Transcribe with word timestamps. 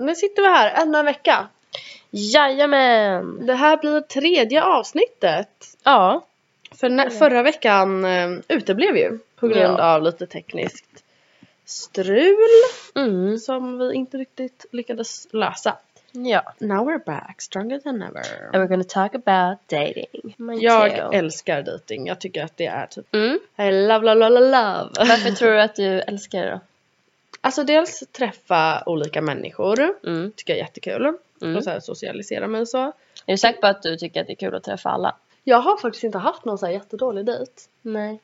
nu 0.00 0.14
sitter 0.14 0.42
vi 0.42 0.48
här 0.48 0.82
ännu 0.82 0.98
en 0.98 1.04
vecka. 1.04 1.48
Jajamän! 2.10 3.46
Det 3.46 3.54
här 3.54 3.76
blir 3.76 4.00
tredje 4.00 4.62
avsnittet. 4.62 5.76
Ja. 5.84 6.26
För 6.80 6.88
nä- 6.88 7.10
förra 7.10 7.42
veckan 7.42 8.04
eh, 8.04 8.30
uteblev 8.48 8.96
ju 8.96 9.18
på 9.36 9.48
grund 9.48 9.78
Ja. 9.80 9.94
av 9.94 10.02
lite 10.02 10.26
tekniskt 10.26 11.04
strul 11.64 12.36
Mm. 12.94 13.38
som 13.38 13.78
vi 13.78 13.94
inte 13.94 14.16
riktigt 14.18 14.66
lyckades 14.72 15.26
lösa. 15.32 15.76
Ja. 16.12 16.42
Now 16.58 16.88
we're 16.90 17.04
back, 17.04 17.42
stronger 17.42 17.78
than 17.78 18.02
ever. 18.02 18.22
And 18.52 18.54
we're 18.64 18.68
gonna 18.68 18.84
talk 18.84 19.14
about 19.14 19.58
dating. 19.68 20.34
Me 20.36 20.54
Jag 20.56 20.96
too. 20.96 21.12
älskar 21.12 21.62
dating. 21.62 22.06
Jag 22.06 22.18
tycker 22.20 22.44
att 22.44 22.56
det 22.56 22.66
är 22.66 22.86
typ 22.86 23.14
Mm. 23.14 23.38
I 23.58 23.72
love, 23.88 24.14
love, 24.14 24.28
love, 24.28 24.40
love. 24.40 24.90
Varför 24.98 25.30
tror 25.30 25.50
du 25.50 25.60
att 25.60 25.76
du 25.76 26.00
älskar 26.00 26.42
det 26.42 26.50
då? 26.50 26.60
Alltså 27.44 27.64
dels 27.64 28.04
träffa 28.12 28.82
olika 28.86 29.22
människor. 29.22 29.94
Mm. 30.06 30.32
Tycker 30.36 30.52
jag 30.52 30.58
är 30.58 30.64
jättekul. 30.64 31.12
Mm. 31.42 31.56
Och 31.56 31.64
så 31.64 31.70
här 31.70 31.80
socialisera 31.80 32.46
mig 32.46 32.60
och 32.60 32.68
så. 32.68 32.78
Är 32.78 32.92
du 33.32 33.36
säker 33.36 33.60
på 33.60 33.66
att 33.66 33.82
du 33.82 33.96
tycker 33.96 34.20
att 34.20 34.26
det 34.26 34.32
är 34.32 34.36
kul 34.36 34.54
att 34.54 34.62
träffa 34.64 34.90
alla? 34.90 35.16
Jag 35.44 35.58
har 35.58 35.76
faktiskt 35.76 36.04
inte 36.04 36.18
haft 36.18 36.44
någon 36.44 36.58
så 36.58 36.66
här 36.66 36.72
jättedålig 36.72 37.24
dejt. 37.24 37.52
Nej. 37.82 38.20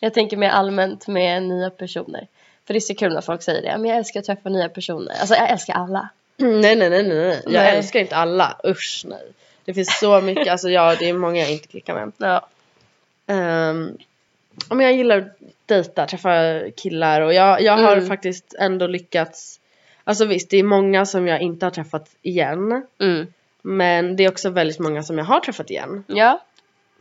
Jag 0.00 0.14
tänker 0.14 0.36
mer 0.36 0.50
allmänt 0.50 1.08
med 1.08 1.42
nya 1.42 1.70
personer. 1.70 2.26
För 2.66 2.74
det 2.74 2.78
är 2.78 2.80
så 2.80 2.94
kul 2.94 3.12
när 3.12 3.20
folk 3.20 3.42
säger 3.42 3.62
det. 3.62 3.78
Men 3.78 3.90
jag 3.90 3.98
älskar 3.98 4.20
att 4.20 4.26
träffa 4.26 4.48
nya 4.48 4.68
personer. 4.68 5.14
Alltså 5.20 5.34
jag 5.34 5.50
älskar 5.50 5.74
alla. 5.74 6.08
Nej 6.36 6.76
nej 6.76 6.76
nej 6.76 6.90
nej 6.90 7.02
nej. 7.02 7.40
Jag 7.44 7.52
Nej. 7.52 7.76
älskar 7.76 8.00
inte 8.00 8.16
alla. 8.16 8.60
Usch 8.64 9.02
nej. 9.06 9.32
Det 9.64 9.74
finns 9.74 9.98
så 9.98 10.20
mycket, 10.20 10.48
alltså 10.48 10.68
ja 10.68 10.96
det 10.98 11.08
är 11.08 11.12
många 11.12 11.40
jag 11.40 11.52
inte 11.52 11.68
klickar 11.68 11.94
med. 11.94 12.12
Ja. 12.16 12.48
Um, 13.34 13.98
men 14.68 14.80
jag 14.80 14.94
gillar 14.94 15.18
att 15.18 15.38
dejta, 15.66 16.06
träffa 16.06 16.60
killar 16.76 17.20
och 17.20 17.34
jag, 17.34 17.62
jag 17.62 17.76
har 17.76 17.96
Mm. 17.96 18.06
faktiskt 18.08 18.54
ändå 18.58 18.86
lyckats 18.86 19.60
Alltså 20.06 20.24
visst 20.24 20.50
det 20.50 20.56
är 20.56 20.64
många 20.64 21.06
som 21.06 21.26
jag 21.26 21.40
inte 21.40 21.66
har 21.66 21.70
träffat 21.70 22.16
igen 22.22 22.86
Mm. 23.00 23.26
Men 23.62 24.16
det 24.16 24.24
är 24.24 24.28
också 24.28 24.50
väldigt 24.50 24.78
många 24.78 25.02
som 25.02 25.18
jag 25.18 25.24
har 25.24 25.40
träffat 25.40 25.70
igen 25.70 26.04
Ja. 26.06 26.40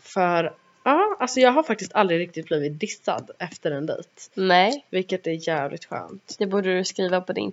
För 0.02 0.54
ja, 0.84 1.18
alltså 1.20 1.40
jag 1.40 1.52
har 1.52 1.64
faktiskt 1.64 1.94
aldrig 1.94 2.20
riktigt 2.20 2.46
blivit 2.46 2.80
dissad 2.80 3.32
efter 3.40 3.72
en 3.72 3.86
dejt 3.86 4.10
Nej. 4.34 4.86
Vilket 4.90 5.28
är 5.28 5.48
jävligt 5.48 5.86
skönt 5.86 6.36
Det 6.40 6.46
borde 6.46 6.78
du 6.78 6.84
skriva 6.84 7.22
på 7.22 7.34
din 7.34 7.52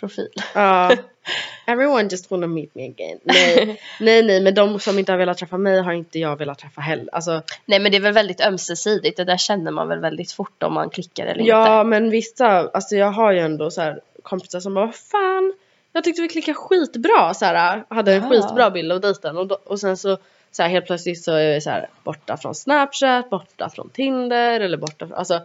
Tinder-profil. 0.00 0.28
Ja 0.54 0.96
Everyone 1.66 2.08
just 2.08 2.30
wanna 2.30 2.46
meet 2.46 2.74
me 2.74 2.84
again 2.88 3.18
Nej, 3.24 3.80
nej 4.00 4.22
nej 4.22 4.40
men 4.40 4.54
de 4.54 4.80
som 4.80 4.98
inte 4.98 5.12
har 5.12 5.18
velat 5.18 5.38
träffa 5.38 5.58
mig 5.58 5.82
har 5.82 5.92
inte 5.92 6.18
jag 6.18 6.36
velat 6.36 6.58
träffa 6.58 6.80
heller 6.80 7.08
Alltså 7.12 7.42
Nej 7.64 7.78
men 7.78 7.92
det 7.92 7.98
är 7.98 8.02
väl 8.02 8.12
väldigt 8.12 8.40
ömsesidigt. 8.40 9.16
Det 9.16 9.24
där 9.24 9.36
känner 9.36 9.70
man 9.70 9.88
väl 9.88 9.98
väldigt 10.00 10.32
fort 10.32 10.62
om 10.62 10.74
man 10.74 10.90
klickar 10.90 11.26
eller 11.26 11.44
Ja 11.44 11.80
inte. 11.80 11.88
men 11.88 12.10
vissa, 12.10 12.46
alltså 12.46 12.96
jag 12.96 13.10
har 13.12 13.32
ju 13.32 13.38
ändå 13.38 13.70
så 13.70 13.80
här 13.80 14.00
kompisar 14.22 14.60
som 14.60 14.74
bara 14.74 14.86
vad 14.86 14.94
fan 14.94 15.52
Jag 15.92 16.04
tyckte 16.04 16.22
vi 16.22 16.28
klickade 16.28 16.54
skitbra 16.58 17.34
så 17.34 17.44
här, 17.44 17.84
hade 17.90 18.14
en 18.14 18.22
Ja. 18.22 18.28
skitbra 18.30 18.70
bild 18.70 18.92
av 18.92 19.00
dejten 19.00 19.36
och, 19.38 19.46
då, 19.46 19.58
och 19.64 19.80
sen 19.80 19.96
så, 19.96 20.18
så 20.50 20.62
här, 20.62 20.70
helt 20.70 20.86
plötsligt 20.86 21.22
så 21.24 21.32
är 21.32 21.54
vi 21.54 21.60
så 21.60 21.70
här 21.70 21.88
borta 22.04 22.36
från 22.36 22.54
snapchat, 22.54 23.30
borta 23.30 23.70
från 23.70 23.90
tinder 23.90 24.60
eller 24.60 24.76
borta 24.78 25.06
från, 25.06 25.14
alltså 25.18 25.40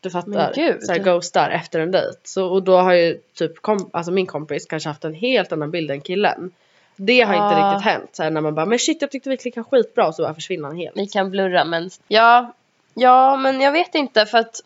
du 0.00 0.10
fattar, 0.10 0.52
så 0.86 0.92
här 0.92 0.98
ghostar 0.98 1.50
efter 1.50 1.80
en 1.80 1.90
dejt. 1.90 2.18
Så, 2.24 2.46
och 2.46 2.62
då 2.62 2.76
har 2.76 2.92
ju 2.92 3.18
typ 3.34 3.62
kom, 3.62 3.90
alltså 3.92 4.12
min 4.12 4.26
kompis 4.26 4.66
kanske 4.66 4.88
haft 4.88 5.04
en 5.04 5.14
helt 5.14 5.52
annan 5.52 5.70
bild 5.70 5.90
än 5.90 6.00
killen. 6.00 6.50
Det 6.96 7.20
har 7.20 7.34
inte 7.34 7.60
Ja. 7.60 7.72
riktigt 7.72 7.84
hänt. 7.92 8.10
Så 8.12 8.22
här, 8.22 8.30
när 8.30 8.40
man 8.40 8.54
bara 8.54 8.66
men 8.66 8.78
shit 8.78 9.02
jag 9.02 9.10
tyckte 9.10 9.30
vi 9.30 9.36
klickade 9.36 9.64
skitbra 9.64 10.06
och 10.08 10.14
så 10.14 10.22
bara 10.22 10.34
försvinner 10.34 10.68
han 10.68 10.76
helt. 10.76 10.96
Vi 10.96 11.06
kan 11.06 11.30
blurra 11.30 11.64
men 11.64 11.90
ja, 12.08 12.52
ja 12.94 13.36
men 13.36 13.60
jag 13.60 13.72
vet 13.72 13.94
inte 13.94 14.26
för 14.26 14.38
att 14.38 14.60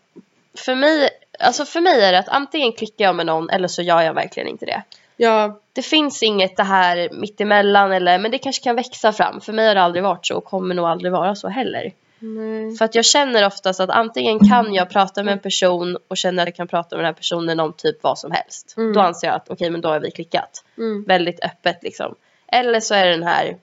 för 0.57 0.75
mig, 0.75 1.09
alltså 1.39 1.65
för 1.65 1.81
mig 1.81 2.01
är 2.03 2.11
det 2.11 2.19
att 2.19 2.29
antingen 2.29 2.71
klickar 2.71 3.05
jag 3.05 3.15
med 3.15 3.25
någon 3.25 3.49
eller 3.49 3.67
så 3.67 3.81
gör 3.81 4.01
jag 4.01 4.13
verkligen 4.13 4.49
inte 4.49 4.65
det. 4.65 4.83
Ja, 5.17 5.59
Det 5.73 5.81
finns 5.81 6.23
inget 6.23 6.57
det 6.57 6.63
här 6.63 7.09
mittemellan 7.11 7.91
eller 7.91 8.19
men 8.19 8.31
det 8.31 8.37
kanske 8.37 8.63
kan 8.63 8.75
växa 8.75 9.13
fram. 9.13 9.41
För 9.41 9.53
mig 9.53 9.67
har 9.67 9.75
det 9.75 9.81
aldrig 9.81 10.03
varit 10.03 10.25
så 10.25 10.37
och 10.37 10.43
kommer 10.45 10.75
nog 10.75 10.85
aldrig 10.85 11.11
vara 11.11 11.35
så 11.35 11.47
heller. 11.47 11.91
Nej. 12.25 12.75
För 12.77 12.85
att 12.85 12.95
jag 12.95 13.05
känner 13.05 13.45
oftast 13.45 13.79
att 13.79 13.89
antingen 13.89 14.39
kan 14.49 14.73
jag 14.73 14.89
prata 14.89 15.23
med 15.23 15.31
en 15.31 15.39
person 15.39 15.97
och 16.07 16.17
känner 16.17 16.43
att 16.43 16.47
jag 16.47 16.55
kan 16.55 16.67
prata 16.67 16.95
med 16.95 17.03
den 17.03 17.05
här 17.05 17.13
personen 17.13 17.59
om 17.59 17.73
typ 17.73 18.03
vad 18.03 18.19
som 18.19 18.31
helst. 18.31 18.73
Mm. 18.77 18.93
Då 18.93 18.99
anser 18.99 19.27
jag 19.27 19.35
att 19.35 19.49
okej 19.49 19.69
men 19.69 19.81
då 19.81 19.89
har 19.89 19.99
vi 19.99 20.11
klickat. 20.11 20.63
Mm. 20.77 21.03
Väldigt 21.03 21.43
öppet 21.43 21.83
liksom. 21.83 22.15
Eller 22.47 22.79
så 22.79 22.93
är 22.95 23.05
det 23.05 23.11
den 23.11 23.23
här, 23.23 23.57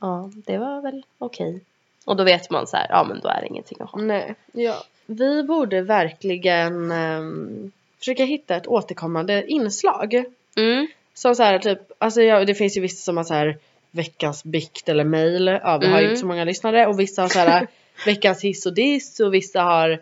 ja 0.00 0.30
det 0.34 0.58
var 0.58 0.82
väl 0.82 1.02
okej. 1.18 1.60
Och 2.04 2.16
då 2.16 2.24
vet 2.24 2.50
man 2.50 2.66
så 2.66 2.76
här, 2.76 2.86
ja 2.88 3.04
men 3.04 3.20
då 3.20 3.28
är 3.28 3.40
det 3.40 3.46
ingenting 3.46 3.78
att 3.80 3.90
ha. 3.90 3.98
Nej, 4.00 4.34
ja. 4.52 4.74
Vi 5.06 5.42
borde 5.42 5.80
verkligen 5.82 6.90
ehm, 6.90 7.72
försöka 7.98 8.24
hitta 8.24 8.56
ett 8.56 8.66
återkommande 8.66 9.46
inslag. 9.46 10.24
Mm. 10.56 10.86
Som 11.14 11.34
så 11.34 11.42
här 11.42 11.58
typ, 11.58 11.78
alltså 11.98 12.22
ja, 12.22 12.44
det 12.44 12.54
finns 12.54 12.76
ju 12.76 12.80
vissa 12.80 13.04
som 13.04 13.16
har 13.16 13.24
så 13.24 13.34
här 13.34 13.58
veckans 13.90 14.44
bikt 14.44 14.88
eller 14.88 15.04
mail. 15.04 15.46
Ja, 15.62 15.78
vi 15.78 15.86
har 15.86 15.98
ju 15.98 16.04
Mm. 16.04 16.10
inte 16.10 16.20
så 16.20 16.26
många 16.26 16.44
lyssnare. 16.44 16.86
Och 16.86 17.00
vissa 17.00 17.22
har 17.22 17.28
så 17.28 17.38
här 17.38 17.66
veckans 18.04 18.44
hiss 18.44 18.66
och 18.66 18.74
diss 18.74 19.20
och 19.20 19.34
vissa 19.34 19.62
har 19.62 20.00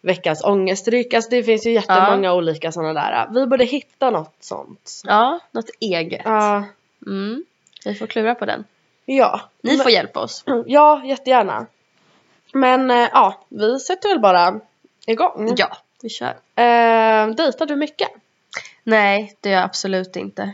veckans 0.00 0.44
ångestdryck. 0.44 1.14
Alltså 1.14 1.30
det 1.30 1.42
finns 1.42 1.66
ju 1.66 1.72
jättemånga 1.72 2.34
olika 2.34 2.72
sådana 2.72 2.92
där. 2.92 3.28
Vi 3.34 3.46
borde 3.46 3.64
hitta 3.64 4.10
något 4.10 4.34
sånt. 4.40 5.00
Ja, 5.04 5.40
något 5.52 5.70
eget. 5.80 6.22
Ja. 6.24 6.64
Mm. 7.06 7.44
Vi 7.84 7.94
får 7.94 8.06
klura 8.06 8.34
på 8.34 8.44
den. 8.46 8.64
ja. 9.04 9.40
Ni 9.60 9.70
Men- 9.76 9.82
får 9.82 9.92
hjälpa 9.92 10.20
oss. 10.20 10.44
Ja, 10.66 11.02
jättegärna. 11.04 11.66
Men 12.52 12.90
eh, 12.90 13.08
ja, 13.12 13.44
vi 13.48 13.78
sätter 13.78 14.08
väl 14.08 14.20
bara 14.20 14.60
igång. 15.06 15.54
Ja, 15.56 15.76
vi 16.02 16.08
kör. 16.08 16.36
Eh, 16.56 17.28
dejtar 17.34 17.66
du 17.66 17.76
mycket? 17.76 18.08
Nej, 18.84 19.34
det 19.40 19.48
gör 19.48 19.56
jag 19.56 19.64
absolut 19.64 20.16
inte. 20.16 20.52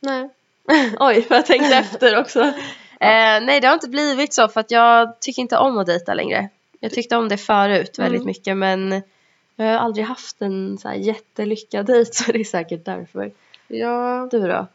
Nej. 0.00 0.28
Oj, 0.98 1.26
jag 1.30 1.46
tänkte 1.46 1.76
efter 1.76 2.18
också. 2.20 2.52
Eh, 3.00 3.44
nej, 3.44 3.60
det 3.60 3.66
har 3.66 3.74
inte 3.74 3.88
blivit 3.88 4.34
så 4.34 4.48
för 4.48 4.60
att 4.60 4.70
jag 4.70 5.20
tycker 5.20 5.42
inte 5.42 5.56
om 5.58 5.78
att 5.78 5.86
dejta 5.86 6.14
längre. 6.14 6.48
Jag 6.80 6.92
tyckte 6.92 7.16
om 7.16 7.28
det 7.28 7.36
förut 7.36 7.98
väldigt 7.98 8.20
Mm. 8.20 8.26
mycket 8.26 8.56
men 8.56 9.02
jag 9.56 9.64
har 9.66 9.72
aldrig 9.72 10.06
haft 10.06 10.42
en 10.42 10.78
så 10.78 10.88
här 10.88 10.94
jättelyckad 10.94 11.86
dejt 11.86 12.12
så 12.14 12.32
det 12.32 12.40
är 12.40 12.44
säkert 12.44 12.84
därför. 12.84 13.32
Ja. 13.68 14.28
Du 14.30 14.40
då? 14.48 14.66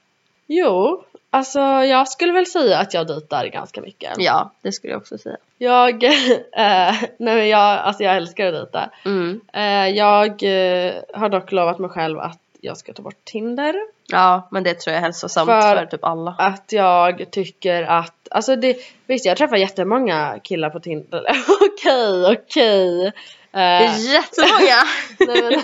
Jo, 0.47 1.03
alltså 1.29 1.59
jag 1.59 2.07
skulle 2.07 2.33
väl 2.33 2.45
säga 2.45 2.77
att 2.79 2.93
jag 2.93 3.07
dejtar 3.07 3.45
ganska 3.45 3.81
mycket. 3.81 4.13
Ja, 4.17 4.51
det 4.61 4.71
skulle 4.71 4.93
jag 4.93 5.01
också 5.01 5.17
säga. 5.17 5.37
Jag, 5.57 6.03
eh, 6.03 6.11
nej 6.53 7.09
men 7.17 7.49
jag, 7.49 7.79
alltså 7.79 8.03
jag 8.03 8.15
älskar 8.17 8.45
att 8.47 8.53
dejta. 8.53 8.89
Mm. 9.05 9.41
Eh, 9.53 9.89
jag 9.97 10.29
eh, 10.43 10.93
har 11.13 11.29
dock 11.29 11.51
lovat 11.51 11.79
mig 11.79 11.89
själv 11.89 12.19
att 12.19 12.39
jag 12.61 12.77
ska 12.77 12.93
ta 12.93 13.01
bort 13.01 13.25
Tinder. 13.25 13.75
Ja, 14.13 14.47
men 14.51 14.63
det 14.63 14.73
tror 14.73 14.91
jag 14.91 14.97
är 14.97 15.01
hälsosamt 15.03 15.49
För- 15.49 15.61
för, 15.61 15.85
typ 15.85 16.03
alla. 16.03 16.35
Att 16.37 16.71
jag 16.71 17.31
tycker 17.31 17.83
att, 17.83 18.27
alltså 18.31 18.55
det, 18.55 18.77
visst 19.07 19.25
jag 19.25 19.37
träffar 19.37 19.57
jättemånga 19.57 20.39
killar 20.43 20.69
på 20.69 20.79
Tinder. 20.79 21.23
okej, 21.61 22.25
okej. 22.37 23.05
Eh, 23.53 23.99
Jättemånga! 23.99 24.83
nej, 25.19 25.41
men, 25.51 25.63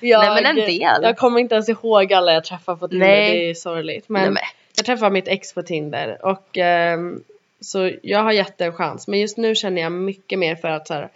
jag, 0.00 0.20
Nej, 0.20 0.42
men 0.42 0.46
en 0.46 0.56
del. 0.66 1.02
Jag 1.02 1.16
kommer 1.16 1.40
inte 1.40 1.54
ens 1.54 1.68
ihåg 1.68 2.12
alla 2.12 2.32
jag 2.32 2.44
träffar 2.44 2.76
på 2.76 2.88
Tinder, 2.88 3.06
Nej. 3.06 3.38
det 3.38 3.50
är 3.50 3.54
sorgligt. 3.54 4.08
Men 4.08 4.22
Nej, 4.22 4.30
men. 4.30 4.42
jag 4.76 4.86
träffar 4.86 5.10
mitt 5.10 5.28
ex 5.28 5.54
på 5.54 5.62
Tinder 5.62 6.18
och 6.26 6.58
ehm, 6.58 7.22
så 7.60 7.90
jag 8.02 8.22
har 8.22 8.32
gett 8.32 8.58
det 8.58 8.64
en 8.64 8.72
chans. 8.72 9.08
Men 9.08 9.20
just 9.20 9.36
nu 9.36 9.54
känner 9.54 9.82
jag 9.82 9.92
mycket 9.92 10.38
mer 10.38 10.56
för 10.56 10.68
att 10.68 10.86
så 10.88 10.94
här, 10.94 11.08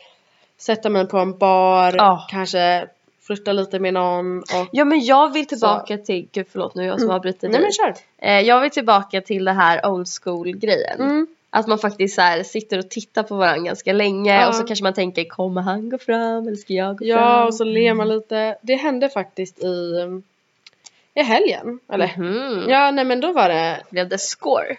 sätta 0.58 0.88
mig 0.90 1.08
på 1.08 1.18
en 1.18 1.38
bar, 1.38 1.94
Ja. 1.96 2.26
kanske 2.30 2.86
flirta 3.22 3.52
lite 3.52 3.78
med 3.78 3.94
någon 3.94 4.38
och 4.38 4.68
Ja 4.72 4.84
men 4.84 5.00
jag 5.04 5.32
vill 5.32 5.46
tillbaka 5.46 5.98
till, 5.98 6.28
gud 6.32 6.46
förlåt 6.52 6.74
nu 6.74 6.82
är 6.82 6.86
jag 6.86 7.00
som 7.00 7.10
avbryter 7.10 7.48
Nej 7.48 7.52
dig. 7.60 7.62
men 7.62 7.72
kör! 7.72 7.94
Eh, 8.18 8.40
jag 8.40 8.60
vill 8.60 8.70
tillbaka 8.70 9.20
till 9.20 9.44
det 9.44 9.52
här 9.52 9.86
old 9.86 10.06
school 10.22 10.50
grejen. 10.56 11.00
Mm. 11.00 11.26
Att 11.50 11.66
man 11.66 11.78
faktiskt 11.78 12.14
så 12.14 12.42
sitter 12.44 12.78
och 12.78 12.90
tittar 12.90 13.22
på 13.22 13.36
varandra 13.36 13.64
ganska 13.64 13.92
länge 13.92 14.40
Ja. 14.40 14.48
och 14.48 14.54
så 14.54 14.64
kanske 14.64 14.82
man 14.82 14.94
tänker 14.94 15.24
kommer 15.24 15.60
han 15.62 15.88
gå 15.90 15.98
fram 15.98 16.46
eller 16.48 16.56
ska 16.56 16.72
jag 16.72 16.98
gå 16.98 17.04
fram? 17.04 17.08
Ja 17.08 17.46
och 17.46 17.54
så 17.54 17.64
ler 17.64 17.94
man 17.94 18.08
lite. 18.08 18.58
Det 18.62 18.74
hände 18.74 19.08
faktiskt 19.08 19.58
i, 19.64 19.94
i 21.14 21.22
helgen. 21.22 21.78
Eller? 21.92 22.14
Mhm. 22.18 22.70
Ja 22.70 22.90
nej 22.90 23.04
men 23.04 23.20
då 23.20 23.32
var 23.32 23.48
det, 23.48 23.82
Blev 23.90 24.08
det 24.08 24.18
score? 24.18 24.76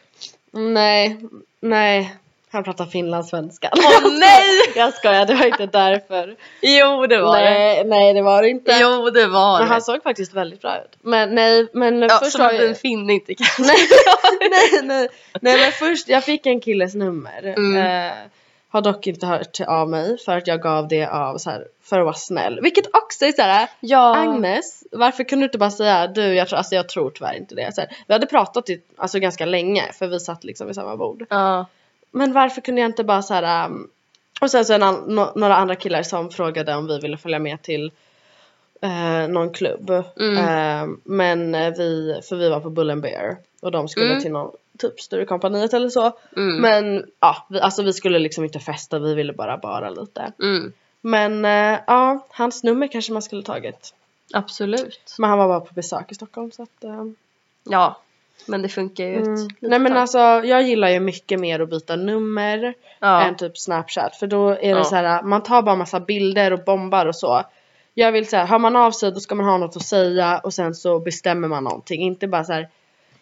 nej, 0.51 1.17
nej. 1.59 2.15
Han 2.53 2.63
pratar 2.63 2.85
finlandssvenska. 2.85 3.69
Åh 3.77 4.11
nej! 4.19 4.73
jag 4.75 4.93
skojar, 4.93 5.25
det 5.25 5.33
var 5.33 5.45
inte 5.45 5.65
därför. 5.65 6.35
Jo 6.61 7.07
det 7.07 7.21
var 7.21 7.37
det. 7.37 7.49
nej, 7.49 7.83
nej 7.85 8.13
det 8.13 8.21
var 8.21 8.41
det 8.41 8.49
inte. 8.49 8.77
Jo 8.81 9.09
det 9.09 9.27
var 9.27 9.59
Men 9.59 9.67
det. 9.67 9.73
han 9.73 9.81
såg 9.81 10.03
faktiskt 10.03 10.33
väldigt 10.33 10.61
bra 10.61 10.77
ut. 10.77 10.97
Men 11.01 11.35
nej, 11.35 11.67
men 11.73 12.01
ja, 12.01 12.19
först 12.23 12.31
som 12.31 12.49
en 12.49 12.75
finne 12.75 13.13
inte 13.13 13.35
kan. 13.35 13.47
nej, 13.59 13.77
nej, 14.49 14.81
nej, 14.83 15.07
nej 15.41 15.57
men 15.61 15.71
först, 15.71 16.07
jag 16.07 16.23
fick 16.23 16.45
en 16.45 16.61
killes 16.61 16.95
nummer. 16.95 17.43
Mm. 17.43 17.77
Eh, 18.07 18.13
har 18.69 18.81
dock 18.81 19.07
inte 19.07 19.25
hört 19.25 19.59
av 19.67 19.89
mig 19.89 20.17
för 20.25 20.37
att 20.37 20.47
jag 20.47 20.61
gav 20.61 20.87
det 20.87 21.05
av 21.05 21.37
så 21.37 21.49
här, 21.49 21.67
för 21.83 21.99
att 21.99 22.05
vara 22.05 22.15
snäll. 22.15 22.59
Vilket 22.61 22.85
också 22.93 23.25
är 23.25 23.31
såhär, 23.31 23.67
Ja. 23.79 24.17
Agnes, 24.17 24.83
varför 24.91 25.23
kunde 25.23 25.43
du 25.43 25.47
inte 25.47 25.57
bara 25.57 25.71
säga 25.71 26.07
du, 26.07 26.33
jag 26.35 26.47
tror, 26.47 26.57
alltså 26.57 26.75
jag 26.75 26.89
tror 26.89 27.09
tyvärr 27.09 27.37
inte 27.37 27.55
det. 27.55 27.75
Så 27.75 27.81
här, 27.81 27.89
vi 28.07 28.13
hade 28.13 28.25
pratat 28.25 28.69
i, 28.69 28.81
alltså 28.97 29.19
ganska 29.19 29.45
länge 29.45 29.83
för 29.93 30.07
vi 30.07 30.19
satt 30.19 30.43
liksom 30.43 30.67
vid 30.67 30.75
samma 30.75 30.97
bord. 30.97 31.25
Ja. 31.29 31.65
Men 32.13 32.33
varför 32.33 32.61
kunde 32.61 32.81
jag 32.81 32.89
inte 32.89 33.03
bara 33.03 33.21
så 33.21 33.33
här. 33.33 33.65
Um, 33.65 33.89
och 34.41 34.51
sen 34.51 34.65
så 34.65 34.73
en 34.73 34.81
no, 34.81 35.31
några 35.35 35.55
andra 35.55 35.75
killar 35.75 36.03
som 36.03 36.29
frågade 36.29 36.75
om 36.75 36.87
vi 36.87 36.99
ville 36.99 37.17
följa 37.17 37.39
med 37.39 37.61
till 37.61 37.91
eh, 38.81 39.27
någon 39.27 39.49
klubb. 39.49 39.89
Mm. 40.19 40.37
Eh, 40.37 40.97
men 41.03 41.51
vi, 41.51 42.19
för 42.29 42.35
vi 42.35 42.49
var 42.49 42.59
på 42.59 42.69
Bull 42.69 42.89
and 42.89 43.01
Bear 43.01 43.37
och 43.61 43.71
de 43.71 43.87
skulle 43.87 44.05
Mm. 44.05 44.21
till 44.21 44.31
någon 44.31 44.51
typ 44.77 44.99
Sturecompagniet 44.99 45.73
eller 45.73 45.89
så. 45.89 46.11
Mm. 46.35 46.61
Men 46.61 47.05
ja, 47.19 47.47
vi, 47.49 47.59
alltså 47.59 47.83
vi 47.83 47.93
skulle 47.93 48.19
liksom 48.19 48.43
inte 48.43 48.59
festa, 48.59 48.99
vi 48.99 49.13
ville 49.13 49.33
bara 49.33 49.57
bara 49.57 49.89
lite. 49.89 50.31
Mm. 50.41 50.73
Men 51.01 51.45
eh, 51.45 51.79
ja, 51.87 52.27
hans 52.29 52.63
nummer 52.63 52.87
kanske 52.87 53.13
man 53.13 53.21
skulle 53.21 53.43
tagit. 53.43 53.93
Absolut. 54.33 55.15
Men 55.19 55.29
han 55.29 55.39
var 55.39 55.47
bara 55.47 55.59
på 55.59 55.73
besök 55.73 56.11
i 56.11 56.15
Stockholm 56.15 56.51
så 56.51 56.63
att 56.63 56.83
eh, 56.83 57.05
Ja, 57.69 57.97
men 58.45 58.61
det 58.61 58.69
funkar 58.69 59.03
ju 59.03 59.15
mm. 59.15 59.35
litet 59.35 59.57
Nej 59.61 59.79
men 59.79 59.97
alltså 59.97 60.17
jag 60.19 60.63
gillar 60.63 60.89
ju 60.89 60.99
mycket 60.99 61.39
mer 61.39 61.59
att 61.59 61.69
byta 61.69 61.95
nummer 61.95 62.73
ja. 62.99 63.21
än 63.21 63.37
typ 63.37 63.57
snapchat 63.57 64.15
för 64.15 64.27
då 64.27 64.49
är 64.49 64.55
det 64.55 64.67
Ja. 64.67 64.83
så 64.83 64.95
här 64.95 65.21
man 65.23 65.43
tar 65.43 65.61
bara 65.61 65.75
massa 65.75 65.99
bilder 65.99 66.53
och 66.53 66.63
bombar 66.65 67.05
och 67.05 67.15
så. 67.15 67.43
Jag 67.93 68.11
vill 68.11 68.27
säga, 68.27 68.45
har 68.45 68.59
man 68.59 68.75
av 68.75 68.91
sig 68.91 69.11
då 69.11 69.19
ska 69.19 69.35
man 69.35 69.45
ha 69.45 69.57
något 69.57 69.75
att 69.75 69.85
säga 69.85 70.37
och 70.43 70.53
sen 70.53 70.75
så 70.75 70.99
bestämmer 70.99 71.47
man 71.47 71.63
någonting. 71.63 72.01
Inte 72.01 72.27
bara 72.27 72.43
så 72.43 72.53
här. 72.53 72.69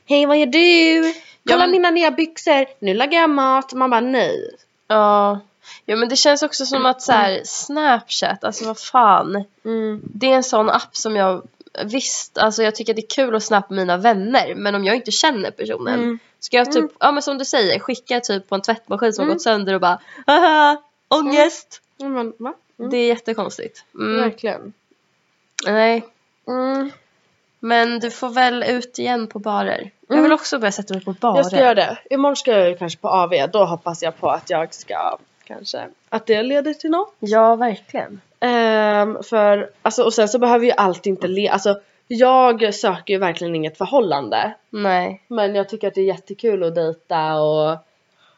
Hej 0.05 0.25
vad 0.25 0.39
gör 0.39 0.45
du? 0.45 1.13
Kolla 1.47 1.63
men- 1.63 1.71
mina 1.71 1.91
nya 1.91 2.11
byxor, 2.11 2.65
nu 2.79 2.93
lagar 2.93 3.19
jag 3.19 3.29
mat. 3.29 3.73
Man 3.73 3.89
bara 3.89 4.01
nej. 4.01 4.51
ja. 4.87 5.39
Ja 5.85 5.95
men 5.95 6.09
det 6.09 6.15
känns 6.15 6.43
också 6.43 6.65
som 6.65 6.85
att 6.85 7.01
så 7.01 7.11
här, 7.11 7.41
Snapchat, 7.43 8.43
alltså 8.43 8.65
vad 8.65 8.79
fan. 8.79 9.43
Mm. 9.65 10.01
Det 10.03 10.31
är 10.31 10.35
en 10.35 10.43
sån 10.43 10.69
app 10.69 10.95
som 10.95 11.15
jag 11.15 11.41
Visst, 11.85 12.37
alltså 12.37 12.63
jag 12.63 12.75
tycker 12.75 12.93
det 12.93 13.01
är 13.01 13.15
kul 13.15 13.35
att 13.35 13.43
snappa 13.43 13.73
mina 13.73 13.97
vänner 13.97 14.55
men 14.55 14.75
om 14.75 14.85
jag 14.85 14.95
inte 14.95 15.11
känner 15.11 15.51
personen 15.51 15.93
Mm. 15.99 16.19
Ska 16.39 16.57
jag 16.57 16.67
typ, 16.71 16.77
Mm. 16.77 16.91
ja 16.99 17.11
men 17.11 17.21
som 17.23 17.37
du 17.37 17.45
säger, 17.45 17.79
skicka 17.79 18.19
typ 18.19 18.49
på 18.49 18.55
en 18.55 18.61
tvättmaskin 18.61 19.13
som 19.13 19.23
Mm. 19.23 19.35
gått 19.35 19.41
sönder 19.41 19.73
och 19.73 19.81
bara 19.81 19.99
Haha, 20.27 20.77
ångest! 21.07 21.81
Men, 21.97 22.33
va? 22.37 22.53
Mm. 22.79 22.91
Det 22.91 22.97
är 22.97 23.07
jättekonstigt. 23.07 23.85
Mm. 23.95 24.21
Verkligen. 24.21 24.73
Nej, 25.65 26.03
Mm. 26.47 26.91
men 27.59 27.99
du 27.99 28.11
får 28.11 28.29
väl 28.29 28.63
ut 28.63 28.99
igen 28.99 29.27
på 29.27 29.39
barer. 29.39 29.91
Jag 30.07 30.13
Mm. 30.15 30.23
vill 30.23 30.33
också 30.33 30.59
börja 30.59 30.71
sätta 30.71 30.93
mig 30.93 31.03
på 31.05 31.11
barer. 31.13 31.37
Jag 31.37 31.45
ska 31.45 31.55
göra 31.59 31.73
det. 31.73 31.97
Imorgon 32.09 32.35
ska 32.35 32.51
jag 32.59 32.79
kanske 32.79 32.99
på 32.99 33.07
AV. 33.09 33.47
Då 33.53 33.65
hoppas 33.65 34.03
jag 34.03 34.17
på 34.17 34.29
att 34.29 34.49
jag 34.49 34.73
ska 34.73 35.17
kanske 35.43 35.87
att 36.09 36.25
det 36.25 36.43
leder 36.43 36.73
till 36.73 36.89
något. 36.89 37.13
Ja, 37.19 37.55
verkligen. 37.55 38.21
Ehm, 38.41 39.17
för 39.23 39.69
alltså 39.81 40.03
och 40.03 40.13
sen 40.13 40.27
så 40.27 40.39
behöver 40.39 40.65
ju 40.65 40.71
allt 40.71 41.05
inte 41.05 41.27
le. 41.27 41.49
Alltså 41.49 41.79
jag 42.07 42.73
söker 42.73 43.13
ju 43.13 43.19
verkligen 43.19 43.55
inget 43.55 43.77
förhållande. 43.77 44.53
Nej. 44.69 45.23
Men 45.27 45.55
jag 45.55 45.69
tycker 45.69 45.87
att 45.87 45.93
det 45.95 46.01
är 46.01 46.05
jättekul 46.05 46.63
att 46.63 46.75
dejta 46.75 47.41
och 47.41 47.77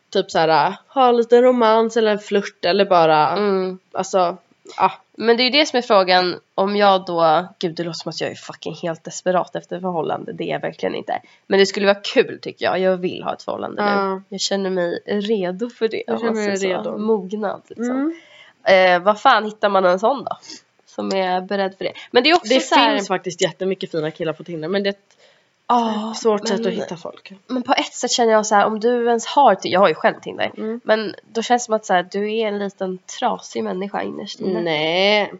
typ 0.10 0.32
så 0.32 0.40
här 0.40 0.74
ha 0.88 1.12
lite 1.12 1.42
romans 1.42 1.98
eller 1.98 2.12
en 2.12 2.20
flört 2.20 2.66
eller 2.66 2.86
bara 2.86 3.30
Mm. 3.32 3.80
alltså 3.92 4.38
ja. 4.78 4.92
Men 5.18 5.38
det 5.38 5.44
är 5.44 5.46
ju 5.46 5.50
det 5.60 5.66
som 5.66 5.78
är 5.78 5.82
frågan 5.82 6.36
om 6.56 6.76
jag 6.76 7.06
då, 7.06 7.46
gud 7.60 7.76
det 7.76 7.84
låter 7.84 7.98
som 7.98 8.10
att 8.10 8.22
jag 8.22 8.32
är 8.32 8.36
fucking 8.36 8.76
helt 8.76 9.04
desperat 9.04 9.56
efter 9.56 9.80
förhållande, 9.80 10.34
det 10.34 10.44
är 10.44 10.54
jag 10.54 10.60
verkligen 10.60 10.96
inte. 10.96 11.22
Men 11.48 11.60
det 11.60 11.66
skulle 11.66 11.86
vara 11.86 12.00
kul 12.04 12.40
tycker 12.42 12.66
jag, 12.66 12.80
jag 12.80 12.98
vill 12.98 13.24
ha 13.24 13.34
ett 13.34 13.44
förhållande 13.44 13.82
Ja. 13.82 14.16
nu. 14.16 14.22
Jag 14.30 14.40
känner 14.42 14.70
mig 14.70 15.00
redo 15.06 15.70
för 15.70 15.88
det. 15.88 16.04
Man 16.08 16.20
känner 16.20 16.48
dig 16.48 16.58
säger 16.58 16.84
så. 16.84 16.90
redo. 16.92 16.98
Mognad 16.98 17.62
liksom. 17.68 17.92
Mm. 17.92 18.14
Eh, 18.64 19.00
vad 19.00 19.22
fan 19.22 19.46
hittar 19.46 19.70
man 19.70 19.86
en 19.86 20.00
sån 20.00 20.24
då? 20.24 20.38
Som 20.86 21.14
är 21.16 21.42
beredd 21.42 21.78
för 21.78 21.86
det. 21.86 21.94
Men 22.12 22.24
det 22.24 22.30
är 22.30 22.36
också 22.36 22.54
Det 22.54 22.60
så 22.60 22.76
här, 22.76 22.96
finns 22.96 23.08
faktiskt 23.08 23.42
jättemycket 23.42 23.92
fina 23.92 24.12
killar 24.12 24.34
på 24.34 24.44
Tinder 24.44 24.68
men 24.68 24.84
det 24.84 24.90
är 24.90 24.92
ett 24.94 25.18
Ah, 25.66 26.14
svårt 26.14 26.42
men- 26.50 26.58
sätt 26.58 26.68
att 26.68 26.74
hitta 26.74 26.98
folk. 26.98 27.32
Men 27.48 27.64
på 27.64 27.74
ett 27.74 27.94
sätt 27.94 28.12
känner 28.12 28.32
jag 28.34 28.46
så 28.46 28.56
här, 28.56 28.66
om 28.66 28.80
du 28.80 29.08
ens 29.08 29.26
har 29.26 29.56
Tinder, 29.56 29.74
jag 29.74 29.80
har 29.80 29.88
ju 29.88 29.96
själv 29.96 30.20
Tinder. 30.22 30.52
Mm. 30.58 30.82
Men 30.84 31.16
då 31.32 31.42
känns 31.42 31.62
det 31.64 31.66
som 31.66 31.74
att 31.74 31.86
så 31.86 31.94
här, 31.94 32.08
du 32.12 32.34
är 32.38 32.48
en 32.48 32.60
liten 32.60 32.98
trasig 33.20 33.64
människa 33.64 34.02
innerst 34.02 34.40
inne. 34.40 34.62
Nej, 34.62 35.34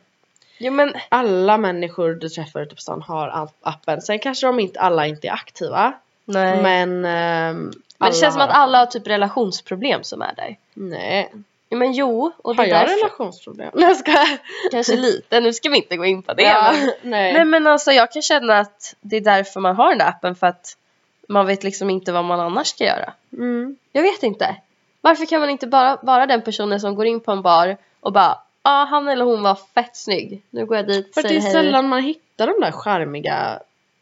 Jo 0.58 0.74
men, 0.74 0.94
alla 1.10 1.58
människor 1.58 2.12
du 2.14 2.30
träffar 2.30 2.62
ute 2.62 2.76
på 2.76 2.82
stan 2.82 3.02
har 3.02 3.50
appen. 3.62 4.02
Sen 4.02 4.20
kanske 4.20 4.48
de 4.48 4.60
inte 4.60 4.80
alla 4.80 5.08
inte 5.08 5.28
är 5.28 5.32
aktiva. 5.32 5.94
nej. 6.26 6.62
Men, 6.62 7.02
Men, 7.02 7.06
ehm, 7.06 7.72
det 8.00 8.16
känns 8.16 8.34
som 8.34 8.42
att 8.44 8.50
alla 8.50 8.78
har 8.80 8.86
typ 8.86 9.08
relationsproblem 9.08 10.04
som 10.04 10.22
är 10.22 10.36
där. 10.36 10.58
Nej. 10.74 11.32
Ja, 11.74 11.78
men 11.78 11.94
jo, 11.94 12.32
och 12.38 12.56
det 12.56 12.62
Har 12.62 12.68
jag 12.68 12.80
därför. 12.80 12.96
relationsproblem? 12.96 13.72
Nej 13.74 13.88
jag 13.88 13.98
skojar. 13.98 14.28
Kanske 14.72 14.96
lite, 14.96 15.40
nu 15.40 15.54
ska 15.54 15.70
vi 15.70 15.78
inte 15.78 15.98
gå 15.98 16.06
in 16.06 16.24
på 16.24 16.34
det. 16.34 16.44
Ja, 16.44 16.72
nej. 17.02 17.34
nej 17.34 17.46
men 17.46 17.68
alltså 17.68 17.92
jag 17.92 18.12
kan 18.12 18.22
känna 18.22 18.58
att 18.58 18.96
det 19.02 19.18
är 19.18 19.22
därför 19.22 19.60
man 19.60 19.76
har 19.76 19.90
den 19.90 19.98
där 19.98 20.08
appen 20.08 20.36
för 20.36 20.48
att 20.48 20.78
man 21.28 21.46
vet 21.46 21.64
liksom 21.64 21.90
inte 21.90 22.12
vad 22.12 22.26
man 22.26 22.40
annars 22.40 22.68
ska 22.68 22.84
göra. 22.84 23.14
Mm. 23.34 23.78
Jag 23.92 24.02
vet 24.02 24.24
inte. 24.24 24.56
Varför 25.02 25.26
kan 25.26 25.40
man 25.40 25.50
inte 25.50 25.68
bara 25.68 25.98
vara 26.02 26.26
den 26.26 26.42
personen 26.42 26.80
som 26.80 26.96
går 26.96 27.06
in 27.06 27.20
på 27.20 27.32
en 27.32 27.42
bar 27.42 27.78
och 28.00 28.14
bara 28.14 28.38
Ja, 28.66 28.82
ah, 28.82 28.86
han 28.86 29.08
eller 29.08 29.26
hon 29.26 29.44
var 29.44 29.56
fett 29.74 29.96
snygg. 29.96 30.42
Nu 30.50 30.66
går 30.66 30.78
jag 30.78 30.88
dit, 30.88 31.14
För 31.14 31.22
att 31.22 31.28
det 31.28 31.36
är 31.36 31.42
säger 31.42 31.42
hej. 31.42 31.52
sällan 31.52 31.90
man 31.90 32.04
hittar 32.04 32.48
de 32.48 32.62
där 32.62 32.72
charmiga 32.72 33.60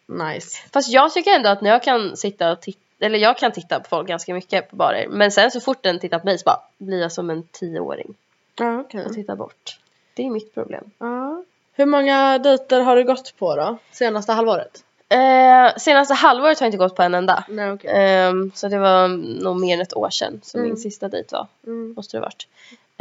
nice. 0.08 0.58
Fast 0.74 0.90
jag 0.90 1.14
tycker 1.14 1.32
ändå 1.32 1.50
att 1.50 1.62
när 1.62 1.70
jag 1.70 1.84
kan 1.84 2.18
sitta 2.18 2.52
och 2.52 2.62
titta, 2.62 2.80
eller 3.02 3.20
jag 3.20 3.38
kan 3.38 3.52
titta 3.52 3.80
på 3.80 3.90
folk 3.90 4.08
ganska 4.08 4.34
mycket 4.34 4.70
på 4.70 4.76
barer. 4.76 5.08
Men 5.10 5.32
sen 5.32 5.52
så 5.52 5.60
fort 5.62 5.84
den 5.84 6.00
tittar 6.00 6.20
på 6.20 6.26
mig 6.26 6.38
så 6.38 6.44
bara 6.44 6.60
blir 6.78 7.02
jag 7.02 7.12
som 7.12 7.30
en 7.30 7.44
tioåring 7.44 8.14
Ja 8.60 8.80
okej. 8.80 9.06
och 9.06 9.14
tittar 9.14 9.36
bort. 9.36 9.80
Det 10.14 10.26
är 10.26 10.30
mitt 10.30 10.54
problem. 10.54 10.92
Ja. 10.98 11.44
Hur 11.74 11.86
många 11.86 12.38
dejter 12.40 12.82
har 12.82 12.96
du 12.96 13.04
gått 13.04 13.34
på 13.38 13.56
då? 13.56 13.78
Senaste 13.92 14.32
halvåret? 14.34 14.84
Eh, 15.10 15.78
senaste 15.78 16.14
halvåret 16.14 16.60
har 16.60 16.66
jag 16.66 16.68
inte 16.70 16.78
gått 16.78 16.96
på 16.96 17.04
en 17.04 17.16
enda. 17.16 17.44
Nej 17.50 17.72
okej. 17.72 17.90
Ehm, 17.94 18.52
så 18.56 18.68
det 18.68 18.78
var 18.80 19.08
nog 19.44 19.60
mer 19.60 19.74
än 19.74 19.82
ett 19.82 19.94
år 19.98 20.10
sedan 20.10 20.40
som 20.44 20.60
Mm. 20.60 20.70
min 20.70 20.78
sista 20.78 21.08
dejt 21.08 21.36
var. 21.36 21.48
Mm. 21.68 21.94
Måste 21.98 22.18
det 22.18 22.22
varit. 22.22 22.48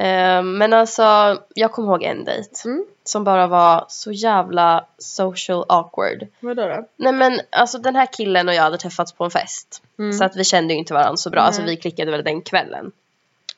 Ehm, 0.03 0.59
men 0.59 0.73
alltså, 0.73 1.39
jag 1.55 1.73
kommer 1.73 1.89
ihåg 1.89 2.03
en 2.03 2.25
dejt. 2.25 2.51
Mm. 2.65 2.85
Som 3.05 3.25
bara 3.25 3.47
var 3.47 3.85
så 3.89 4.13
jävla 4.13 4.85
social 4.99 5.65
awkward. 5.69 6.27
Vadå 6.41 6.63
då? 6.67 6.87
Nej 6.97 7.13
men 7.13 7.41
alltså 7.51 7.79
den 7.79 7.97
här 7.97 8.07
killen 8.13 8.49
och 8.49 8.55
jag 8.55 8.63
hade 8.63 8.79
träffats 8.79 9.13
på 9.13 9.25
en 9.25 9.31
fest. 9.31 9.83
Mm. 9.99 10.13
Så 10.13 10.25
att 10.25 10.37
vi 10.37 10.45
kände 10.45 10.75
ju 10.75 10.79
inte 10.79 10.95
varandra 10.95 11.17
så 11.17 11.31
bra. 11.31 11.41
Alltså 11.41 11.63
Nej. 11.63 11.71
vi 11.71 11.77
klickade 11.77 12.11
väl 12.11 12.25
den 12.25 12.41
kvällen. 12.41 12.93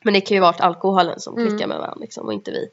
Men 0.01 0.13
det 0.13 0.21
kan 0.21 0.35
ju 0.35 0.41
varit 0.41 0.61
alkoholen 0.61 1.19
som 1.19 1.37
Mm. 1.37 1.49
klickar 1.49 1.67
med 1.67 1.77
varandra 1.77 2.01
liksom 2.01 2.27
och 2.27 2.33
inte 2.33 2.51
vi. 2.51 2.69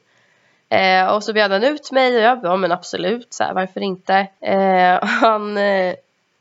Eh, 0.69 1.05
och 1.07 1.23
så 1.23 1.33
bjöd 1.33 1.51
han 1.51 1.63
ut 1.63 1.91
mig 1.91 2.15
och 2.15 2.21
jag 2.21 2.41
bara, 2.41 2.47
ja 2.47 2.55
men 2.55 2.71
absolut, 2.71 3.33
så 3.33 3.43
här, 3.43 3.53
varför 3.53 3.81
inte? 3.81 4.27
Eh, 4.39 4.99
han, 5.07 5.57
eh, 5.57 5.95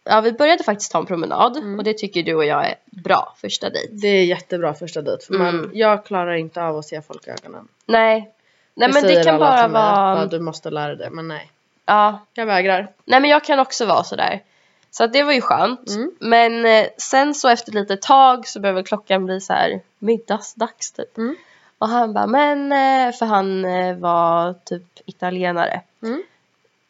ja 0.05 0.21
vi 0.21 0.33
började 0.33 0.65
faktiskt 0.65 0.93
ta 0.93 0.99
en 0.99 1.07
promenad 1.07 1.57
Mm. 1.57 1.79
och 1.79 1.85
det 1.85 1.99
tycker 1.99 2.23
du 2.23 2.35
och 2.35 2.45
jag 2.45 2.67
är 2.67 2.75
bra 2.85 3.35
första 3.41 3.71
dejt. 3.71 3.93
Det 3.93 4.09
är 4.09 4.25
jättebra 4.25 4.75
första 4.75 5.03
dejt 5.03 5.27
för 5.27 5.35
man, 5.35 5.49
Mm. 5.49 5.71
jag 5.75 6.05
klarar 6.05 6.35
inte 6.35 6.63
av 6.63 6.77
att 6.79 6.85
se 6.85 7.03
folk 7.03 7.27
i 7.27 7.31
ögonen. 7.31 7.69
Nej, 7.87 8.31
nej 8.75 8.91
men 8.93 9.03
det 9.03 9.25
kan 9.25 9.39
bara 9.39 9.69
vara, 9.69 10.27
Du 10.27 10.41
måste 10.41 10.71
lära 10.71 10.95
dig 10.95 11.11
men 11.11 11.29
nej. 11.29 11.51
ja, 11.87 12.19
Jag 12.35 12.47
vägrar. 12.47 12.89
nej 13.05 13.21
men 13.21 13.31
jag 13.31 13.45
kan 13.45 13.59
också 13.61 13.87
vara 13.87 14.05
sådär. 14.05 14.43
Så 14.93 15.05
att 15.05 15.13
det 15.13 15.23
var 15.23 15.33
ju 15.33 15.41
skönt. 15.41 15.91
Mm. 15.91 16.11
Men 16.21 16.67
eh, 16.67 16.87
sen 16.99 17.35
så 17.35 17.49
efter 17.49 17.73
lite 17.73 17.97
tag 17.97 18.47
så 18.49 18.61
började 18.61 18.83
klockan 18.83 19.25
bli 19.27 19.41
så 19.41 19.53
här 19.53 19.81
middagsdags 19.99 20.93
typ. 20.93 21.19
Mm. 21.19 21.37
Och 21.79 21.89
han 21.89 22.13
bara, 22.13 22.27
men, 22.27 22.73
eh, 22.73 23.13
för 23.15 23.27
han 23.27 23.65
eh, 23.65 23.97
var 23.97 24.55
typ 24.65 24.83
italienare. 25.07 25.81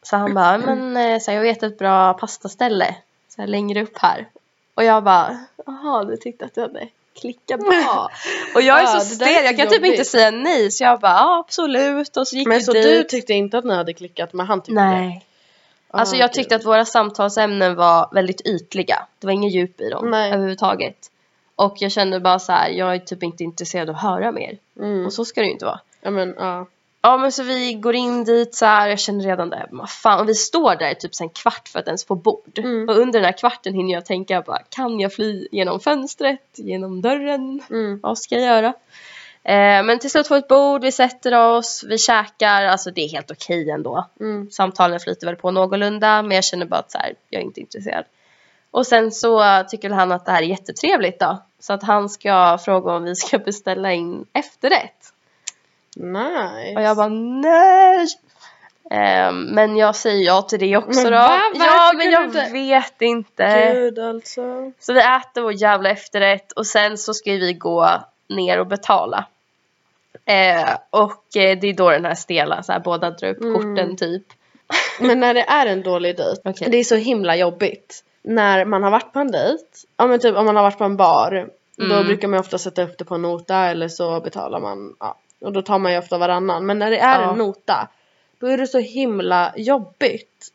Så 0.02 0.16
han 0.16 0.34
bara, 0.34 0.58
men 0.58 0.96
eh, 0.96 1.18
så 1.20 1.30
här, 1.30 1.38
jag 1.38 1.42
vet 1.42 1.62
ett 1.62 1.78
bra 1.78 2.14
pastaställe 2.14 2.94
så 3.28 3.42
här, 3.42 3.48
längre 3.48 3.82
upp 3.82 3.98
här. 3.98 4.28
Och 4.74 4.84
jag 4.84 5.04
bara, 5.04 5.38
jaha 5.66 6.04
du 6.04 6.16
tyckte 6.16 6.44
att 6.44 6.54
du 6.54 6.60
hade 6.60 6.88
klickat 7.20 7.60
bra. 7.60 8.08
Och 8.54 8.62
jag 8.62 8.78
är 8.78 8.82
Ja, 8.82 8.88
så 8.88 8.98
det 8.98 9.04
stel, 9.14 9.44
jag 9.44 9.56
kan 9.56 9.66
typ 9.66 9.76
jobbigt. 9.76 9.90
inte 9.92 10.04
säga 10.04 10.30
nej. 10.30 10.70
Så 10.70 10.84
jag 10.84 11.00
bara, 11.00 11.12
ja 11.12 11.38
absolut. 11.46 12.16
Och 12.16 12.28
så 12.28 12.36
gick 12.36 12.48
Men 12.48 12.62
så 12.62 12.72
dit. 12.72 12.82
du 12.84 13.02
tyckte 13.02 13.32
inte 13.34 13.58
att 13.58 13.64
ni 13.64 13.74
hade 13.74 13.92
klickat 13.92 14.32
men 14.32 14.46
han 14.46 14.60
tyckte 14.60 14.80
det? 14.80 14.86
Nej. 14.86 15.26
Alltså 15.92 16.14
Ah, 16.14 16.18
jag 16.18 16.28
gud. 16.28 16.34
tyckte 16.34 16.56
att 16.56 16.64
våra 16.64 16.84
samtalsämnen 16.84 17.74
var 17.74 18.08
väldigt 18.12 18.40
ytliga. 18.40 19.06
Det 19.18 19.26
var 19.26 19.32
inget 19.34 19.52
djup 19.52 19.80
i 19.80 19.88
dem 19.90 20.10
Nej. 20.10 20.32
överhuvudtaget. 20.32 20.96
Och 21.56 21.74
jag 21.78 21.92
kände 21.92 22.20
bara 22.20 22.38
så 22.38 22.52
här, 22.52 22.68
jag 22.68 22.94
är 22.94 22.98
typ 22.98 23.22
inte 23.22 23.44
intresserad 23.44 23.88
av 23.90 23.96
att 23.96 24.02
höra 24.02 24.32
mer. 24.32 24.58
Mm. 24.78 25.06
Och 25.06 25.12
så 25.12 25.24
ska 25.24 25.40
det 25.40 25.46
ju 25.46 25.52
inte 25.52 25.64
vara. 25.64 25.80
Ja 26.00 26.10
men 26.10 26.34
ja. 26.38 26.66
Ja 27.02 27.16
men 27.16 27.32
så 27.32 27.42
vi 27.42 27.74
går 27.74 27.94
in 27.94 28.24
dit 28.24 28.54
så 28.54 28.66
här, 28.66 28.88
jag 28.88 28.98
känner 28.98 29.24
redan 29.24 29.50
det, 29.50 29.66
vad 29.70 29.90
fan, 29.90 30.20
och 30.20 30.28
vi 30.28 30.34
står 30.34 30.76
där 30.76 30.94
typ 30.94 31.14
sen 31.14 31.28
kvart 31.28 31.68
för 31.68 31.78
att 31.78 31.86
ens 31.86 32.04
få 32.04 32.14
bord. 32.14 32.58
Mm. 32.58 32.88
Och 32.88 32.96
under 32.96 33.18
den 33.20 33.24
här 33.24 33.38
kvarten 33.38 33.74
hinner 33.74 33.92
jag 33.92 34.06
tänka 34.06 34.42
bara, 34.42 34.58
kan 34.68 35.00
jag 35.00 35.12
fly 35.12 35.48
genom 35.52 35.80
fönstret, 35.80 36.40
genom 36.56 37.02
dörren, 37.02 37.62
Mm. 37.70 38.00
vad 38.02 38.18
ska 38.18 38.34
jag 38.34 38.44
göra? 38.44 38.74
Eh, 39.42 39.82
men 39.84 39.98
till 39.98 40.10
slut 40.10 40.28
får 40.28 40.34
vi 40.34 40.38
ett 40.38 40.48
bord, 40.48 40.82
vi 40.82 40.92
sätter 40.92 41.38
oss, 41.38 41.84
vi 41.88 41.98
käkar, 41.98 42.64
alltså 42.64 42.90
det 42.90 43.00
är 43.00 43.08
helt 43.08 43.30
okej 43.30 43.70
ändå. 43.70 44.06
Mm. 44.20 44.50
Samtalen 44.50 45.00
flyter 45.00 45.26
väl 45.26 45.36
på 45.36 45.50
någorlunda 45.50 46.22
men 46.22 46.34
jag 46.34 46.44
känner 46.44 46.66
bara 46.66 46.80
att 46.80 46.90
så 46.90 46.98
här, 46.98 47.14
jag 47.30 47.40
är 47.40 47.44
inte 47.44 47.60
intresserad. 47.60 48.04
Och 48.70 48.86
sen 48.86 49.12
så 49.12 49.64
tycker 49.70 49.90
han 49.90 50.12
att 50.12 50.26
det 50.26 50.32
här 50.32 50.42
är 50.42 50.46
jättetrevligt 50.46 51.20
då. 51.20 51.42
Så 51.60 51.72
att 51.72 51.82
han 51.82 52.08
ska 52.08 52.58
fråga 52.64 52.92
om 52.92 53.04
vi 53.04 53.14
ska 53.14 53.38
beställa 53.48 53.92
in 53.92 54.26
efterrätt. 54.32 54.99
Nice. 55.96 56.76
Och 56.76 56.82
jag 56.82 56.96
bara 56.96 57.08
nej! 57.08 58.06
Ehm, 58.90 59.42
men 59.44 59.76
jag 59.76 59.96
säger 59.96 60.26
ja 60.26 60.42
till 60.42 60.58
det 60.58 60.76
också 60.76 61.00
Men 61.02 61.04
då. 61.12 61.18
va? 61.18 61.40
Ja 61.54 61.92
men 61.96 62.10
jag 62.10 62.24
inte- 62.24 62.48
vet 62.52 63.02
inte. 63.02 63.72
Gud 63.74 63.98
alltså. 63.98 64.72
Så 64.80 64.92
vi 64.92 65.00
äter 65.00 65.40
vår 65.42 65.52
jävla 65.52 65.90
efterrätt 65.90 66.52
och 66.52 66.66
sen 66.66 66.98
så 66.98 67.14
ska 67.14 67.30
vi 67.32 67.52
gå 67.52 67.88
ner 68.28 68.60
och 68.60 68.66
betala. 68.66 69.24
Eh, 70.24 70.70
och 70.90 71.36
eh, 71.36 71.58
det 71.60 71.66
är 71.68 71.72
då 71.74 71.90
den 71.90 72.04
här 72.04 72.14
stela, 72.14 72.62
så 72.62 72.72
här, 72.72 72.80
båda 72.80 73.10
drar 73.10 73.28
upp 73.28 73.40
Mm. 73.40 73.54
korten 73.54 73.96
typ. 73.96 74.22
Men 75.00 75.20
när 75.20 75.34
det 75.34 75.42
är 75.42 75.66
en 75.66 75.82
dålig 75.82 76.16
dejt, 76.16 76.40
Okej. 76.44 76.68
det 76.70 76.76
är 76.76 76.84
så 76.84 76.96
himla 76.96 77.36
jobbigt. 77.36 78.04
När 78.22 78.64
man 78.64 78.82
har 78.82 78.90
varit 78.90 79.12
på 79.12 79.18
en 79.18 79.30
dejt, 79.30 79.64
ja 79.96 80.06
men 80.06 80.20
typ 80.20 80.36
om 80.36 80.46
man 80.46 80.56
har 80.56 80.62
varit 80.62 80.78
på 80.78 80.84
en 80.84 80.96
bar, 80.96 81.48
då 81.76 81.84
Mm. 81.84 82.06
brukar 82.06 82.28
man 82.28 82.40
ofta 82.40 82.58
sätta 82.58 82.82
upp 82.82 82.98
det 82.98 83.04
på 83.04 83.14
en 83.14 83.22
nota 83.22 83.56
eller 83.56 83.88
så 83.88 84.20
betalar 84.20 84.60
man, 84.60 84.96
ja. 85.00 85.16
Och 85.40 85.52
då 85.52 85.62
tar 85.62 85.78
man 85.78 85.92
ju 85.92 85.98
ofta 85.98 86.18
varannan. 86.18 86.66
Men 86.66 86.78
när 86.78 86.90
det 86.90 86.98
är 86.98 87.20
Ja. 87.22 87.30
en 87.32 87.38
nota, 87.38 87.88
då 88.40 88.46
är 88.46 88.58
det 88.58 88.66
så 88.66 88.78
himla 88.78 89.52
jobbigt. 89.56 90.48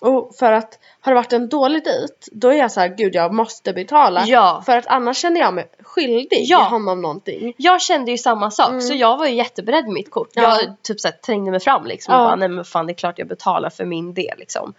Och 0.00 0.34
för 0.38 0.52
att 0.52 0.78
har 1.00 1.12
det 1.12 1.16
varit 1.16 1.32
en 1.32 1.48
dålig 1.48 1.84
dejt, 1.84 2.14
då 2.32 2.48
är 2.48 2.54
jag 2.58 2.72
så 2.72 2.80
här, 2.80 2.88
gud 2.88 3.14
jag 3.14 3.34
måste 3.34 3.72
betala. 3.72 4.24
Ja. 4.26 4.62
För 4.66 4.76
att 4.78 4.86
annars 4.86 5.16
känner 5.18 5.40
jag 5.40 5.54
mig 5.54 5.68
skyldig 5.82 6.28
Ja. 6.44 6.58
honom 6.62 7.02
någonting. 7.02 7.54
Jag 7.56 7.82
kände 7.82 8.10
ju 8.10 8.18
samma 8.18 8.50
sak 8.50 8.68
Mm. 8.68 8.80
så 8.80 8.94
jag 8.94 9.16
var 9.16 9.26
ju 9.26 9.34
jätteberedd 9.34 9.84
med 9.84 9.92
mitt 9.94 10.10
kort. 10.10 10.28
Ja. 10.32 10.42
Jag 10.42 10.76
typ 10.82 11.00
såhär 11.00 11.12
trängde 11.16 11.50
mig 11.50 11.60
fram 11.60 11.84
liksom 11.86 12.14
och 12.14 12.20
Ja. 12.20 12.24
bara 12.24 12.36
nej 12.36 12.48
men 12.48 12.64
fan 12.64 12.86
det 12.86 12.92
är 12.92 12.94
klart 12.94 13.18
jag 13.18 13.28
betalar 13.28 13.70
för 13.70 13.84
min 13.84 14.14
del 14.14 14.38
liksom. 14.38 14.74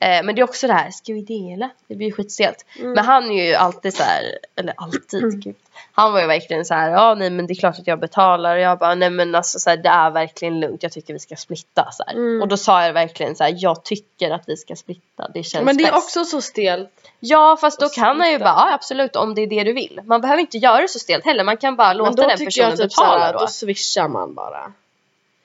Eh, 0.00 0.22
men 0.24 0.34
det 0.34 0.40
är 0.40 0.44
också 0.44 0.66
det 0.66 0.72
här, 0.72 0.90
ska 0.90 1.12
vi 1.12 1.20
dela? 1.22 1.70
Det 1.86 1.94
blir 1.94 2.06
ju 2.06 2.12
skitstelt. 2.12 2.64
Mm. 2.78 2.92
Men 2.92 3.04
han 3.04 3.30
är 3.30 3.46
ju 3.46 3.54
alltid 3.54 3.94
så 3.94 4.02
här, 4.02 4.38
eller 4.56 4.74
alltid, 4.76 5.42
gud. 5.44 5.56
Han 5.92 6.12
var 6.12 6.20
ju 6.20 6.26
verkligen 6.26 6.64
så 6.64 6.74
här, 6.74 6.90
ja 6.90 7.14
nej 7.14 7.30
men 7.30 7.46
det 7.46 7.52
är 7.52 7.54
klart 7.54 7.78
att 7.78 7.86
jag 7.86 8.00
betalar. 8.00 8.56
Och 8.56 8.62
jag 8.62 8.78
bara, 8.78 8.94
nej 8.94 9.10
men 9.10 9.34
alltså 9.34 9.58
så 9.58 9.70
här, 9.70 9.76
det 9.76 9.88
är 9.88 10.10
verkligen 10.10 10.60
lugnt. 10.60 10.82
Jag 10.82 10.92
tycker 10.92 11.12
vi 11.12 11.18
ska 11.18 11.36
splitta 11.36 11.88
så. 11.92 12.04
Mm. 12.10 12.42
Och 12.42 12.48
då 12.48 12.56
sa 12.56 12.84
jag 12.84 12.92
verkligen 12.92 13.36
så 13.36 13.44
här, 13.44 13.54
jag 13.58 13.84
tycker 13.84 14.30
att 14.30 14.42
vi 14.46 14.56
ska 14.56 14.76
splitta. 14.76 15.28
Det 15.34 15.42
känns 15.42 15.64
Men 15.64 15.76
det 15.76 15.84
är 15.84 15.92
bäst. 15.92 16.04
också 16.04 16.24
så 16.24 16.40
stelt. 16.40 16.90
Ja 17.20 17.56
fast 17.60 17.80
då 17.80 17.88
kan 17.88 18.20
han 18.20 18.30
ju 18.30 18.38
bara, 18.38 18.48
ja 18.48 18.74
absolut 18.74 19.16
om 19.16 19.34
det 19.34 19.42
är 19.42 19.46
det 19.46 19.64
du 19.64 19.72
vill. 19.72 20.00
Man 20.04 20.20
behöver 20.20 20.40
inte 20.40 20.58
göra 20.58 20.80
det 20.80 20.88
så 20.88 20.98
stelt 20.98 21.24
heller. 21.24 21.44
Man 21.44 21.56
kan 21.56 21.76
bara 21.76 21.92
låta 21.92 22.26
den 22.26 22.38
personen 22.38 22.68
jag 22.68 22.78
typ 22.78 22.88
betala 22.88 23.18
såhär, 23.18 23.32
då. 23.32 23.38
då 23.38 23.46
swishar 23.46 24.08
man 24.08 24.34
bara. 24.34 24.72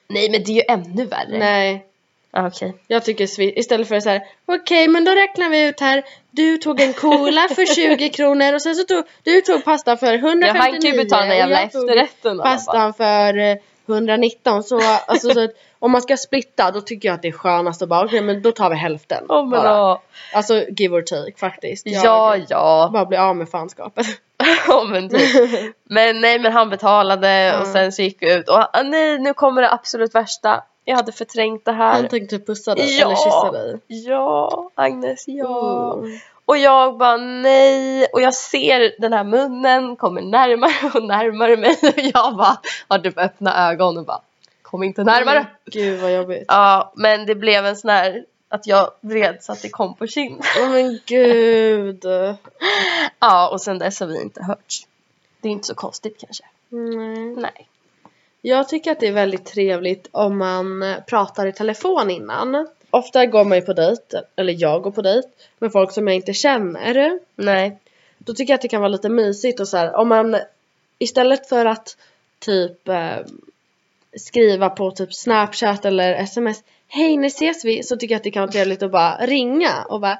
Nej 0.07 0.31
men 0.31 0.43
det 0.43 0.51
är 0.51 0.55
ju 0.55 0.63
ännu 0.67 1.05
värre. 1.05 1.39
Nej. 1.39 1.85
Okej. 2.37 2.75
Jag 2.87 3.03
tycker 3.05 3.41
istället 3.59 3.87
för 3.87 3.99
så 3.99 4.09
här, 4.09 4.21
okej 4.45 4.87
men 4.87 5.05
då 5.05 5.11
räknar 5.11 5.49
vi 5.49 5.67
ut 5.67 5.79
här. 5.79 6.03
Du 6.31 6.57
tog 6.57 6.81
en 6.81 6.93
cola 6.93 7.47
för 7.55 7.65
20 7.75 8.09
kronor 8.09 8.53
och 8.53 8.61
sen 8.61 8.75
så 8.75 8.83
tog 8.83 9.03
du 9.23 9.41
tog 9.41 9.63
pasta 9.65 9.97
för 9.97 10.13
159 10.13 10.51
Ja, 10.55 10.61
han 10.61 10.71
kan 10.71 10.91
ju 10.91 10.97
betala 10.97 11.21
den 11.21 11.31
och 11.31 11.37
jävla 11.37 11.61
efterrätten. 11.61 12.37
pastan 12.39 12.93
för 12.93 13.37
eh, 13.37 13.55
119 13.87 14.63
så, 14.63 14.79
alltså, 15.05 15.29
så 15.33 15.43
att, 15.43 15.51
om 15.79 15.91
man 15.91 16.01
ska 16.01 16.17
splitta 16.17 16.71
då 16.71 16.81
tycker 16.81 17.09
jag 17.09 17.15
att 17.15 17.21
det 17.21 17.27
är 17.27 17.31
skönast 17.31 17.81
att 17.81 17.89
bara 17.89 18.05
okej 18.05 18.21
men 18.21 18.41
då 18.41 18.51
tar 18.51 18.69
vi 18.69 18.75
hälften. 18.75 19.25
Åh, 19.29 19.41
men 19.41 19.49
bara. 19.63 19.97
Alltså 20.33 20.63
give 20.77 20.95
or 20.97 21.01
take 21.01 21.37
faktiskt. 21.37 21.85
Jag 21.87 22.05
Ja, 22.05 22.37
ja. 22.49 22.89
bara 22.93 23.05
blir 23.05 23.19
av 23.19 23.35
med 23.35 23.49
fanskapet. 23.49 24.05
Ja, 24.67 24.83
men, 24.89 25.09
typ. 25.09 25.29
men 25.89 26.21
nej 26.21 26.39
men 26.39 26.51
han 26.53 26.69
betalade 26.69 27.55
och 27.61 27.67
Ja. 27.67 27.73
sen 27.73 27.91
så 27.91 28.01
gick 28.01 28.17
vi 28.21 28.33
ut 28.33 28.49
och 28.49 28.55
ah, 28.55 28.81
nej 28.83 29.19
nu 29.19 29.33
kommer 29.33 29.61
det 29.61 29.71
absolut 29.71 30.15
värsta. 30.15 30.63
Jag 30.85 30.95
hade 30.95 31.11
förträngt 31.11 31.65
det 31.65 31.71
här. 31.71 31.93
Han 31.93 32.07
tänkte 32.07 32.39
pussa 32.39 32.75
dig 32.75 32.99
Ja. 32.99 33.05
eller 33.05 33.15
kyssa 33.15 33.51
dig. 33.51 33.79
Ja, 33.87 34.69
Agnes, 34.75 35.27
ja. 35.27 35.93
Mm. 35.99 36.19
Och 36.45 36.57
jag 36.57 36.97
bara 36.97 37.17
nej. 37.17 38.07
Och 38.13 38.21
jag 38.21 38.33
ser 38.33 39.01
den 39.01 39.13
här 39.13 39.23
munnen 39.23 39.95
kommer 39.95 40.21
närmare 40.21 40.91
och 40.93 41.03
närmare 41.03 41.57
mig. 41.57 41.77
Och 41.81 41.99
jag 42.13 42.35
bara 42.35 42.57
har 42.87 42.99
typ 42.99 43.17
öppna 43.17 43.69
ögon 43.71 43.97
och 43.97 44.05
bara 44.05 44.21
kom 44.61 44.83
inte 44.83 45.03
närmare. 45.03 45.37
Mm, 45.37 45.49
Gud 45.65 46.01
vad 46.01 46.13
jobbigt. 46.13 46.45
Ja, 46.47 46.91
men 46.95 47.25
det 47.25 47.35
blev 47.35 47.65
en 47.65 47.75
sån 47.77 47.89
här 47.89 48.25
att 48.49 48.67
jag 48.67 48.91
vred 49.01 49.37
så 49.41 49.51
att 49.51 49.61
det 49.61 49.69
kom 49.69 49.95
på 49.95 50.07
kind. 50.07 50.43
Åh 50.61 50.69
men 50.69 50.99
gud. 51.05 52.05
Ja, 53.19 53.49
och 53.49 53.61
sen 53.61 53.79
dess 53.79 53.99
har 53.99 54.07
vi 54.07 54.21
inte 54.21 54.43
hörts. 54.43 54.87
Det 55.41 55.47
är 55.47 55.51
inte 55.51 55.67
så 55.67 55.75
konstigt 55.75 56.17
kanske. 56.19 56.43
Nej. 56.69 57.35
Nej. 57.35 57.67
Jag 58.45 58.69
tycker 58.69 58.91
att 58.91 58.99
det 58.99 59.07
är 59.07 59.11
väldigt 59.11 59.45
trevligt 59.45 60.07
om 60.11 60.37
man 60.37 60.95
pratar 61.07 61.47
i 61.47 61.53
telefon 61.53 62.09
innan. 62.09 62.67
Ofta 62.89 63.25
går 63.25 63.45
man 63.45 63.57
ju 63.57 63.61
på 63.61 63.73
dejt, 63.73 64.21
eller 64.35 64.55
jag 64.57 64.81
går 64.81 64.91
på 64.91 65.01
dejt, 65.01 65.27
med 65.59 65.71
folk 65.71 65.91
som 65.91 66.07
jag 66.07 66.15
inte 66.15 66.33
känner. 66.33 67.19
Nej. 67.35 67.77
Då 68.17 68.33
tycker 68.33 68.53
jag 68.53 68.55
att 68.55 68.61
det 68.61 68.67
kan 68.67 68.81
vara 68.81 68.89
lite 68.89 69.09
mysigt 69.09 69.59
och 69.59 69.67
så 69.67 69.77
här, 69.77 69.95
om 69.95 70.07
man 70.07 70.37
istället 70.99 71.49
för 71.49 71.65
att 71.65 71.97
typ 72.39 72.87
eh, 72.87 73.17
skriva 74.17 74.69
på 74.69 74.91
typ 74.91 75.13
snapchat 75.13 75.85
eller 75.85 76.13
sms 76.13 76.63
Hej 76.87 77.17
när 77.17 77.27
ses 77.27 77.65
vi? 77.65 77.83
Så 77.83 77.97
tycker 77.97 78.13
jag 78.13 78.17
att 78.17 78.23
det 78.23 78.31
kan 78.31 78.41
vara 78.41 78.51
trevligt 78.51 78.83
att 78.83 78.91
bara 78.91 79.25
ringa 79.25 79.85
och 79.89 80.01
bara 80.01 80.19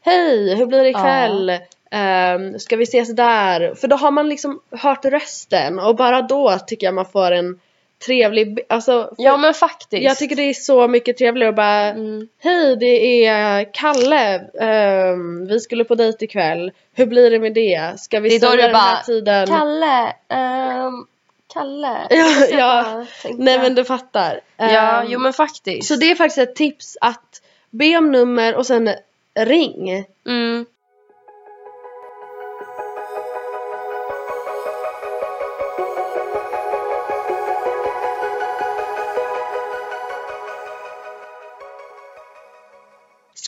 Hej 0.00 0.54
hur 0.54 0.66
blir 0.66 0.82
det 0.82 0.88
ikväll? 0.88 1.58
Ehm, 1.94 2.58
ska 2.58 2.76
vi 2.76 2.82
ses 2.82 3.16
där? 3.16 3.74
För 3.74 3.88
då 3.88 3.96
har 3.96 4.10
man 4.10 4.28
liksom 4.28 4.60
hört 4.70 5.04
rösten 5.04 5.78
och 5.78 5.96
bara 5.96 6.22
då 6.22 6.58
tycker 6.66 6.86
jag 6.86 6.94
man 6.94 7.06
får 7.06 7.30
en 7.30 7.60
trevlig, 8.06 8.60
alltså 8.68 9.14
Ja 9.18 9.36
men 9.36 9.54
faktiskt. 9.54 10.02
jag 10.02 10.18
tycker 10.18 10.36
det 10.36 10.42
är 10.42 10.54
så 10.54 10.88
mycket 10.88 11.18
trevligare 11.18 11.48
att 11.50 11.56
bara 11.56 11.88
Mm. 11.88 12.28
Hej 12.42 12.76
det 12.76 13.26
är 13.26 13.72
Kalle, 13.72 14.42
Ehm, 14.60 15.46
vi 15.46 15.60
skulle 15.60 15.84
på 15.84 15.94
dejt 15.94 16.24
ikväll, 16.24 16.72
hur 16.94 17.06
blir 17.06 17.30
det 17.30 17.38
med 17.38 17.54
det? 17.54 18.00
Ska 18.00 18.20
vi 18.20 18.40
säga 18.40 18.50
den 18.50 18.60
här 18.60 18.72
bara, 18.72 19.02
tiden? 19.02 19.46
Kalle, 19.46 20.12
ehm, 20.28 21.06
Kalle. 21.52 21.98
Ja, 22.10 22.46
ja. 22.50 23.04
Nej 23.38 23.58
men 23.58 23.74
du 23.74 23.84
fattar. 23.84 24.40
Ja, 24.56 25.00
Ehm, 25.02 25.06
jo 25.10 25.18
men 25.18 25.32
faktiskt. 25.32 25.88
Så 25.88 25.96
det 25.96 26.10
är 26.10 26.14
faktiskt 26.14 26.38
ett 26.38 26.54
tips 26.56 26.96
att 27.00 27.42
be 27.70 27.96
om 27.96 28.12
nummer 28.12 28.54
och 28.56 28.66
sen 28.66 28.90
ring. 29.34 30.04
Mm. 30.26 30.66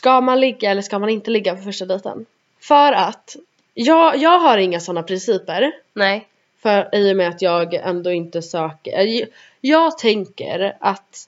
Ska 0.05 0.21
man 0.21 0.39
ligga 0.39 0.71
eller 0.71 0.81
ska 0.81 0.99
man 0.99 1.09
inte 1.09 1.31
ligga 1.31 1.55
på 1.55 1.61
första 1.61 1.85
dejten? 1.85 2.25
För 2.59 2.91
att 2.93 3.35
jag, 3.73 4.17
jag 4.17 4.39
har 4.39 4.57
inga 4.57 4.79
sådana 4.79 5.03
principer. 5.03 5.71
Nej. 5.93 6.27
För 6.61 6.95
i 6.95 7.11
och 7.11 7.17
med 7.17 7.29
att 7.29 7.41
jag 7.41 7.73
ändå 7.73 8.11
inte 8.11 8.41
söker. 8.41 8.91
Jag, 9.01 9.27
jag 9.61 9.97
tänker 9.97 10.77
att 10.79 11.27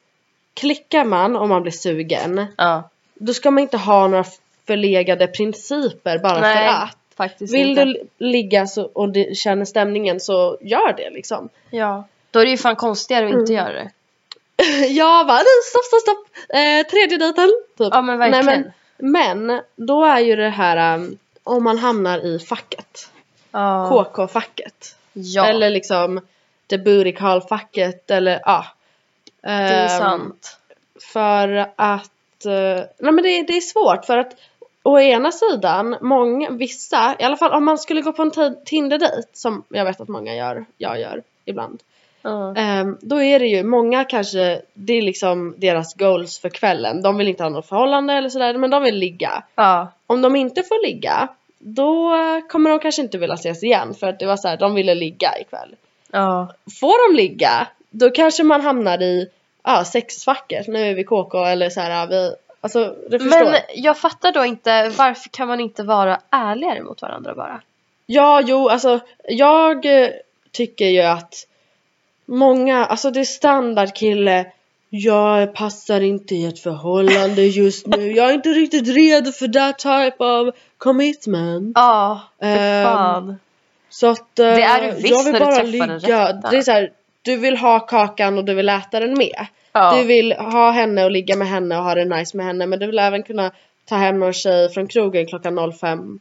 klickar 0.53 1.05
man 1.05 1.35
om 1.35 1.49
man 1.49 1.61
blir 1.61 1.71
sugen. 1.71 2.45
Ja. 2.57 2.89
Då 3.13 3.33
ska 3.33 3.51
man 3.51 3.61
inte 3.61 3.77
ha 3.77 4.07
några 4.07 4.25
förlegade 4.67 5.27
principer 5.27 6.17
bara 6.19 6.39
Nej. 6.39 6.55
för 6.57 6.83
att. 6.83 6.97
Faktiskt 7.15 7.53
Vill 7.53 7.69
inte. 7.69 7.85
du 7.85 8.07
ligga 8.17 8.67
så, 8.67 8.83
och 8.83 9.09
du 9.09 9.31
känner 9.35 9.65
stämningen 9.65 10.19
så 10.19 10.57
gör 10.61 10.93
det 10.97 11.09
liksom. 11.09 11.49
Ja. 11.69 12.07
Då 12.31 12.39
är 12.39 12.45
det 12.45 12.51
ju 12.51 12.57
fan 12.57 12.75
konstigare 12.75 13.25
att 13.25 13.31
inte 13.31 13.53
Mm. 13.53 13.65
göra 13.65 13.73
det. 13.73 13.91
Jag 14.89 15.27
bara 15.27 15.37
nej, 15.37 15.45
stopp 15.71 15.83
stopp 15.85 15.99
stopp. 16.01 16.27
Eh, 16.49 16.87
tredje 16.87 17.17
dejten. 17.17 17.51
Typ. 17.77 17.87
Ja 17.91 18.01
men 18.01 18.17
verkligen. 18.19 18.45
Nej, 18.45 18.73
men, 18.97 19.47
men 19.47 19.61
då 19.75 20.05
är 20.05 20.19
ju 20.19 20.35
det 20.35 20.49
här 20.49 20.95
um, 20.95 21.17
om 21.43 21.63
man 21.63 21.77
hamnar 21.77 22.25
i 22.25 22.39
facket. 22.39 23.09
ja. 23.51 23.89
KK-facket. 23.89 24.95
ja. 25.13 25.45
Eller 25.47 25.69
liksom 25.69 26.21
the 26.69 26.77
booty 26.77 27.11
call 27.11 27.41
facket 27.41 28.11
eller 28.11 28.39
ja. 28.45 28.65
det 29.41 29.49
är 29.49 29.83
Ehm, 29.83 29.99
sant. 29.99 30.57
För 31.13 31.67
att, 31.75 32.45
eh, 32.45 32.83
nej 32.99 33.11
men 33.13 33.15
det, 33.23 33.43
det 33.43 33.57
är 33.57 33.61
svårt 33.61 34.05
för 34.05 34.17
att 34.17 34.33
å 34.83 34.99
ena 34.99 35.31
sidan, 35.31 35.95
många, 36.01 36.49
vissa, 36.49 37.15
i 37.19 37.23
alla 37.23 37.37
fall 37.37 37.51
om 37.53 37.65
man 37.65 37.77
skulle 37.77 38.01
gå 38.01 38.13
på 38.13 38.21
en 38.21 38.31
ti- 38.31 38.63
Tinder-dejt 38.65 39.27
som 39.33 39.63
jag 39.69 39.85
vet 39.85 40.01
att 40.01 40.07
många 40.07 40.35
gör, 40.35 40.65
jag 40.77 40.99
gör 40.99 41.23
ibland. 41.45 41.79
Ehm, 42.55 42.97
då 43.01 43.21
är 43.21 43.39
det 43.39 43.47
ju, 43.47 43.63
många 43.63 44.03
kanske, 44.03 44.61
det 44.73 44.93
är 44.93 45.01
liksom 45.01 45.55
deras 45.57 45.93
goals 45.93 46.39
för 46.39 46.49
kvällen. 46.49 47.01
De 47.01 47.17
vill 47.17 47.27
inte 47.27 47.43
ha 47.43 47.49
något 47.49 47.67
förhållande 47.67 48.13
eller 48.13 48.29
sådär 48.29 48.53
men 48.53 48.69
de 48.69 48.83
vill 48.83 48.95
ligga. 48.95 49.43
ja. 49.55 49.91
Om 50.07 50.21
de 50.21 50.35
inte 50.35 50.63
får 50.63 50.85
ligga, 50.85 51.27
då 51.59 52.13
kommer 52.49 52.69
de 52.69 52.79
kanske 52.79 53.01
inte 53.01 53.17
vilja 53.17 53.35
ses 53.35 53.63
igen 53.63 53.93
för 53.93 54.07
att 54.07 54.19
det 54.19 54.25
var 54.25 54.37
så 54.37 54.47
här, 54.47 54.57
de 54.57 54.75
ville 54.75 54.95
ligga 54.95 55.39
ikväll. 55.39 55.75
Ja. 56.11 56.53
Får 56.79 57.09
de 57.09 57.17
ligga, 57.17 57.67
då 57.89 58.09
kanske 58.09 58.43
man 58.43 58.61
hamnar 58.61 59.01
i 59.01 59.29
ja, 59.63 59.85
sexfacket. 59.85 60.67
Nu 60.67 60.79
är 60.79 60.93
vi 60.95 61.03
KK 61.03 61.45
eller 61.45 61.69
så 61.69 61.81
här, 61.81 62.07
vi, 62.07 62.35
alltså 62.61 62.95
du 63.09 63.19
förstår. 63.19 63.45
Men 63.45 63.55
jag 63.75 63.97
fattar 63.97 64.31
då 64.31 64.45
inte, 64.45 64.89
varför 64.89 65.29
kan 65.29 65.47
man 65.47 65.59
inte 65.59 65.83
vara 65.83 66.19
ärligare 66.29 66.83
mot 66.83 67.01
varandra 67.01 67.35
bara? 67.35 67.61
Ja, 68.05 68.41
jo, 68.45 68.69
alltså 68.69 68.99
jag 69.27 70.03
eh, 70.03 70.09
tycker 70.51 70.85
ju 70.85 71.01
att 71.01 71.47
många, 72.27 72.85
alltså 72.85 73.11
det 73.11 73.19
är 73.19 73.23
standard 73.23 73.95
kille 73.95 74.45
jag 74.89 75.53
passar 75.55 76.01
inte 76.01 76.35
i 76.35 76.45
ett 76.45 76.59
förhållande 76.59 77.41
just 77.43 77.87
nu. 77.87 78.11
Jag 78.11 78.29
är 78.29 78.33
inte 78.33 78.49
riktigt 78.49 78.87
redo 78.95 79.31
för 79.31 79.47
that 79.47 79.79
type 79.79 80.23
of 80.23 80.55
commitment. 80.77 81.71
Ja, 81.75 82.21
Ehm, 82.41 82.85
fan. 82.85 83.39
Så 83.89 84.07
att 84.07 84.39
eh, 84.39 84.45
Det 84.45 84.61
är 84.63 84.81
du 84.91 84.95
visst 85.01 85.09
jag 85.09 85.23
vill 85.23 85.33
när 85.33 85.39
du 85.39 85.45
bara 85.45 85.55
den 85.57 85.71
ligga. 85.71 85.87
rätta. 85.95 86.49
Det 86.51 86.57
är 86.57 86.61
så 86.61 86.71
här, 86.71 86.91
du 87.21 87.37
vill 87.37 87.57
ha 87.57 87.79
kakan 87.79 88.37
och 88.37 88.45
du 88.45 88.53
vill 88.53 88.69
äta 88.69 88.99
den 88.99 89.17
med. 89.17 89.45
Ja. 89.73 89.95
Du 89.95 90.03
vill 90.03 90.33
ha 90.33 90.71
henne 90.71 91.03
och 91.05 91.11
ligga 91.11 91.35
med 91.35 91.47
henne 91.47 91.77
och 91.77 91.83
ha 91.83 91.95
det 91.95 92.05
nice 92.05 92.37
med 92.37 92.45
henne 92.45 92.65
men 92.65 92.79
du 92.79 92.85
vill 92.87 92.99
även 92.99 93.23
kunna 93.23 93.51
ta 93.85 93.95
hem 93.95 94.19
någon 94.19 94.33
tjej 94.33 94.69
från 94.69 94.87
krogen 94.87 95.27
klockan 95.27 95.55
05. 95.79 96.19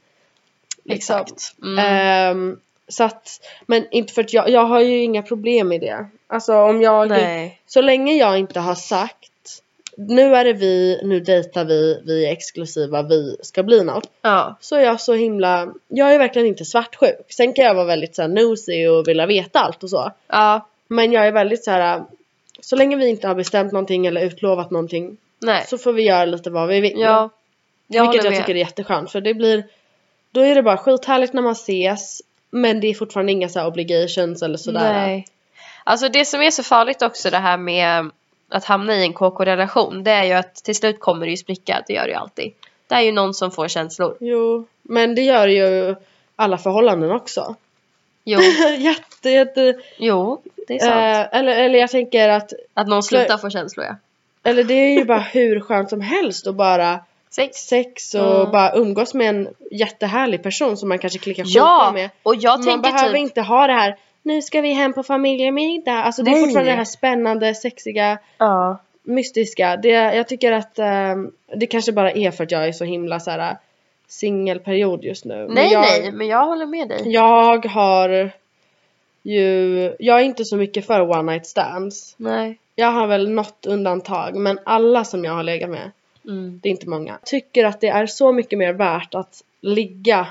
Liksom. 0.85 1.17
Exakt. 1.17 1.55
Mm. 1.63 1.79
Ehm, 1.79 2.57
så 2.89 3.05
att, 3.05 3.41
men 3.67 3.87
inte 3.91 4.13
för 4.13 4.23
att 4.23 4.33
jag, 4.33 4.51
jag 4.51 4.65
har 4.65 4.81
ju 4.81 5.03
inga 5.03 5.23
problem 5.23 5.69
med 5.69 5.81
det. 5.81 6.07
Alltså 6.27 6.55
om 6.55 6.83
jag, 6.83 7.09
Nej. 7.09 7.61
så 7.67 7.81
länge 7.81 8.15
jag 8.15 8.39
inte 8.39 8.61
har 8.61 8.75
sagt 8.75 9.31
nu 9.97 10.35
är 10.35 10.45
det 10.45 10.53
vi, 10.53 11.01
nu 11.03 11.21
dejtar 11.21 11.65
vi, 11.65 12.03
vi 12.05 12.27
är 12.27 12.33
exklusiva, 12.33 13.03
vi 13.03 13.37
ska 13.43 13.63
bli 13.63 13.85
något. 13.85 14.11
Ja. 14.23 14.57
Så 14.61 14.77
är 14.77 14.81
jag 14.81 15.01
så 15.01 15.15
himla, 15.15 15.75
jag 15.89 16.15
är 16.15 16.19
verkligen 16.19 16.49
inte 16.49 16.65
svartsjuk. 16.65 17.27
Sen 17.29 17.53
kan 17.53 17.65
jag 17.65 17.75
vara 17.75 17.85
väldigt 17.85 18.15
så 18.17 18.23
här 18.23 18.29
nosy 18.29 18.87
och 18.87 19.09
vilja 19.09 19.27
veta 19.27 19.61
allt 19.61 19.83
och 19.83 19.91
så. 19.91 20.13
Ja. 20.29 20.69
Men 20.89 21.13
jag 21.13 21.27
är 21.27 21.33
väldigt 21.33 21.65
så 21.65 21.71
här. 21.71 22.05
så 22.61 22.77
länge 22.77 22.97
vi 22.97 23.09
inte 23.09 23.29
har 23.29 23.35
bestämt 23.35 23.73
någonting 23.73 24.07
eller 24.07 24.21
utlovat 24.21 24.71
någonting 24.71 25.17
Nej. 25.39 25.65
så 25.69 25.79
får 25.79 25.93
vi 25.93 26.03
göra 26.03 26.25
lite 26.25 26.51
vad 26.51 26.69
vi 26.69 26.81
vill. 26.81 27.01
Ja. 27.01 27.31
Jag 27.87 28.03
Vilket 28.03 28.25
jag 28.25 28.31
med. 28.31 28.41
tycker 28.41 28.55
är 28.55 28.59
jätteskönt 28.59 29.11
för 29.11 29.21
det 29.21 29.35
blir 29.35 29.67
Då 30.31 30.41
är 30.41 30.55
det 30.55 30.63
bara 30.63 30.77
skithärligt 30.77 31.33
när 31.33 31.43
man 31.43 31.53
ses 31.53 32.23
Men 32.57 32.81
det 32.81 32.87
är 32.87 32.95
fortfarande 32.95 33.33
inga 33.33 33.49
så 33.49 33.67
obligations 33.67 34.43
eller 34.43 34.57
sådär 34.57 34.93
Nej. 34.93 35.27
Alltså 35.85 36.09
det 36.09 36.25
som 36.25 36.43
är 36.43 36.51
så 36.51 36.63
farligt 36.63 37.03
också 37.03 37.31
det 37.31 37.39
här 37.39 37.57
med 37.57 38.11
att 38.49 38.65
hamna 38.65 38.95
i 38.97 39.03
en 39.03 39.13
KK-relation 39.13 40.05
det 40.05 40.11
är 40.11 40.25
ju 40.25 40.33
att 40.33 40.55
till 40.55 40.75
slut 40.75 41.01
kommer 41.01 41.27
det 41.27 41.31
ju 41.31 41.37
spricka, 41.37 41.85
det 41.87 41.93
gör 41.93 42.05
det 42.05 42.11
ju 42.11 42.15
alltid. 42.17 42.53
Det 42.89 42.95
är 42.95 43.01
ju 43.01 43.13
någon 43.13 43.35
som 43.35 43.51
får 43.51 43.69
känslor. 43.69 44.17
Jo 44.21 44.67
Men 44.83 45.15
det 45.15 45.23
gör 45.23 45.49
ju 45.49 45.97
alla 46.37 46.59
förhållanden 46.59 47.11
också 47.11 47.55
Jo, 48.25 48.41
Jätte 48.79 49.31
jätte 49.31 49.75
jo, 49.97 50.43
det 50.69 50.75
är 50.75 50.79
sant. 50.79 51.33
eh, 51.33 51.39
eller, 51.39 51.65
eller 51.65 51.79
jag 51.79 51.91
tänker 51.91 52.29
att 52.29 52.53
att 52.75 52.87
någon 52.87 53.03
slutar 53.03 53.39
få 53.39 53.51
känslor 53.51 53.87
ja. 53.87 53.97
Eller 54.51 54.65
det 54.65 54.75
är 54.75 54.99
ju 54.99 55.05
bara 55.05 55.19
hur 55.21 55.61
skönt 55.61 55.91
som 55.91 56.01
helst 56.01 56.47
att 56.47 56.55
bara 56.55 57.01
Sex. 57.37 57.57
sex 57.57 58.15
och 58.15 58.41
Mm. 58.41 58.53
bara 58.53 58.73
umgås 58.75 59.15
med 59.15 59.29
en 59.29 59.49
jättehärlig 59.71 60.43
person 60.43 60.77
som 60.77 60.89
man 60.89 60.99
kanske 60.99 61.19
klickar 61.19 61.45
Ja, 61.47 61.91
med. 61.95 62.11
och 62.23 62.35
jag 62.37 62.65
man 62.65 62.81
behöver 62.83 63.09
typ 63.09 63.19
inte 63.19 63.43
ha 63.43 63.67
det 63.67 63.73
här 63.73 63.97
nu 64.23 64.43
ska 64.43 64.61
vi 64.61 64.73
hem 64.73 64.93
på 64.93 65.03
familjemiddag. 65.03 65.93
Alltså 65.93 66.23
det 66.23 66.31
är 66.31 66.33
Nej. 66.33 66.43
fortfarande 66.43 66.71
det 66.71 66.77
här 66.77 66.85
spännande, 66.85 67.55
sexiga, 67.55 68.19
Ja. 68.39 68.79
mystiska. 69.03 69.77
Det, 69.77 69.89
jag 69.89 70.29
tycker 70.29 70.53
att 70.53 70.79
ehm, 70.79 71.31
det 71.57 71.67
kanske 71.67 71.93
bara 71.93 72.11
är 72.13 72.31
för 72.31 72.45
att 72.45 72.51
jag 72.51 72.69
är 72.69 72.73
så 72.73 72.85
himla 72.85 73.21
så 73.21 73.31
här 73.31 73.57
singelperiod 74.09 75.05
just 75.05 75.25
nu. 75.25 75.35
Men 75.37 75.55
Nej 75.55 75.73
jag, 75.73 75.81
nej, 75.81 76.13
men 76.13 76.27
jag 76.27 76.47
håller 76.47 76.67
med 76.67 76.89
dig. 76.89 77.01
Jag 77.05 77.67
har 77.67 78.31
ju, 79.23 79.93
jag 79.99 80.21
är 80.21 80.25
inte 80.25 80.45
så 80.45 80.57
mycket 80.57 80.87
för 80.87 81.01
one 81.01 81.33
night 81.33 81.47
stands. 81.47 82.15
Nej. 82.19 82.59
Jag 82.75 82.91
har 82.91 83.07
väl 83.07 83.31
något 83.31 83.67
undantag 83.67 84.37
men 84.37 84.59
alla 84.65 85.05
som 85.05 85.25
jag 85.25 85.33
har 85.33 85.43
legat 85.43 85.71
med, 85.71 85.91
Mm. 86.27 86.61
det 86.63 86.69
är 86.69 86.71
inte 86.71 86.89
många, 86.89 87.19
tycker 87.25 87.65
att 87.65 87.81
det 87.81 87.89
är 87.89 88.07
så 88.07 88.33
mycket 88.33 88.59
mer 88.59 88.73
värt 88.73 89.15
att 89.15 89.43
ligga 89.61 90.27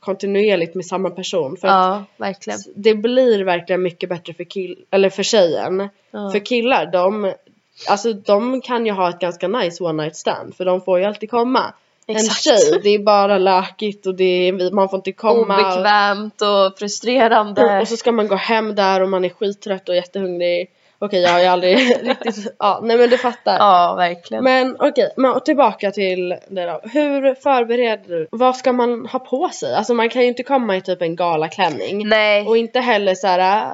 kontinuerligt 0.00 0.74
med 0.74 0.86
samma 0.86 1.10
person. 1.10 1.56
För 1.56 1.68
att 1.68 1.74
Ja, 1.74 2.04
verkligen. 2.16 2.58
det 2.74 2.94
blir 2.94 3.44
verkligen 3.44 3.82
mycket 3.82 4.08
bättre 4.08 4.34
för, 4.34 4.44
kill- 4.44 4.84
eller 4.90 5.10
för 5.10 5.22
tjejen. 5.22 5.88
Ja. 6.10 6.30
För 6.30 6.38
killar, 6.38 6.86
de, 6.86 7.32
alltså, 7.88 8.12
de 8.12 8.60
kan 8.60 8.86
ju 8.86 8.92
ha 8.92 9.08
ett 9.10 9.18
ganska 9.18 9.48
nice 9.48 9.84
one 9.84 10.02
night 10.02 10.16
stand 10.16 10.54
för 10.56 10.64
de 10.64 10.80
får 10.80 10.98
ju 10.98 11.04
alltid 11.04 11.30
komma. 11.30 11.74
Exakt. 12.08 12.46
En 12.46 12.56
tjej, 12.56 12.80
det 12.82 12.90
är 12.90 12.98
bara 12.98 13.38
lökigt 13.38 14.06
och 14.06 14.14
det 14.14 14.24
är, 14.48 14.70
man 14.74 14.88
får 14.88 14.96
inte 14.96 15.12
komma. 15.12 15.54
Och, 15.56 15.72
Obekvämt 15.72 16.42
och 16.42 16.78
frustrerande. 16.78 17.80
och 17.80 17.88
så 17.88 17.96
ska 17.96 18.12
man 18.12 18.28
gå 18.28 18.34
hem 18.34 18.74
där 18.74 19.00
och 19.02 19.08
man 19.08 19.24
är 19.24 19.28
skittrött 19.28 19.88
och 19.88 19.94
jättehungrig. 19.96 20.70
Okej, 21.06 21.20
jag 21.22 21.30
har 21.30 21.40
ju 21.40 21.46
aldrig 21.46 21.78
riktigt, 22.06 22.54
ja 22.58 22.80
nej 22.82 22.96
men 22.98 23.10
du 23.10 23.18
fattar. 23.18 23.56
Ja, 23.58 23.94
verkligen. 23.94 24.44
Men 24.44 24.76
okej, 24.78 25.12
men 25.16 25.40
tillbaka 25.40 25.90
till 25.90 26.28
det 26.48 26.64
då. 26.66 26.80
Hur 26.82 27.34
förbereder 27.34 28.08
du? 28.08 28.28
Vad 28.30 28.56
ska 28.56 28.72
man 28.72 29.06
ha 29.06 29.18
på 29.18 29.48
sig? 29.48 29.74
Alltså 29.74 29.94
man 29.94 30.08
kan 30.08 30.22
ju 30.22 30.28
inte 30.28 30.42
komma 30.42 30.76
i 30.76 30.80
typ 30.80 31.02
en 31.02 31.16
galaklänning. 31.16 32.08
Nej. 32.08 32.46
Och 32.46 32.56
inte 32.56 32.80
heller 32.80 33.14
så 33.14 33.26
här. 33.26 33.66
äh, 33.66 33.72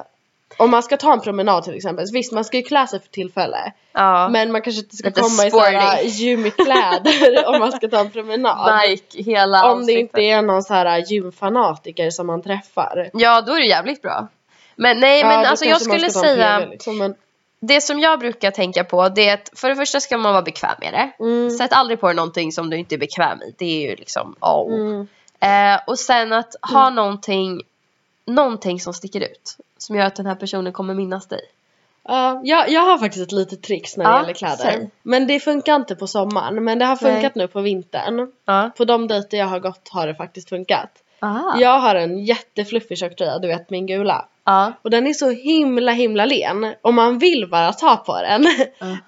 Om 0.57 0.71
man 0.71 0.83
ska 0.83 0.97
ta 0.97 1.13
en 1.13 1.21
promenad 1.21 1.63
till 1.63 1.75
exempel. 1.75 2.05
Visst 2.13 2.31
man 2.33 2.45
ska 2.45 2.57
ju 2.57 2.63
klä 2.63 2.87
sig 2.87 2.99
för 2.99 3.07
tillfälle. 3.09 3.73
Ja. 3.93 4.29
Men 4.29 4.51
man 4.51 4.61
kanske 4.61 4.81
inte 4.81 4.95
ska 4.95 5.07
Lite 5.07 5.21
komma 5.21 5.45
i 5.47 5.51
så 5.51 5.59
här 5.59 5.97
sporty. 5.97 6.07
gymkläder 6.07 7.47
om 7.47 7.59
man 7.59 7.71
ska 7.71 7.87
ta 7.87 7.99
en 7.99 8.11
promenad. 8.11 8.79
Nike, 8.89 9.23
hela 9.31 9.71
Om 9.71 9.85
det 9.85 9.93
inte 9.93 10.21
är 10.21 10.41
någon 10.41 10.63
så 10.63 10.73
här 10.73 10.97
gymfanatiker 11.11 12.09
som 12.09 12.27
man 12.27 12.41
träffar. 12.41 13.09
Ja, 13.13 13.41
då 13.41 13.53
är 13.53 13.59
det 13.59 13.65
jävligt 13.67 14.01
bra. 14.01 14.27
Men 14.75 14.99
nej, 14.99 15.19
Ja, 15.21 15.27
men 15.27 15.45
alltså 15.45 15.65
jag 15.65 15.81
skulle 15.81 16.09
säga 16.09 16.59
PV 16.59 16.71
liksom, 16.71 16.97
men, 16.97 17.15
Det 17.59 17.81
som 17.81 17.99
jag 17.99 18.19
brukar 18.19 18.51
tänka 18.51 18.83
på 18.83 19.09
det 19.09 19.29
är 19.29 19.33
att 19.33 19.49
för 19.55 19.69
det 19.69 19.75
första 19.75 19.99
ska 19.99 20.17
man 20.17 20.31
vara 20.33 20.41
bekväm 20.43 20.75
med 20.79 20.93
det. 20.93 21.23
mm, 21.23 21.49
Sätt 21.49 21.73
aldrig 21.73 21.99
på 21.99 22.07
dig 22.07 22.15
någonting 22.15 22.51
som 22.51 22.69
du 22.69 22.77
inte 22.77 22.95
är 22.95 22.99
bekväm 22.99 23.41
i. 23.41 23.55
Det 23.57 23.65
är 23.65 23.89
ju 23.89 23.95
liksom 23.95 24.35
A 24.39 24.53
och 24.53 24.71
O. 24.71 24.75
mm, 24.75 25.07
eh, 25.75 25.79
Och 25.87 25.99
sen 25.99 26.33
att 26.33 26.55
ha 26.71 26.89
någonting, 26.89 27.61
någonting 28.25 28.79
som 28.79 28.93
sticker 28.93 29.21
ut. 29.21 29.57
Som 29.77 29.95
gör 29.95 30.05
att 30.05 30.15
den 30.15 30.25
här 30.25 30.35
personen 30.35 30.73
kommer 30.73 30.93
minnas 30.93 31.27
dig. 31.27 31.41
Ja, 32.07 32.41
jag, 32.43 32.69
jag 32.69 32.81
har 32.81 32.97
faktiskt 32.97 33.23
ett 33.23 33.31
litet 33.31 33.63
trix 33.63 33.97
när 33.97 34.05
det 34.05 34.11
Ja, 34.11 34.19
gäller 34.21 34.33
kläder. 34.33 34.55
säg. 34.57 34.89
Men 35.03 35.27
det 35.27 35.39
funkar 35.39 35.75
inte 35.75 35.95
på 35.95 36.07
sommaren. 36.07 36.63
Men 36.63 36.79
det 36.79 36.85
har 36.85 36.99
Nej. 37.01 37.13
funkat 37.13 37.35
nu 37.35 37.47
på 37.47 37.61
vintern. 37.61 38.31
Ja. 38.45 38.71
På 38.77 38.85
de 38.85 39.07
dejter 39.07 39.37
jag 39.37 39.45
har 39.45 39.59
gått 39.59 39.89
har 39.91 40.07
det 40.07 40.15
faktiskt 40.15 40.49
funkat. 40.49 41.02
Aha. 41.23 41.55
Jag 41.59 41.79
har 41.79 41.95
en 41.95 42.19
jättefluffig 42.19 42.97
tjocktröja, 42.97 43.39
du 43.39 43.47
vet 43.47 43.69
min 43.69 43.85
gula. 43.85 44.25
Ja. 44.45 44.73
Och 44.81 44.89
den 44.89 45.07
är 45.07 45.13
så 45.13 45.29
himla 45.29 45.91
himla 45.91 46.25
len. 46.25 46.73
Och 46.81 46.93
man 46.93 47.17
vill 47.17 47.49
bara 47.49 47.73
ta 47.73 47.95
på 47.95 48.21
den. 48.21 48.47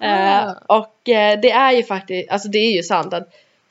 eh, 0.00 0.52
och 0.66 1.08
eh, 1.08 1.40
det 1.40 1.50
är 1.50 1.72
ju 1.72 1.82
faktiskt, 1.82 2.30
alltså 2.30 2.48
det 2.48 2.58
är 2.58 2.72
ju 2.72 2.82
sant 2.82 3.14
att 3.14 3.28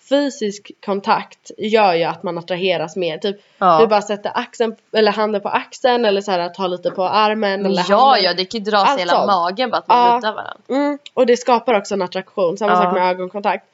fysisk 0.09 0.71
kontakt 0.85 1.51
gör 1.57 1.93
ju 1.93 2.03
att 2.03 2.23
man 2.23 2.37
attraheras 2.37 2.95
mer. 2.95 3.17
Typ 3.17 3.35
Ja. 3.57 3.77
du 3.81 3.87
bara 3.87 4.01
sätter 4.01 4.31
axeln, 4.35 4.75
eller 4.93 5.11
handen 5.11 5.41
på 5.41 5.49
axeln 5.49 6.05
eller 6.05 6.21
så 6.21 6.31
här 6.31 6.49
tar 6.49 6.67
lite 6.67 6.91
på 6.91 7.03
armen 7.07 7.65
eller 7.65 7.85
ja, 7.89 8.05
handen. 8.05 8.23
ja, 8.23 8.33
det 8.33 8.45
kan 8.45 8.59
ju 8.59 8.71
dra 8.71 8.77
sig 8.77 8.91
Allt 8.91 9.01
hela 9.01 9.25
magen 9.25 9.69
bara 9.69 9.77
att 9.77 9.87
man 9.87 10.15
nudgar 10.15 10.33
varandra. 10.33 10.61
Mm, 10.69 10.97
och 11.13 11.25
det 11.25 11.37
skapar 11.37 11.73
också 11.73 11.93
en 11.93 12.01
attraktion, 12.01 12.57
samma 12.57 12.75
sak 12.75 12.93
med 12.93 13.09
ögonkontakt. 13.09 13.65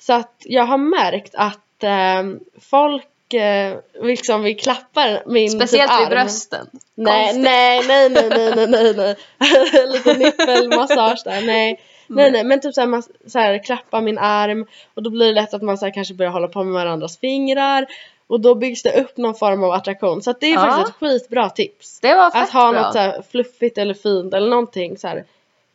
Så 0.00 0.12
att 0.12 0.34
jag 0.44 0.64
har 0.66 0.78
märkt 0.78 1.34
att 1.34 1.82
ehm, 1.82 2.40
folk 2.70 3.06
eh, 3.34 3.76
liksom 4.02 4.42
vill 4.42 4.58
klappa 4.60 5.20
min 5.26 5.50
Speciellt 5.50 5.90
typ 5.90 6.00
vid 6.00 6.06
arm. 6.06 6.10
brösten. 6.10 6.66
Nej, 6.94 7.38
nej, 7.38 7.82
nej, 7.88 8.10
nej, 8.10 8.28
nej, 8.30 8.52
nej, 8.56 8.66
nej, 8.68 8.94
nej. 8.96 9.16
Lite 9.88 10.14
nippelmassage 10.14 11.22
där, 11.24 11.46
nej. 11.46 11.80
Nej 12.10 12.30
nej 12.30 12.44
men 12.44 12.60
typ 12.60 12.74
såhär, 12.74 12.88
man, 12.88 13.02
såhär 13.26 13.64
klappa 13.64 14.00
min 14.00 14.18
arm 14.18 14.66
och 14.94 15.02
då 15.02 15.10
blir 15.10 15.26
det 15.26 15.32
lätt 15.40 15.54
att 15.54 15.62
man 15.62 15.78
såhär, 15.78 15.92
kanske 15.94 16.14
börjar 16.14 16.32
hålla 16.32 16.48
på 16.48 16.64
med 16.64 16.72
varandras 16.74 17.18
fingrar 17.18 17.86
och 18.26 18.40
då 18.40 18.54
byggs 18.54 18.82
det 18.82 19.00
upp 19.00 19.16
någon 19.16 19.34
form 19.34 19.64
av 19.64 19.70
attraktion 19.72 20.22
så 20.22 20.30
att 20.30 20.40
det 20.40 20.46
är 20.46 20.52
Ja. 20.54 20.60
faktiskt 20.60 20.88
ett 20.88 20.94
skitbra 21.00 21.50
tips. 21.50 22.00
Det 22.00 22.14
var 22.14 22.26
Att 22.26 22.50
ha 22.50 22.72
bra. 22.72 22.82
något 22.82 22.92
såhär 22.92 23.22
fluffigt 23.30 23.78
eller 23.78 23.94
fint 23.94 24.34
eller 24.34 24.48
någonting 24.50 24.98
såhär 24.98 25.24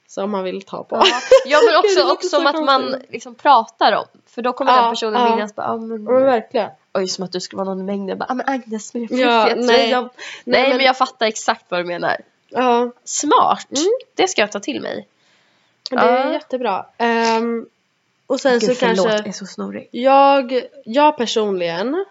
som 0.08 0.32
man 0.32 0.44
vill 0.44 0.62
ta 0.62 0.84
på. 0.84 0.96
Ja, 0.96 1.06
ja 1.46 1.60
men 1.72 1.80
också, 1.80 2.14
också 2.14 2.28
så 2.28 2.38
om 2.38 2.48
att 2.48 2.64
man 2.64 2.96
liksom 3.10 3.36
pratar 3.36 3.94
om. 3.98 4.06
För 4.28 4.42
då 4.42 4.54
kommer 4.54 4.72
Ja, 4.72 4.82
den 4.82 4.90
personen 4.92 5.22
ja. 5.22 5.36
minnas 5.36 5.56
bara, 5.56 5.68
ah, 5.68 5.78
men, 5.78 6.04
Ja 6.06 6.12
men 6.12 6.24
verkligen. 6.24 6.70
Oj 6.94 7.08
som 7.08 7.24
att 7.24 7.32
du 7.32 7.40
skulle 7.40 7.58
vara 7.58 7.70
någon 7.70 7.80
i 7.80 7.84
mängden. 7.84 8.18
Bara, 8.18 8.26
ah, 8.30 8.34
men 8.34 8.50
Agnes 8.50 8.94
med 8.94 9.08
den 9.10 9.18
Ja, 9.20 9.46
fluffiga 9.46 9.66
nej. 9.68 9.78
tröjan. 9.78 10.04
Nej, 10.04 10.14
Nej, 10.46 10.62
men, 10.70 10.78
men- 10.78 10.86
jag 10.86 10.98
fattar 10.98 11.26
exakt 11.26 11.66
vad 11.70 11.80
du 11.80 11.84
menar. 11.84 12.18
Ja, 12.50 12.92
Smart! 13.04 13.68
Mm. 13.72 13.88
Det 14.16 14.28
ska 14.28 14.42
jag 14.42 14.52
ta 14.52 14.60
till 14.60 14.82
mig. 14.82 15.08
det 15.90 15.96
är 15.96 16.26
Ja. 16.26 16.34
jättebra. 16.34 16.86
Ehm, 16.98 17.66
och 18.28 18.40
sen 18.40 18.62
så 18.62 18.68
Gud, 18.68 18.78
förlåt, 18.78 18.96
kanske 18.98 19.18
jag 19.18 19.28
är 19.28 19.32
så 19.32 19.46
snorig. 19.46 19.88
jag, 19.92 20.62
jag 20.86 21.18
personligen 21.18 22.06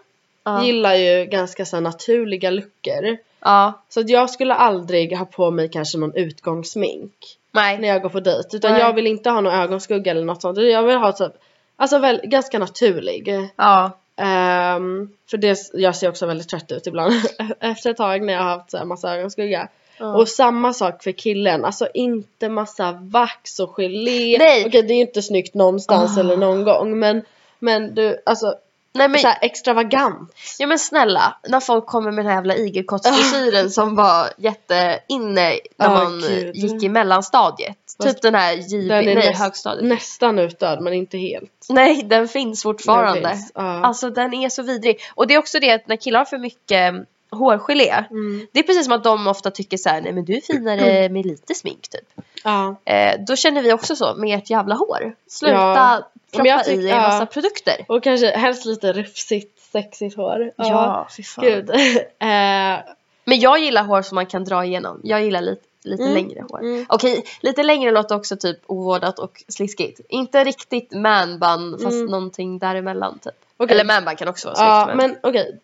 Ja. 0.44 0.64
gillar 0.64 0.94
ju 0.94 1.24
ganska 1.24 1.64
så 1.64 1.80
naturliga 1.80 2.50
luckor. 2.50 3.16
ja. 3.40 3.72
Så 3.88 4.00
att 4.00 4.08
jag 4.08 4.30
skulle 4.30 4.54
aldrig 4.54 5.16
ha 5.16 5.24
på 5.24 5.50
mig 5.50 5.68
kanske 5.70 5.98
någon 5.98 6.14
utgångssmink 6.16 7.12
när 7.52 7.78
Nej. 7.78 7.88
jag 7.90 8.02
går 8.02 8.08
på 8.08 8.20
dejt. 8.20 8.56
Utan 8.56 8.72
Nej. 8.72 8.80
jag 8.80 8.92
vill 8.92 9.06
inte 9.06 9.30
ha 9.30 9.40
någon 9.40 9.54
ögonskugga 9.54 10.10
eller 10.10 10.24
något 10.24 10.42
sånt. 10.42 10.58
Jag 10.58 10.82
vill 10.82 10.96
ha 10.96 11.12
så, 11.12 11.30
alltså 11.76 11.98
väl, 11.98 12.20
ganska 12.24 12.58
naturlig. 12.58 13.50
Ja. 13.56 13.90
Ehm, 14.16 15.10
för 15.30 15.36
det, 15.36 15.58
jag 15.72 15.96
ser 15.96 16.08
också 16.08 16.26
väldigt 16.26 16.48
trött 16.48 16.72
ut 16.72 16.86
ibland 16.86 17.14
efter 17.60 17.90
ett 17.90 17.96
tag 17.96 18.22
när 18.22 18.32
jag 18.32 18.40
har 18.42 18.50
haft 18.50 18.70
så 18.70 18.78
här 18.78 18.84
massa 18.84 19.16
ögonskugga. 19.16 19.68
Ja. 19.98 20.14
Och 20.16 20.28
samma 20.28 20.72
sak 20.72 21.02
för 21.02 21.12
killen, 21.12 21.64
alltså 21.64 21.88
inte 21.94 22.48
massa 22.48 22.92
vax 22.92 23.60
och 23.60 23.74
gelé. 23.76 24.38
Nej. 24.38 24.64
Okej 24.66 24.82
det 24.82 24.94
är 24.94 24.96
ju 24.96 25.00
inte 25.02 25.22
snyggt 25.22 25.54
någonstans 25.54 26.16
Ah. 26.16 26.20
eller 26.20 26.36
någon 26.36 26.64
gång 26.64 26.98
men 26.98 27.22
men 27.58 27.94
du, 27.94 28.22
alltså 28.26 28.54
Nej 28.94 29.08
men, 29.08 29.20
så 29.20 29.26
här 29.28 29.38
extravagant. 29.40 30.34
ja 30.58 30.66
men 30.66 30.78
snälla, 30.78 31.36
när 31.48 31.60
folk 31.60 31.86
kommer 31.86 32.10
med 32.10 32.24
den 32.24 32.30
här 32.30 32.34
jävla 32.38 32.56
igelkottsfrisyren 32.56 33.70
som 33.70 33.96
var 33.96 34.28
jätteinne 34.36 35.58
när 35.76 35.86
Ah, 35.86 35.94
man 35.94 36.20
gud. 36.20 36.54
gick 36.56 36.82
i 36.82 36.88
mellanstadiet. 36.88 37.76
Fast 37.96 38.08
typ 38.14 38.22
den 38.22 38.34
här 38.34 38.52
JB, 38.52 38.88
den 38.88 39.08
är 39.08 39.14
nej 39.14 39.34
högstadiet. 39.34 39.88
Nästan 39.88 40.38
utdöd 40.38 40.80
men 40.80 40.92
inte 40.92 41.18
helt. 41.18 41.66
Nej, 41.68 42.02
den 42.02 42.28
finns 42.28 42.62
fortfarande. 42.62 43.20
Den 43.20 43.30
finns, 43.36 43.52
ja. 43.54 43.62
Alltså 43.84 44.10
den 44.10 44.34
är 44.34 44.48
så 44.48 44.62
vidrig. 44.62 45.00
Och 45.14 45.26
det 45.26 45.34
är 45.34 45.38
också 45.38 45.60
det 45.60 45.70
att 45.70 45.88
när 45.88 45.96
killar 45.96 46.18
har 46.20 46.24
för 46.24 46.38
mycket 46.38 46.94
hårgelé. 47.32 48.04
Mm. 48.10 48.46
Det 48.52 48.58
är 48.58 48.62
precis 48.64 48.84
som 48.84 48.92
att 48.94 49.04
de 49.04 49.26
ofta 49.26 49.50
tycker 49.50 49.76
så 49.76 49.88
här, 49.88 50.00
nej 50.00 50.12
men 50.12 50.24
du 50.24 50.36
är 50.36 50.40
finare 50.40 51.08
med 51.10 51.26
lite 51.26 51.54
smink 51.54 51.88
typ. 51.88 52.24
Ja. 52.44 52.76
Eh, 52.84 53.20
då 53.28 53.36
känner 53.36 53.62
vi 53.62 53.72
också 53.72 53.96
så 53.96 54.14
med 54.14 54.38
ert 54.38 54.50
jävla 54.50 54.74
hår. 54.74 55.14
Sluta 55.28 55.54
Ja. 55.56 56.08
proppa 56.32 56.64
i 56.70 56.86
er 56.86 56.88
ja. 56.88 57.00
massa 57.00 57.26
produkter. 57.26 57.84
Och 57.88 58.02
kanske 58.02 58.36
helst 58.36 58.64
lite 58.64 58.92
rufsigt, 58.92 59.60
sexigt 59.72 60.16
hår. 60.16 60.52
Ja, 60.56 61.08
fy 61.16 61.22
fan. 61.22 61.44
Gud. 61.44 61.70
eh, 62.18 62.78
Men 63.24 63.40
jag 63.40 63.58
gillar 63.58 63.84
hår 63.84 64.02
som 64.02 64.14
man 64.14 64.26
kan 64.26 64.44
dra 64.44 64.64
igenom. 64.64 65.00
Jag 65.04 65.22
gillar 65.24 65.40
lite, 65.40 65.62
lite 65.84 66.02
Mm. 66.02 66.14
längre 66.14 66.44
hår. 66.50 66.60
Mm. 66.60 66.86
Okej, 66.88 67.24
lite 67.40 67.62
längre 67.62 67.90
låter 67.90 68.14
också 68.14 68.36
typ 68.36 68.58
ovårdat 68.66 69.18
och 69.18 69.44
sliskigt. 69.48 70.00
Inte 70.08 70.44
riktigt 70.44 70.92
manbun 70.92 71.78
fast 71.82 71.94
Mm. 71.96 72.06
någonting 72.06 72.58
däremellan 72.58 73.18
typ. 73.18 73.34
Okej. 73.56 73.74
Eller 73.74 73.84
manbun 73.84 74.16
kan 74.16 74.28
också 74.28 74.48
vara 74.48 74.56
snyggt. 74.56 74.68
Ja, 74.68 74.86
men... 74.86 74.96
men 74.96 75.16
okej. 75.22 75.58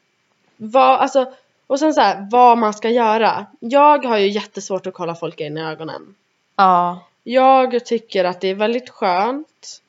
Vad, 0.56 0.98
alltså, 1.00 1.32
och 1.68 1.78
sen 1.78 1.94
så 1.94 2.00
här, 2.00 2.26
vad 2.30 2.58
man 2.58 2.74
ska 2.74 2.90
göra. 2.90 3.46
Jag 3.60 4.04
har 4.04 4.18
ju 4.18 4.28
jättesvårt 4.28 4.86
att 4.86 4.94
kolla 4.94 5.14
folk 5.14 5.40
in 5.40 5.56
i 5.58 5.62
ögonen. 5.64 6.14
Ja. 6.56 7.04
Jag 7.24 7.84
tycker 7.86 8.24
att 8.24 8.40
det 8.40 8.48
är 8.48 8.54
väldigt 8.54 8.90
skönt 8.90 9.80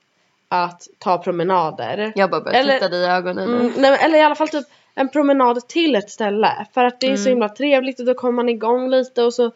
att 0.50 0.88
ta 0.98 1.18
promenader. 1.18 2.14
Jag 2.16 2.30
bara 2.30 2.42
börjar 2.42 2.60
Eller- 2.60 2.74
titta 2.74 2.90
dig 2.90 3.02
i 3.04 3.06
ögonen 3.06 3.50
nu. 3.52 3.56
Mm, 3.60 3.74
nej, 3.78 4.00
eller 4.02 4.18
i 4.18 4.22
alla 4.22 4.36
fall 4.36 4.48
typ 4.50 4.66
en 4.96 5.10
promenad 5.10 5.68
till 5.68 5.96
ett 5.96 6.10
ställe. 6.12 6.68
För 6.74 6.86
att 6.86 7.00
det 7.00 7.08
är 7.12 7.16
så 7.16 7.22
Mm. 7.22 7.32
himla 7.32 7.50
trevligt 7.50 8.00
och 8.00 8.06
då 8.06 8.14
kommer 8.14 8.34
man 8.34 8.50
igång 8.50 8.90
lite 8.90 9.24
och 9.24 9.34
så 9.34 9.52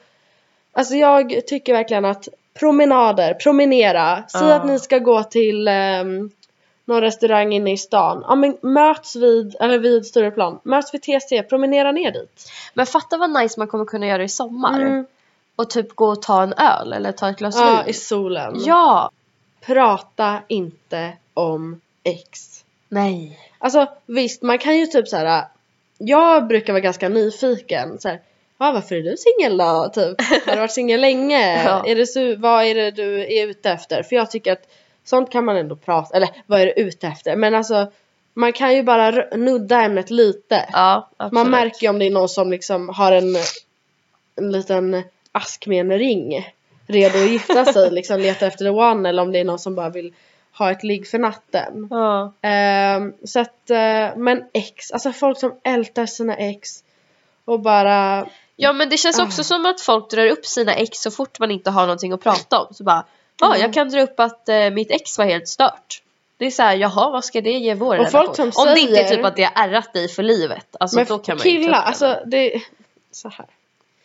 Alltså 0.75 0.95
jag 0.95 1.47
tycker 1.47 1.73
verkligen 1.73 2.05
att 2.05 2.27
promenader, 2.59 3.33
promenera. 3.33 4.23
Säg 4.27 4.47
Ja. 4.47 4.53
att 4.55 4.65
ni 4.65 4.79
ska 4.79 4.97
gå 4.99 5.23
till 5.23 5.67
ehm, 5.67 6.29
någon 6.85 7.01
restaurang 7.01 7.53
inne 7.53 7.71
i 7.71 7.77
stan. 7.77 8.25
Ja 8.27 8.35
men 8.35 8.57
möts 8.61 9.15
vid, 9.15 9.55
eller 9.59 9.79
vid 9.79 10.05
Stureplan. 10.05 10.59
Möts 10.63 10.93
vid 10.93 11.01
TC, 11.01 11.43
promenera 11.43 11.91
ner 11.91 12.11
dit. 12.11 12.51
Men 12.73 12.85
fatta 12.85 13.17
vad 13.17 13.29
nice 13.41 13.59
man 13.59 13.67
kommer 13.67 13.85
kunna 13.85 14.07
göra 14.07 14.23
i 14.23 14.29
sommar. 14.29 14.81
Mm. 14.81 15.05
Och 15.55 15.69
typ 15.69 15.95
gå 15.95 16.05
och 16.07 16.21
ta 16.21 16.43
en 16.43 16.53
öl 16.53 16.93
eller 16.93 17.11
ta 17.11 17.29
ett 17.29 17.37
glas 17.37 17.55
Ja, 17.57 17.77
vin. 17.77 17.89
i 17.89 17.93
solen. 17.93 18.53
Ja! 18.65 19.11
Prata 19.65 20.39
inte 20.47 21.13
om 21.33 21.81
ex. 22.03 22.63
Nej. 22.89 23.39
Alltså 23.59 23.87
visst, 24.05 24.41
man 24.41 24.57
kan 24.57 24.77
ju 24.77 24.85
typ 24.85 25.07
så 25.07 25.17
här. 25.17 25.45
Jag 25.97 26.47
brukar 26.47 26.73
vara 26.73 26.81
ganska 26.81 27.09
nyfiken. 27.09 27.99
Så 27.99 28.07
här, 28.07 28.21
ja, 28.57 28.71
varför 28.71 28.95
är 28.95 29.01
du 29.01 29.15
singel 29.17 29.57
då? 29.57 29.91
Typ. 29.93 30.21
Har 30.45 30.51
du 30.53 30.59
varit 30.59 30.71
singel 30.71 31.01
länge? 31.01 31.63
Ja. 31.63 31.83
är 31.85 31.95
det 31.95 32.07
så, 32.07 32.35
vad 32.35 32.65
är 32.65 32.75
det 32.75 32.91
du 32.91 33.21
är 33.33 33.47
ute 33.47 33.71
efter? 33.71 34.03
För 34.03 34.15
jag 34.15 34.31
tycker 34.31 34.51
att 34.53 34.67
sånt 35.03 35.31
kan 35.31 35.45
man 35.45 35.57
ändå 35.57 35.75
prata, 35.75 36.15
eller 36.17 36.29
vad 36.45 36.61
är 36.61 36.65
du 36.65 36.71
ute 36.71 37.07
efter? 37.07 37.35
Men 37.35 37.55
alltså 37.55 37.91
man 38.33 38.53
kan 38.53 38.75
ju 38.75 38.83
bara 38.83 39.11
nudda 39.35 39.81
ämnet 39.81 40.09
lite. 40.09 40.69
Ja, 40.71 41.09
man 41.31 41.49
märker 41.49 41.83
ju 41.83 41.89
om 41.89 41.99
det 41.99 42.05
är 42.05 42.11
någon 42.11 42.29
som 42.29 42.51
liksom 42.51 42.89
har 42.89 43.11
en, 43.11 43.35
en 44.35 44.51
liten 44.51 45.03
ask 45.31 45.67
med 45.67 45.79
en 45.79 45.97
ring. 45.99 46.53
Redo 46.87 47.17
att 47.23 47.29
gifta 47.29 47.65
sig, 47.73 47.91
liksom 47.91 48.19
leta 48.19 48.47
efter 48.47 48.65
the 48.65 48.69
one. 48.69 49.09
Eller 49.09 49.21
om 49.21 49.31
det 49.31 49.39
är 49.39 49.43
någon 49.45 49.59
som 49.59 49.75
bara 49.75 49.89
vill 49.89 50.13
ha 50.57 50.71
ett 50.71 50.83
ligg 50.83 51.07
för 51.07 51.19
natten. 51.19 51.87
Ja. 51.89 52.33
Ehm, 52.41 53.13
så 53.23 53.39
att, 53.39 53.69
eh, 53.69 54.17
men 54.17 54.43
ex, 54.53 54.91
alltså 54.91 55.11
folk 55.11 55.39
som 55.39 55.59
ältar 55.63 56.05
sina 56.05 56.35
ex 56.35 56.83
och 57.45 57.59
bara, 57.59 58.27
ja 58.55 58.73
men 58.73 58.89
det 58.89 58.97
känns 58.97 59.19
också 59.19 59.41
Ah. 59.41 59.43
som 59.43 59.65
att 59.65 59.81
folk 59.81 60.09
drar 60.11 60.25
upp 60.27 60.45
sina 60.45 60.73
ex 60.73 60.97
så 60.97 61.11
fort 61.11 61.39
man 61.39 61.51
inte 61.51 61.69
har 61.69 61.81
någonting 61.81 62.11
att 62.11 62.23
prata 62.23 62.59
om. 62.59 62.73
Så 62.73 62.83
bara, 62.83 63.05
ja 63.39 63.47
Mm. 63.47 63.61
jag 63.61 63.73
kan 63.73 63.89
dra 63.89 64.01
upp 64.01 64.19
att 64.19 64.49
eh, 64.49 64.69
mitt 64.69 64.91
ex 64.91 65.17
var 65.17 65.25
helt 65.25 65.47
stört. 65.47 66.01
Det 66.37 66.45
är 66.45 66.51
såhär, 66.51 66.75
jaha 66.75 67.09
vad 67.09 67.25
ska 67.25 67.41
det 67.41 67.51
ge 67.51 67.73
vår 67.73 67.97
Och 67.99 68.11
folk 68.11 68.29
relation? 68.29 68.51
som 68.51 68.67
Om 68.67 68.73
det 68.73 68.79
inte 68.79 68.93
är 68.93 69.03
säger- 69.03 69.15
typ 69.15 69.25
att 69.25 69.35
det 69.35 69.43
har 69.43 69.67
ärrat 69.67 69.93
dig 69.93 70.07
för 70.07 70.23
livet. 70.23 70.75
Alltså 70.79 70.97
men 70.97 71.05
då 71.05 71.17
kan 71.19 71.35
man 71.37 71.43
killar, 71.43 71.69
det. 71.71 71.75
alltså 71.77 72.19
det, 72.25 72.61
så 73.11 73.29
här. 73.29 73.45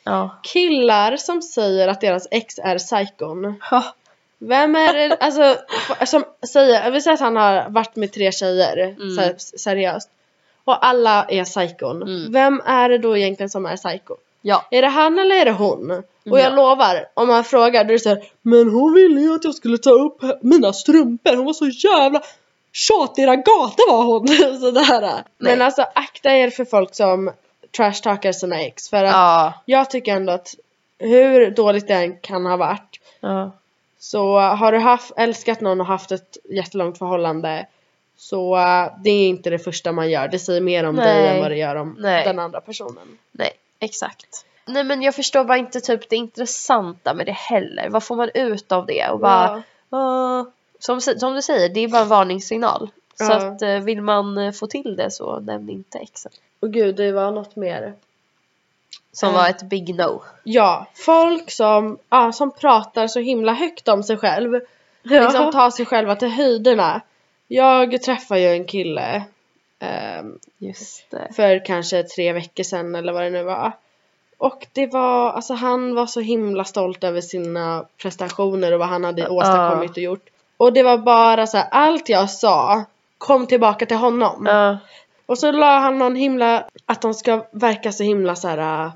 Ja. 0.04 0.38
Killar 0.42 1.16
som 1.16 1.42
säger 1.42 1.88
att 1.88 2.00
deras 2.00 2.28
ex 2.30 2.58
är 2.58 2.78
psykon. 2.78 3.54
Vem 4.38 4.76
är 4.76 4.92
det, 4.94 5.16
alltså 5.20 5.56
som 6.06 6.24
säger, 6.52 6.84
jag 6.84 6.90
vill 6.90 7.02
säga 7.02 7.14
att 7.14 7.20
han 7.20 7.36
har 7.36 7.68
varit 7.68 7.96
med 7.96 8.12
tre 8.12 8.32
tjejer, 8.32 8.76
Mm. 8.76 9.16
så 9.16 9.20
här, 9.20 9.34
seriöst. 9.38 10.10
Och 10.64 10.86
alla 10.86 11.24
är 11.28 11.44
psykon. 11.44 12.02
Mm. 12.02 12.32
Vem 12.32 12.62
är 12.66 12.88
det 12.88 12.98
då 12.98 13.16
egentligen 13.16 13.50
som 13.50 13.66
är 13.66 13.76
psyko? 13.76 14.16
Ja. 14.48 14.64
Är 14.70 14.82
det 14.82 14.88
han 14.88 15.18
eller 15.18 15.34
är 15.34 15.44
det 15.44 15.52
hon? 15.52 15.90
Och 15.90 16.38
jag 16.40 16.40
Ja. 16.40 16.56
lovar, 16.56 17.06
om 17.14 17.28
man 17.28 17.44
frågar 17.44 17.84
då 17.84 17.88
är 17.88 17.92
det 17.92 17.98
såhär 17.98 18.22
Men 18.42 18.70
hon 18.70 18.94
ville 18.94 19.20
ju 19.20 19.34
att 19.34 19.44
jag 19.44 19.54
skulle 19.54 19.78
ta 19.78 19.90
upp 19.90 20.22
mina 20.42 20.72
strumpor, 20.72 21.36
hon 21.36 21.44
var 21.46 21.52
så 21.52 21.66
jävla 21.66 22.22
tjatig 22.72 23.24
gata 23.26 23.82
var 23.90 24.04
hon! 24.04 24.28
Sådär. 24.60 25.24
Men 25.38 25.62
alltså 25.62 25.82
akta 25.94 26.30
er 26.36 26.50
för 26.50 26.64
folk 26.64 26.94
som 26.94 27.30
trashtalkar 27.76 28.32
sina 28.32 28.60
ex 28.60 28.90
för 28.90 29.04
att 29.04 29.12
Ja. 29.12 29.52
jag 29.64 29.90
tycker 29.90 30.12
ändå 30.16 30.32
att 30.32 30.54
hur 30.98 31.50
dåligt 31.50 31.88
det 31.88 31.94
än 31.94 32.16
kan 32.16 32.46
ha 32.46 32.56
varit 32.56 33.00
ja. 33.20 33.52
så 33.98 34.38
har 34.38 34.72
du 34.72 34.78
haft, 34.78 35.12
älskat 35.16 35.60
någon 35.60 35.80
och 35.80 35.86
haft 35.86 36.12
ett 36.12 36.36
jättelångt 36.50 36.98
förhållande 36.98 37.66
så 38.16 38.56
uh, 38.56 38.86
det 39.04 39.10
är 39.10 39.28
inte 39.28 39.50
det 39.50 39.58
första 39.58 39.92
man 39.92 40.10
gör. 40.10 40.28
Det 40.28 40.38
säger 40.38 40.60
mer 40.60 40.84
om 40.84 40.96
dig 40.96 41.22
Nej. 41.22 41.28
än 41.28 41.40
vad 41.42 41.50
det 41.50 41.56
gör 41.56 41.76
om 41.76 41.96
Nej. 41.98 42.24
den 42.24 42.38
andra 42.38 42.60
personen. 42.60 43.18
Nej, 43.32 43.50
exakt. 43.80 44.44
Nej 44.66 44.84
men 44.84 45.02
jag 45.02 45.14
förstår 45.14 45.44
bara 45.44 45.58
inte 45.58 45.80
typ 45.80 46.08
det 46.10 46.16
intressanta 46.16 47.14
med 47.14 47.26
det 47.26 47.32
heller. 47.32 47.88
Vad 47.88 48.02
får 48.04 48.16
man 48.16 48.30
ut 48.34 48.72
av 48.72 48.86
det? 48.86 49.08
Och 49.08 49.18
bara, 49.20 49.62
Ja. 49.90 49.98
"Åh." 49.98 50.48
som, 50.78 51.00
som 51.00 51.34
du 51.34 51.42
säger, 51.42 51.68
det 51.68 51.80
är 51.80 51.88
bara 51.88 52.02
en 52.02 52.08
varningssignal. 52.08 52.90
Så 53.14 53.24
Ja. 53.24 53.34
att 53.36 53.62
eh, 53.62 53.78
vill 53.78 54.02
man 54.02 54.38
eh, 54.38 54.52
få 54.52 54.66
till 54.66 54.96
det 54.96 55.10
så 55.10 55.40
nämn 55.40 55.70
inte 55.70 55.98
exen. 55.98 56.32
Och 56.60 56.72
gud, 56.72 56.96
det 56.96 57.12
var 57.12 57.30
något 57.30 57.56
mer. 57.56 57.94
Som 59.12 59.28
Ja. 59.32 59.38
var 59.38 59.48
ett 59.48 59.62
big 59.62 59.94
no. 59.94 60.22
Ja, 60.44 60.86
folk 60.94 61.50
som, 61.50 61.98
ja, 62.08 62.32
som 62.32 62.50
pratar 62.50 63.06
så 63.06 63.20
himla 63.20 63.52
högt 63.52 63.88
om 63.88 64.02
sig 64.02 64.16
själv. 64.16 64.60
Liksom 65.02 65.52
tar 65.52 65.70
sig 65.70 65.86
själva 65.86 66.16
till 66.16 66.28
höjderna. 66.28 67.00
Jag 67.48 68.02
träffade 68.02 68.40
ju 68.40 68.48
en 68.48 68.64
kille. 68.64 69.22
För 71.36 71.64
kanske 71.64 72.02
tre 72.02 72.32
veckor 72.32 72.62
sedan 72.64 72.94
eller 72.94 73.12
vad 73.12 73.22
det 73.22 73.30
nu 73.30 73.42
var. 73.42 73.72
Och 74.38 74.66
det 74.72 74.86
var, 74.86 75.32
alltså 75.32 75.54
han 75.54 75.94
var 75.94 76.06
så 76.06 76.20
himla 76.20 76.64
stolt 76.64 77.04
över 77.04 77.20
sina 77.20 77.84
prestationer 78.02 78.72
och 78.72 78.78
vad 78.78 78.88
han 78.88 79.04
hade 79.04 79.28
åstadkommit 79.28 79.90
och 79.90 79.98
gjort. 79.98 80.28
Och 80.56 80.72
det 80.72 80.82
var 80.82 80.98
bara 80.98 81.46
så 81.46 81.56
här, 81.56 81.68
allt 81.70 82.08
jag 82.08 82.30
sa 82.30 82.84
kom 83.18 83.46
tillbaka 83.46 83.86
till 83.86 83.96
honom. 83.96 84.46
Ja. 84.46 84.78
Och 85.26 85.38
så 85.38 85.52
la 85.52 85.78
han 85.78 85.98
någon 85.98 86.16
himla, 86.16 86.64
att 86.86 87.02
de 87.02 87.14
ska 87.14 87.44
verka 87.52 87.92
så 87.92 88.02
himla 88.02 88.36
så 88.36 88.48
här. 88.48 88.84
äh, 88.84 88.92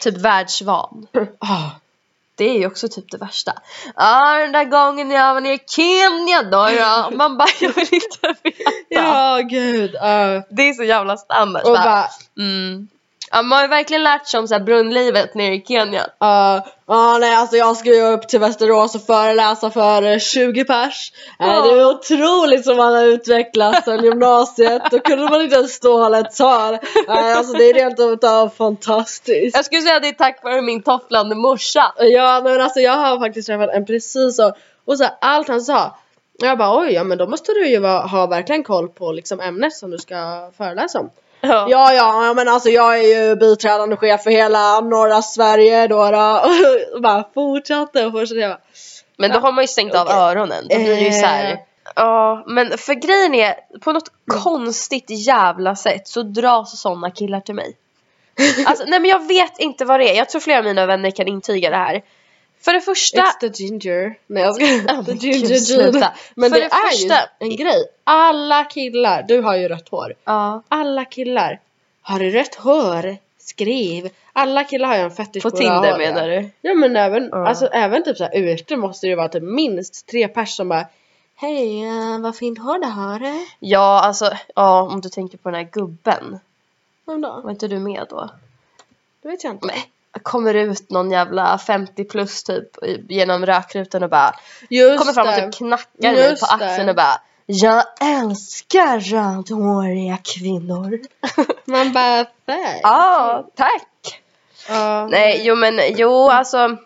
typ 0.00 0.16
världsvan. 0.16 1.06
ah, 1.38 1.70
Det 2.38 2.44
är 2.44 2.58
ju 2.58 2.66
också 2.66 2.88
typ 2.88 3.10
det 3.10 3.18
värsta. 3.18 3.52
Ja 3.96 4.38
den 4.38 4.52
där 4.52 4.64
gången 4.64 5.10
jag 5.10 5.34
var 5.34 5.40
nere 5.40 5.54
i 5.54 5.60
Kenya 5.66 6.42
då, 6.42 6.68
då. 7.10 7.16
Man 7.16 7.36
bara 7.38 7.48
jag 7.60 7.72
vill 7.74 7.94
inte 7.94 8.34
veta. 8.42 8.70
ja 8.88 9.40
gud. 9.50 9.94
Uh, 9.94 10.42
Det 10.50 10.62
är 10.68 10.72
så 10.72 10.84
jävla 10.84 11.16
standard. 11.16 11.62
och 11.64 11.72
bara, 11.72 12.04
mm. 12.38 12.88
Ja, 13.30 13.42
man 13.42 13.56
har 13.56 13.64
ju 13.64 13.68
verkligen 13.68 14.02
lärt 14.02 14.26
sig 14.26 14.40
om 14.40 14.48
så 14.48 14.54
här 14.54 14.64
brunnlivet 14.64 15.34
nere 15.34 15.54
i 15.54 15.64
Kenya. 15.68 16.06
Ja, 16.18 16.62
uh, 16.90 17.18
nej 17.20 17.34
alltså 17.34 17.56
jag 17.56 17.76
ska 17.76 17.94
ju 17.94 18.02
upp 18.02 18.28
till 18.28 18.40
Västerås 18.40 18.94
och 18.94 19.02
föreläsa 19.02 19.70
för 19.70 20.02
eh, 20.02 20.18
20 20.18 20.64
pers. 20.64 21.12
Uh, 21.42 21.46
det 21.46 21.80
är 21.80 21.90
otroligt 21.90 22.64
som 22.64 22.76
man 22.76 22.94
har 22.94 23.04
utvecklats 23.04 23.84
sen 23.84 24.04
gymnasiet. 24.04 24.82
Då 24.90 24.98
kunde 24.98 25.30
man 25.30 25.42
inte 25.42 25.56
ens 25.56 25.72
stå 25.72 25.92
och 25.92 26.00
hålla 26.00 26.18
ett 26.18 26.36
tal. 26.36 26.78
Nej 27.08 27.32
alltså 27.32 27.52
det 27.52 27.70
är 27.70 27.74
rent 27.74 28.00
utav 28.00 28.48
fantastiskt. 28.48 29.56
Jag 29.56 29.64
skulle 29.64 29.82
säga 29.82 29.96
att 29.96 30.02
det 30.02 30.08
är 30.08 30.12
tack 30.12 30.44
vare 30.44 30.62
min 30.62 30.82
tofflande 30.82 31.34
morsa. 31.34 31.92
Ja 31.98 32.40
men 32.44 32.60
alltså 32.60 32.80
jag 32.80 32.92
har 32.92 33.18
faktiskt 33.18 33.48
träffat 33.48 33.70
en 33.70 33.86
precis 33.86 34.36
så. 34.36 34.52
Och 34.84 34.98
så 34.98 35.04
här, 35.04 35.12
allt 35.20 35.48
han 35.48 35.60
sa. 35.60 35.96
Jag 36.40 36.58
bara 36.58 36.80
oj 36.80 36.92
ja 36.92 37.04
men 37.04 37.18
då 37.18 37.26
måste 37.26 37.52
du 37.52 37.68
ju 37.68 37.86
ha 37.86 38.26
verkligen 38.26 38.64
koll 38.64 38.88
på 38.88 39.12
liksom 39.12 39.40
ämnet 39.40 39.72
som 39.72 39.90
du 39.90 39.98
ska 39.98 40.50
föreläsa 40.56 41.00
om. 41.00 41.10
Ja. 41.40 41.66
Ja, 41.70 41.92
ja, 41.92 42.26
ja, 42.26 42.34
men 42.34 42.48
alltså 42.48 42.68
jag 42.68 42.98
är 42.98 43.28
ju 43.28 43.36
biträdande 43.36 43.96
chef 43.96 44.22
för 44.22 44.30
hela 44.30 44.80
norra 44.80 45.22
Sverige 45.22 45.86
då. 45.86 46.10
då. 46.10 46.42
Och 46.94 47.02
bara 47.02 47.24
fortsatte 47.34 48.06
och 48.06 48.12
fortsatte. 48.12 48.40
Bara, 48.40 48.58
Men 49.16 49.30
då 49.30 49.38
har 49.38 49.52
man 49.52 49.64
ju 49.64 49.68
stängt 49.68 49.94
av 49.94 50.06
Okej. 50.06 50.16
öronen. 50.16 50.68
Då 50.68 50.76
blir 50.76 50.96
det 50.96 51.00
ju 51.00 51.12
så 51.12 51.26
här. 51.26 51.52
Eh. 51.52 51.58
Ja, 51.96 52.44
men 52.46 52.78
för 52.78 52.94
grejen 52.94 53.34
är, 53.34 53.54
på 53.80 53.92
något 53.92 54.10
konstigt 54.26 55.26
jävla 55.26 55.76
sätt 55.76 56.08
så 56.08 56.22
dras 56.22 56.80
sådana 56.80 57.10
killar 57.10 57.40
till 57.40 57.54
mig. 57.54 57.76
Alltså, 58.66 58.84
nej 58.84 59.00
men 59.00 59.10
jag 59.10 59.28
vet 59.28 59.58
inte 59.58 59.84
vad 59.84 60.00
det 60.00 60.10
är. 60.10 60.16
Jag 60.16 60.28
tror 60.28 60.40
flera 60.40 60.58
av 60.58 60.64
mina 60.64 60.86
vänner 60.86 61.10
kan 61.10 61.28
intyga 61.28 61.70
det 61.70 61.76
här. 61.76 62.02
För 62.60 62.72
det 62.72 62.80
första, 62.80 63.20
It's 63.22 63.40
the 63.40 63.46
ginger. 63.64 64.14
Nej 64.26 64.42
jag 64.42 64.54
ska 64.54 64.64
Oh 64.64 65.04
The 65.04 65.12
ginger 65.12 65.40
God, 65.40 65.48
gene. 65.50 65.60
sluta. 65.60 66.12
Men 66.34 66.50
För 66.50 66.56
det, 66.58 66.64
det 66.64 66.74
är 66.74 66.90
första- 66.90 67.14
ju 67.40 67.50
en 67.50 67.56
grej. 67.56 67.84
Alla 68.04 68.64
killar, 68.64 69.22
du 69.22 69.40
har 69.40 69.56
ju 69.56 69.68
rött 69.68 69.88
hår. 69.88 70.14
ja, 70.24 70.62
Alla 70.68 71.04
killar. 71.04 71.60
Har 72.02 72.18
du 72.18 72.30
rött 72.30 72.54
hår? 72.54 73.16
Skriv. 73.38 74.10
Alla 74.32 74.64
killar 74.64 74.88
har 74.88 74.96
ju 74.96 75.02
en 75.02 75.10
fetisch 75.10 75.42
på 75.42 75.50
på, 75.50 75.56
Tinder 75.56 75.90
hår, 75.90 75.98
menar 75.98 76.28
du? 76.28 76.50
Ja 76.60 76.74
men 76.74 76.96
även, 76.96 77.28
Ja. 77.32 77.46
alltså, 77.48 77.66
även 77.66 78.04
typ 78.04 78.16
såhär 78.16 78.36
ute 78.36 78.76
måste 78.76 79.06
det 79.06 79.10
ju 79.10 79.14
vara 79.16 79.28
typ 79.28 79.42
minst 79.42 80.06
tre 80.06 80.28
pers 80.28 80.56
som 80.56 80.68
bara 80.68 80.86
Hej, 81.40 81.84
uh, 81.90 82.20
vad 82.20 82.36
fint 82.36 82.58
hår 82.58 82.78
du 82.78 82.86
har. 82.86 83.20
Ja, 83.58 84.00
alltså, 84.00 84.30
ja 84.54 84.82
om 84.82 85.00
du 85.00 85.08
tänker 85.08 85.38
på 85.38 85.50
den 85.50 85.60
här 85.64 85.68
gubben. 85.72 86.38
Vem 87.06 87.20
då? 87.20 87.40
Var 87.44 87.50
inte 87.50 87.68
du 87.68 87.78
med 87.78 88.06
då? 88.10 88.30
Det 89.22 89.28
vet 89.28 89.44
jag 89.44 89.52
inte. 89.54 89.66
Nej. 89.66 89.88
Kommer 90.22 90.54
ut 90.54 90.90
någon 90.90 91.10
jävla 91.10 91.58
50 91.58 92.04
plus 92.04 92.44
typ 92.44 92.66
genom 93.08 93.46
rökrutan 93.46 94.02
och 94.02 94.10
bara 94.10 94.34
Just 94.70 94.98
kommer 94.98 95.12
fram 95.12 95.28
och 95.28 95.34
typ 95.34 95.54
knackar 95.54 96.12
mig 96.12 96.36
på 96.40 96.46
axeln 96.46 96.86
det. 96.86 96.92
och 96.92 96.96
bara 96.96 97.20
Jag 97.46 97.84
älskar 98.00 99.00
rödhåriga 99.00 100.18
kvinnor. 100.24 101.00
Man 101.64 101.92
bara, 101.92 102.24
thanks. 102.24 102.80
Ja, 102.82 103.48
tack! 103.56 104.22
Ja. 104.68 105.06
Nej, 105.10 105.40
jo 105.44 105.56
men 105.56 105.80
jo 105.96 106.28
alltså 106.28 106.76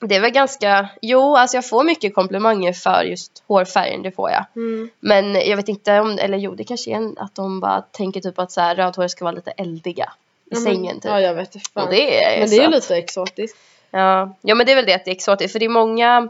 det 0.00 0.16
är 0.16 0.20
väl 0.20 0.30
ganska, 0.30 0.88
jo 1.02 1.36
alltså 1.36 1.56
jag 1.56 1.68
får 1.68 1.84
mycket 1.84 2.14
komplimanger 2.14 2.72
för 2.72 3.02
just 3.02 3.42
hårfärgen, 3.46 4.02
det 4.02 4.12
får 4.12 4.30
jag. 4.30 4.44
Mm. 4.56 4.90
Men 5.00 5.34
jag 5.34 5.56
vet 5.56 5.68
inte 5.68 6.00
om, 6.00 6.18
eller 6.18 6.38
jo 6.38 6.54
det 6.54 6.64
kanske 6.64 6.90
är 6.90 7.22
att 7.22 7.34
de 7.34 7.60
bara 7.60 7.82
tänker 7.82 8.20
typ 8.20 8.38
att 8.38 8.52
så 8.52 8.60
här, 8.60 8.74
rödhåriga 8.74 9.08
ska 9.08 9.24
vara 9.24 9.34
lite 9.34 9.50
eldiga 9.50 10.12
i 10.46 10.54
Ja, 10.54 10.60
sängen 10.60 10.94
typ. 10.94 11.04
Ja, 11.04 11.20
jag 11.20 11.34
vet 11.34 11.68
fan. 11.72 11.84
Och 11.84 11.90
det 11.90 12.24
är 12.24 12.40
men 12.40 12.50
det 12.50 12.56
är 12.56 12.62
ju 12.62 12.70
lite 12.70 12.96
exotiskt. 12.96 13.56
Ja. 13.90 14.34
ja 14.42 14.54
men 14.54 14.66
det 14.66 14.72
är 14.72 14.76
väl 14.76 14.86
det 14.86 14.94
att 14.94 15.04
det 15.04 15.10
är 15.10 15.14
exotiskt 15.14 15.52
för 15.52 15.58
det 15.58 15.64
är 15.64 15.68
många 15.70 16.28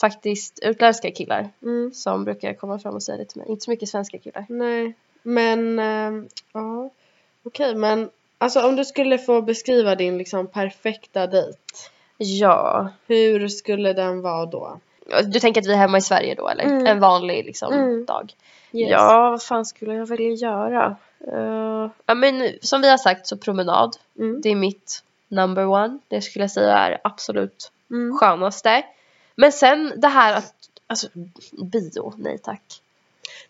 faktiskt 0.00 0.58
utländska 0.62 1.10
killar 1.10 1.48
Mm. 1.62 1.90
som 1.94 2.24
brukar 2.24 2.54
komma 2.54 2.78
fram 2.78 2.94
och 2.94 3.02
säga 3.02 3.18
det 3.18 3.24
till 3.24 3.38
mig. 3.38 3.50
Inte 3.50 3.64
så 3.64 3.70
mycket 3.70 3.88
svenska 3.88 4.18
killar. 4.18 4.46
Nej, 4.48 4.94
men 5.22 5.78
ehm, 5.78 6.28
ja. 6.52 6.90
Okej, 7.44 7.74
men 7.74 8.10
alltså 8.38 8.60
om 8.68 8.76
du 8.76 8.84
skulle 8.84 9.18
få 9.18 9.42
beskriva 9.42 9.94
din 9.94 10.18
liksom 10.18 10.46
perfekta 10.46 11.26
dejt. 11.26 11.58
Ja. 12.16 12.88
Hur 13.06 13.48
skulle 13.48 13.92
den 13.92 14.20
vara 14.22 14.46
då? 14.46 14.78
Du 15.24 15.40
tänker 15.40 15.60
att 15.60 15.66
vi 15.66 15.72
är 15.72 15.76
hemma 15.76 15.98
i 15.98 16.00
Sverige 16.00 16.34
då 16.34 16.48
eller? 16.48 16.64
Mm. 16.64 16.86
En 16.86 17.00
vanlig 17.00 17.44
liksom 17.44 17.72
Mm. 17.72 18.04
dag. 18.04 18.32
Yes. 18.72 18.90
Ja, 18.90 19.30
vad 19.30 19.42
fan 19.42 19.64
skulle 19.66 19.94
jag 19.94 20.06
vilja 20.06 20.28
göra? 20.48 20.96
Eh, 21.32 21.90
ja 22.06 22.14
men 22.14 22.48
som 22.62 22.80
vi 22.80 22.90
har 22.90 22.98
sagt 22.98 23.26
så 23.26 23.36
promenad. 23.36 23.96
Mm. 24.18 24.40
Det 24.40 24.48
är 24.48 24.56
mitt 24.56 25.02
number 25.28 25.66
one. 25.66 25.98
Det 26.08 26.20
skulle 26.22 26.42
jag 26.42 26.50
säga 26.50 26.76
är 26.78 26.98
absolut 27.04 27.70
Mm. 27.90 28.16
skönaste. 28.18 28.82
Men 29.36 29.52
sen 29.52 29.92
det 29.96 30.08
här 30.08 30.36
att, 30.36 30.54
alltså 30.86 31.08
bio, 31.62 32.12
nej 32.16 32.38
tack. 32.38 32.62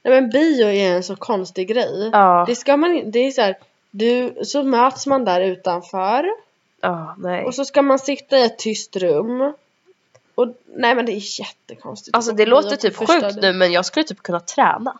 Nej 0.03 0.21
men 0.21 0.31
bio 0.31 0.67
är 0.67 0.97
en 0.97 1.03
så 1.03 1.17
konstig 1.17 1.69
grej. 1.69 2.11
Ja, 2.13 2.45
Det 2.49 2.57
ska 2.57 2.77
man 2.77 3.11
det 3.11 3.19
är 3.19 3.31
så 3.31 3.41
här, 3.41 3.59
du, 3.91 4.35
så 4.45 4.63
möts 4.63 5.07
man 5.07 5.25
där 5.25 5.41
utanför 5.41 6.27
ja 6.81 7.15
nej. 7.19 7.45
och 7.45 7.55
så 7.55 7.65
ska 7.65 7.83
man 7.83 7.99
sitta 7.99 8.39
i 8.39 8.43
ett 8.45 8.59
tyst 8.59 8.97
rum. 8.97 9.53
Och 10.35 10.55
nej 10.67 10.95
men 10.95 11.07
det 11.07 11.13
är 11.13 11.41
jättekonstigt. 11.41 12.17
Alltså 12.17 12.33
det 12.33 12.47
låter 12.47 12.77
typ 12.77 12.97
sjukt 12.97 13.37
nu 13.43 13.53
men 13.53 13.73
jag 13.73 13.85
skulle 13.87 14.05
typ 14.05 14.23
kunna 14.23 14.41
träna. 14.41 14.99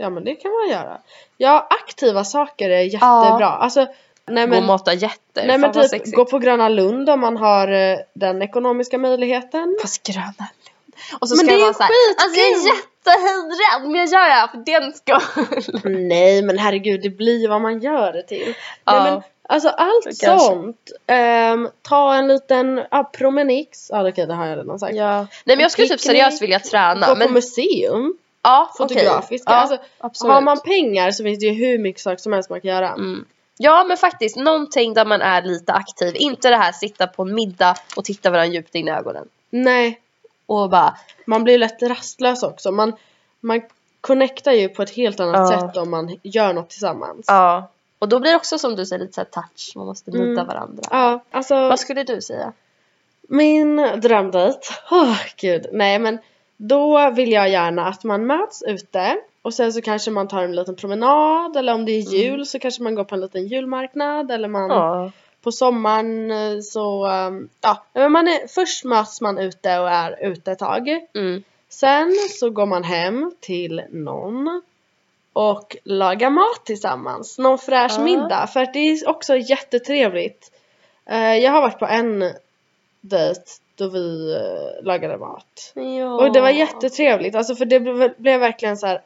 Ja 0.00 0.10
men 0.10 0.24
det 0.24 0.34
kan 0.34 0.50
man 0.52 0.68
göra. 0.68 0.98
Ja 1.36 1.66
aktiva 1.70 2.24
saker 2.24 2.70
är 2.70 2.80
jättebra. 2.82 3.46
Alltså 3.46 3.80
nej 4.26 4.46
Gå 4.46 4.50
och 4.52 4.58
men, 4.60 4.66
mata 4.66 4.92
jätter. 4.94 5.46
nej, 5.46 5.58
men 5.58 5.72
typ 5.72 5.84
sexigt. 5.88 6.16
gå 6.16 6.24
på 6.24 6.38
Gröna 6.38 6.68
Lund 6.68 7.10
om 7.10 7.20
man 7.20 7.36
har 7.36 7.68
eh, 7.72 7.98
den 8.14 8.42
ekonomiska 8.42 8.98
möjligheten. 8.98 9.76
Fast 9.82 10.02
Gröna 10.02 10.24
Lund. 10.38 11.20
Och 11.20 11.28
så 11.28 11.36
Men 11.36 11.46
ska 11.46 11.54
det 11.56 11.62
vara 11.62 11.72
såhär, 11.74 11.90
alltså 12.18 12.38
jag 12.40 12.48
är 12.48 12.54
skitkul. 12.54 12.76
jättehöjdrädd 12.76 13.90
men 13.90 13.94
jag 14.00 14.08
gör 14.08 14.24
det 14.28 14.34
här 14.34 14.48
för 14.48 14.58
den 14.58 14.92
skull. 14.92 15.90
Nej 16.08 16.42
men 16.42 16.58
herregud 16.58 17.02
det 17.02 17.10
blir 17.10 17.48
vad 17.48 17.60
man 17.60 17.80
gör 17.80 18.12
det 18.12 18.22
till. 18.22 18.54
Ja. 18.84 19.02
Nej, 19.02 19.12
men, 19.12 19.22
alltså 19.48 19.68
allt 19.68 20.20
Kanske. 20.20 20.46
sånt. 20.46 20.90
ehm, 21.06 21.68
ta 21.82 22.14
en 22.14 22.28
liten 22.28 22.82
ja, 22.90 23.10
promenix. 23.12 23.88
Ja 23.92 24.08
okej 24.08 24.26
det 24.26 24.34
har 24.34 24.46
jag 24.46 24.58
redan 24.58 24.78
sagt. 24.78 24.94
Ja. 24.96 25.16
Nej 25.44 25.56
men 25.56 25.60
jag 25.60 25.70
skulle 25.70 25.88
typ 25.88 26.00
seriöst 26.00 26.42
vilja 26.42 26.58
träna. 26.60 27.06
Gå 27.06 27.12
på 27.12 27.18
Men, 27.18 27.32
museum. 27.32 28.14
Ja. 28.42 28.70
Fotografiska. 28.78 29.50
Ja, 29.52 29.56
Alltså, 29.56 29.78
absolut. 29.98 30.32
har 30.34 30.40
man 30.40 30.60
pengar 30.60 31.10
så 31.10 31.22
finns 31.24 31.38
det 31.38 31.46
ju 31.46 31.66
hur 31.66 31.78
mycket 31.78 32.02
saker 32.02 32.16
som 32.16 32.32
helst 32.32 32.50
man 32.50 32.60
kan 32.60 32.70
göra. 32.70 32.88
Mm. 32.88 33.24
Ja 33.58 33.84
men 33.84 33.96
faktiskt, 33.96 34.36
någonting 34.36 34.94
där 34.94 35.04
man 35.04 35.20
är 35.22 35.42
lite 35.42 35.72
aktiv. 35.72 36.12
Inte 36.16 36.48
det 36.50 36.56
här 36.56 36.72
sitta 36.72 37.06
på 37.06 37.22
en 37.22 37.34
middag 37.34 37.74
och 37.96 38.04
titta 38.04 38.30
varandra 38.30 38.54
djupt 38.54 38.74
in 38.74 38.88
i 38.88 38.90
ögonen. 38.90 39.28
Nej, 39.50 40.00
Och 40.46 40.70
bara, 40.70 40.96
man 41.24 41.44
blir 41.44 41.58
lätt 41.58 41.82
rastlös 41.82 42.42
också. 42.42 42.70
Man, 42.72 42.92
man 43.40 43.60
connectar 44.00 44.52
ju 44.52 44.68
på 44.68 44.82
ett 44.82 44.90
helt 44.96 45.20
annat 45.20 45.50
Ja. 45.52 45.60
sätt 45.60 45.76
om 45.76 45.90
man 45.90 46.16
gör 46.22 46.52
något 46.52 46.70
tillsammans. 46.70 47.24
ja. 47.28 47.70
Och 47.98 48.08
då 48.08 48.18
blir 48.20 48.30
det 48.30 48.36
också 48.36 48.58
som 48.58 48.76
du 48.76 48.86
säger 48.86 49.00
lite 49.00 49.12
såhär 49.14 49.28
touch, 49.28 49.72
man 49.76 49.86
måste 49.86 50.10
nudda 50.10 50.24
Mm. 50.40 50.46
varandra. 50.46 50.82
Ja, 50.90 51.24
alltså 51.30 51.54
Vad 51.54 51.80
skulle 51.80 52.02
du 52.02 52.20
säga? 52.22 52.52
min 53.28 53.76
drömdejt. 53.76 54.58
Åh 54.90 55.16
gud, 55.36 55.66
nej 55.72 55.98
men 55.98 56.18
då 56.62 57.10
vill 57.10 57.32
jag 57.32 57.50
gärna 57.50 57.88
att 57.88 58.04
man 58.04 58.26
möts 58.26 58.62
ute 58.62 59.16
och 59.42 59.54
sen 59.54 59.72
så 59.72 59.82
kanske 59.82 60.10
man 60.10 60.28
tar 60.28 60.42
en 60.42 60.56
liten 60.56 60.76
promenad 60.76 61.56
eller 61.56 61.74
om 61.74 61.84
det 61.84 61.92
är 61.92 62.00
jul 62.00 62.46
så 62.46 62.58
kanske 62.58 62.82
man 62.82 62.94
går 62.94 63.04
på 63.04 63.14
en 63.14 63.20
liten 63.20 63.46
julmarknad 63.46 64.30
eller 64.30 64.48
man 64.48 64.70
Ja. 64.70 65.12
på 65.42 65.52
sommaren 65.52 66.30
eh, 66.30 66.60
så 66.60 67.06
um, 67.06 67.48
ja, 67.60 67.84
men 67.92 68.12
man 68.12 68.28
är, 68.28 68.48
först 68.48 68.84
möts 68.84 69.20
man 69.20 69.38
ute 69.38 69.78
och 69.78 69.90
är 69.90 70.26
ute 70.26 70.52
ett 70.52 70.58
tag. 70.58 70.88
Mm. 71.14 71.42
Sen 71.68 72.14
så 72.40 72.50
går 72.50 72.66
man 72.66 72.84
hem 72.84 73.32
till 73.40 73.82
någon 73.90 74.62
och 75.32 75.76
lagar 75.84 76.30
mat 76.30 76.64
tillsammans. 76.64 77.38
Någon 77.38 77.58
fräsch 77.58 77.94
Ja. 77.98 78.04
middag. 78.04 78.46
För 78.46 78.60
att 78.60 78.72
det 78.72 78.78
är 78.78 79.08
också 79.08 79.36
jättetrevligt. 79.36 80.52
Eh, 81.06 81.34
jag 81.36 81.52
har 81.52 81.60
varit 81.60 81.78
på 81.78 81.86
en 81.86 82.24
dejt 83.00 83.40
då 83.80 83.88
vi 83.88 84.34
eh, 84.34 84.84
lagade 84.84 85.16
mat. 85.16 85.72
Ja. 85.74 86.14
Och 86.14 86.32
det 86.32 86.40
var 86.40 86.50
jättetrevligt. 86.50 87.34
Alltså 87.34 87.54
för 87.54 87.64
det 87.64 87.80
blev, 87.80 88.14
blev 88.16 88.40
verkligen 88.40 88.76
så 88.76 88.86
här 88.86 89.00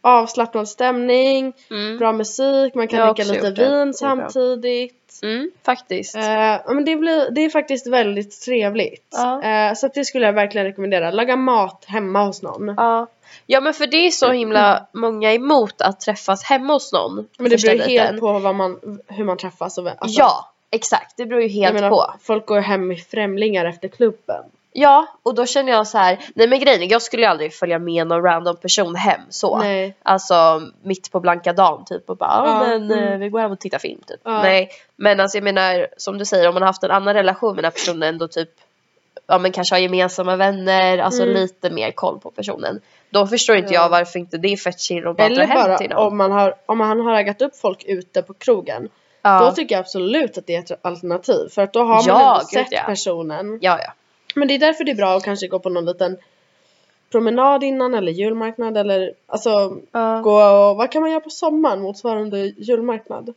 avslappnad 0.00 0.68
stämning, 0.68 1.52
Mm. 1.70 1.98
bra 1.98 2.12
musik, 2.12 2.74
man 2.74 2.88
kan 2.88 3.14
dricka 3.14 3.32
lite 3.32 3.50
vin 3.50 3.94
samtidigt. 3.94 5.20
Mm, 5.22 5.50
faktiskt. 5.64 6.14
Ja, 6.14 6.62
men 6.66 6.84
det, 6.84 6.96
blir, 6.96 7.30
det 7.30 7.40
är 7.40 7.50
faktiskt 7.50 7.86
väldigt 7.86 8.40
trevligt. 8.40 9.08
Ja. 9.12 9.42
Eh, 9.42 9.74
så 9.74 9.88
det 9.94 10.04
skulle 10.04 10.26
jag 10.26 10.32
verkligen 10.32 10.66
rekommendera. 10.66 11.10
Laga 11.10 11.36
mat 11.36 11.84
hemma 11.88 12.24
hos 12.24 12.42
någon. 12.42 12.74
Ja. 12.76 13.06
ja 13.46 13.60
men 13.60 13.74
för 13.74 13.86
det 13.86 14.06
är 14.06 14.10
så 14.10 14.32
himla 14.32 14.86
många 14.92 15.32
emot 15.32 15.80
att 15.80 16.00
träffas 16.00 16.44
hemma 16.44 16.72
hos 16.72 16.92
någon. 16.92 17.28
Men 17.38 17.50
det 17.50 17.62
beror 17.62 17.78
helt 17.78 18.20
på 18.20 18.38
vad 18.38 18.54
man, 18.54 19.00
hur 19.08 19.24
man 19.24 19.36
träffas 19.36 19.78
och 19.78 19.88
alltså, 19.98 20.20
Ja, 20.20 20.50
exakt. 20.70 21.16
Det 21.16 21.26
beror 21.26 21.42
ju 21.42 21.48
helt 21.48 21.74
menar, 21.74 21.90
på. 21.90 22.14
Folk 22.22 22.46
går 22.46 22.60
hem 22.60 22.86
med 22.88 23.00
främlingar 23.00 23.64
efter 23.64 23.88
klubben. 23.88 24.44
Ja, 24.72 25.06
och 25.22 25.34
då 25.34 25.46
känner 25.46 25.72
jag 25.72 25.86
så 25.86 25.98
här. 25.98 26.18
Nej 26.34 26.48
men 26.48 26.60
grejen 26.60 26.82
är, 26.82 26.90
jag 26.90 27.02
skulle 27.02 27.22
ju 27.22 27.28
aldrig 27.28 27.54
följa 27.54 27.78
med 27.78 28.06
någon 28.06 28.22
random 28.22 28.56
person 28.56 28.94
hem 28.94 29.20
så. 29.28 29.58
Nej. 29.58 29.94
Alltså 30.02 30.62
mitt 30.82 31.12
på 31.12 31.20
blanka 31.20 31.52
dagen 31.52 31.84
typ 31.84 32.10
och 32.10 32.16
bara 32.16 32.42
ja, 32.46 32.66
men 32.66 32.90
eh, 32.90 33.06
mm. 33.06 33.20
vi 33.20 33.28
går 33.28 33.40
hem 33.40 33.52
och 33.52 33.60
tittar 33.60 33.78
film 33.78 34.00
typ. 34.06 34.20
Ja. 34.24 34.42
Nej 34.42 34.70
men 34.96 35.20
alltså 35.20 35.36
jag 35.36 35.44
menar 35.44 35.86
som 35.96 36.18
du 36.18 36.24
säger 36.24 36.48
om 36.48 36.54
man 36.54 36.62
har 36.62 36.66
haft 36.68 36.82
en 36.82 36.90
annan 36.90 37.14
relation 37.14 37.54
med 37.54 37.64
den 37.64 37.64
här 37.64 37.70
personen 37.70 38.02
ändå 38.02 38.28
typ 38.28 38.50
ja 39.26 39.38
men 39.38 39.52
kanske 39.52 39.74
har 39.74 39.80
gemensamma 39.80 40.36
vänner, 40.36 40.98
alltså 40.98 41.22
Mm. 41.22 41.34
lite 41.34 41.70
mer 41.70 41.90
koll 41.90 42.18
på 42.18 42.30
personen. 42.30 42.80
Då 43.10 43.26
förstår 43.26 43.56
inte 43.56 43.74
Ja. 43.74 43.82
jag 43.82 43.88
varför 43.88 44.18
inte 44.18 44.38
det 44.38 44.48
är 44.48 44.56
fett 44.56 44.80
chill 44.80 45.06
att 45.06 45.16
bara 45.16 45.28
dra 45.28 45.34
Eller 45.34 45.46
hem 45.46 45.76
till 45.78 45.88
bara 45.88 45.98
någon. 45.98 46.06
om 46.12 46.16
man, 46.16 46.32
har, 46.32 46.54
om 46.66 46.78
man 46.78 47.00
har 47.00 47.12
raggat 47.12 47.42
upp 47.42 47.56
folk 47.56 47.84
ute 47.84 48.22
på 48.22 48.34
krogen. 48.34 48.88
Då 49.22 49.28
ja. 49.28 49.52
tycker 49.56 49.74
jag 49.74 49.80
absolut 49.80 50.38
att 50.38 50.46
det 50.46 50.54
är 50.56 50.58
ett 50.60 50.78
alternativ. 50.86 51.48
För 51.50 51.62
att 51.62 51.72
då 51.72 51.80
har 51.80 51.86
man 51.94 52.04
Ja, 52.06 52.34
ändå 52.34 52.46
sett 52.46 52.66
ja. 52.72 52.82
personen. 52.86 53.58
ja 53.62 53.78
ja. 53.84 53.92
Men 54.34 54.48
det 54.48 54.54
är 54.54 54.58
därför 54.58 54.84
det 54.84 54.90
är 54.90 54.96
bra 54.96 55.16
att 55.16 55.24
kanske 55.24 55.46
gå 55.46 55.58
på 55.58 55.68
någon 55.68 55.84
liten 55.84 56.16
promenad 57.12 57.62
innan 57.64 57.94
eller 57.94 58.12
julmarknad 58.12 58.76
eller 58.76 59.12
alltså 59.26 59.76
Ja. 59.92 60.20
gå 60.24 60.32
och 60.42 60.76
vad 60.76 60.90
kan 60.92 61.02
man 61.02 61.10
göra 61.10 61.20
på 61.20 61.30
sommaren 61.30 61.80
motsvarande 61.82 62.38
julmarknad? 62.46 63.34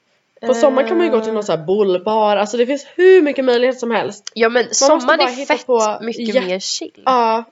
På 0.48 0.54
sommaren 0.54 0.88
kan 0.88 0.98
man 0.98 1.06
ju 1.06 1.12
gå 1.12 1.20
till 1.22 1.34
någon 1.34 1.44
sån 1.44 1.60
här 1.60 1.66
bullbar, 1.66 2.36
alltså 2.38 2.58
det 2.58 2.66
finns 2.66 2.88
hur 2.96 3.22
mycket 3.22 3.46
möjligheter 3.46 3.80
som 3.80 3.92
helst. 3.92 4.32
Ja 4.34 4.50
men 4.50 4.64
måste 4.66 4.76
sommaren 4.76 5.20
är 5.20 5.46
fett 5.46 5.66
på 5.66 5.98
mycket 6.02 6.28
jätte- 6.36 6.48
mer 6.48 6.60
chill. 6.60 7.02
Ja, 7.06 7.44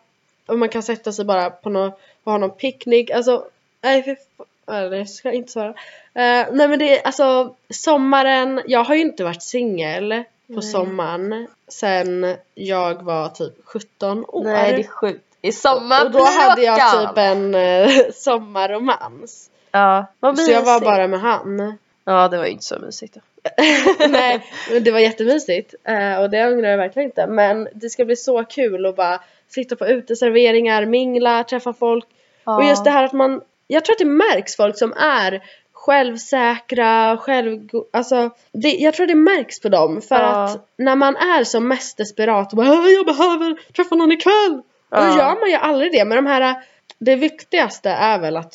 och 0.46 0.60
man 0.60 0.70
kan 0.70 0.84
sätta 0.84 1.12
sig 1.12 1.26
bara 1.26 1.50
på 1.50 1.70
någon, 1.70 1.91
och 2.24 2.32
ha 2.32 2.38
någon 2.38 2.50
picknick, 2.52 3.10
alltså 3.10 3.46
nej 3.82 4.02
fa- 4.02 4.46
Nej, 4.72 4.98
jag 4.98 5.10
ska 5.10 5.32
inte 5.32 5.52
svara. 5.52 5.70
Eh, 6.14 6.48
nej 6.52 6.68
men 6.68 6.80
det 6.80 7.00
är 7.00 7.06
alltså 7.06 7.56
sommaren, 7.70 8.62
jag 8.66 8.84
har 8.84 8.96
ju 8.96 9.02
inte 9.02 9.24
varit 9.24 9.44
singel 9.44 10.24
på 10.56 10.62
sommaren 10.62 11.48
sen 11.68 12.36
jag 12.56 13.04
var 13.04 13.30
typ 13.30 13.54
17 13.66 14.26
år. 14.28 14.44
Nej 14.44 14.74
det 14.74 14.82
är 14.82 14.88
sjukt. 14.88 15.26
I 15.42 15.52
sommar 15.52 16.06
och 16.06 16.12
då 16.12 16.26
hade 16.26 16.62
jag 16.62 16.92
typ 17.02 17.18
en 17.18 17.56
eh, 17.56 17.90
sommarromans. 18.14 19.50
Ja, 19.72 20.06
vad 20.20 20.40
Så 20.40 20.52
jag 20.52 20.62
var 20.62 20.74
mysigt. 20.74 20.86
bara 20.86 21.08
med 21.08 21.20
han. 21.20 21.78
Ja 22.06 22.28
det 22.28 22.38
var 22.38 22.46
ju 22.46 22.52
inte 22.52 22.64
så 22.64 22.80
mysigt. 22.80 23.14
då. 23.14 23.22
Nej, 24.10 24.46
men 24.72 24.84
det 24.84 24.92
var 24.92 25.00
jättemysigt 25.00 25.76
eh, 25.84 26.22
och 26.22 26.30
det 26.30 26.48
ångrar 26.48 26.70
jag 26.70 26.78
verkligen 26.78 27.10
inte. 27.10 27.28
Men 27.28 27.68
det 27.74 27.90
ska 27.90 28.06
bli 28.06 28.16
så 28.16 28.44
kul 28.44 28.86
att 28.86 28.96
bara 28.96 29.22
sitta 29.50 29.76
på 29.76 29.88
uteserveringar, 29.88 30.86
mingla, 30.86 31.44
träffa 31.44 31.74
folk. 31.74 32.06
Och 32.44 32.64
just 32.64 32.84
det 32.84 32.92
här 32.92 33.04
att 33.04 33.14
man, 33.14 33.42
jag 33.74 33.86
tror 33.86 33.94
att 33.94 34.00
det 34.00 34.06
märks 34.06 34.56
folk 34.56 34.78
som 34.78 34.94
är 34.94 35.42
självsäkra, 35.74 37.18
själv, 37.18 37.60
alltså 37.94 38.30
det, 38.52 38.70
jag 38.72 38.94
tror 38.94 39.08
det 39.08 39.16
märks 39.16 39.60
på 39.60 39.70
dem 39.70 40.02
för 40.02 40.16
Ja. 40.16 40.44
att 40.44 40.68
när 40.78 40.96
man 40.96 41.16
är 41.16 41.44
som 41.44 41.68
mest 41.68 41.98
desperat 41.98 42.52
och 42.52 42.58
bara 42.58 42.72
"Åh, 42.72 42.88
jag 42.90 43.06
behöver 43.06 43.74
träffa 43.76 43.96
någon 43.96 44.12
ikväll. 44.12 44.54
Då 44.92 44.98
Ja. 44.98 45.18
gör 45.18 45.40
man 45.40 45.50
ju 45.50 45.56
aldrig 45.56 45.92
det. 45.92 46.06
Men 46.06 46.16
de 46.16 46.26
här, 46.26 46.56
det 47.00 47.16
viktigaste 47.16 47.90
är 47.90 48.20
väl 48.20 48.38
att 48.38 48.54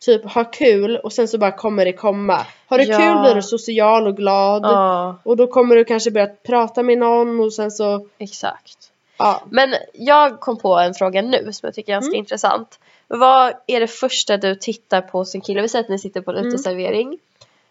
typ 0.00 0.24
ha 0.32 0.44
kul 0.44 0.96
och 0.96 1.12
sen 1.12 1.28
så 1.28 1.38
bara 1.38 1.52
kommer 1.52 1.84
det 1.84 1.92
komma. 1.92 2.46
Har 2.66 2.78
du 2.78 2.84
Ja. 2.84 2.98
kul 2.98 3.20
blir 3.22 3.34
du 3.34 3.42
social 3.42 4.06
och 4.06 4.16
glad. 4.16 4.62
Ja, 4.64 5.18
Och 5.24 5.36
då 5.36 5.46
kommer 5.46 5.76
du 5.76 5.84
kanske 5.84 6.10
börja 6.10 6.26
prata 6.26 6.82
med 6.82 6.98
någon 6.98 7.40
och 7.40 7.52
sen 7.54 7.70
så, 7.70 8.08
exakt. 8.18 8.78
Ja. 9.16 9.42
Men 9.50 9.74
jag 9.92 10.40
kom 10.40 10.56
på 10.58 10.78
en 10.78 10.94
fråga 10.94 11.22
nu 11.22 11.52
som 11.52 11.66
jag 11.66 11.74
tycker 11.74 11.92
är 11.92 11.96
ganska 11.96 12.08
Mm. 12.08 12.18
intressant. 12.18 12.78
Vad 13.08 13.54
är 13.66 13.80
det 13.80 13.86
första 13.86 14.36
du 14.36 14.54
tittar 14.54 15.00
på 15.00 15.24
en 15.34 15.40
kille? 15.40 15.62
Vi 15.62 15.68
säger 15.68 15.82
att 15.84 15.88
ni 15.90 15.98
sitter 15.98 16.20
på 16.20 16.30
en 16.30 16.36
Mm. 16.36 16.48
uteservering. 16.48 17.18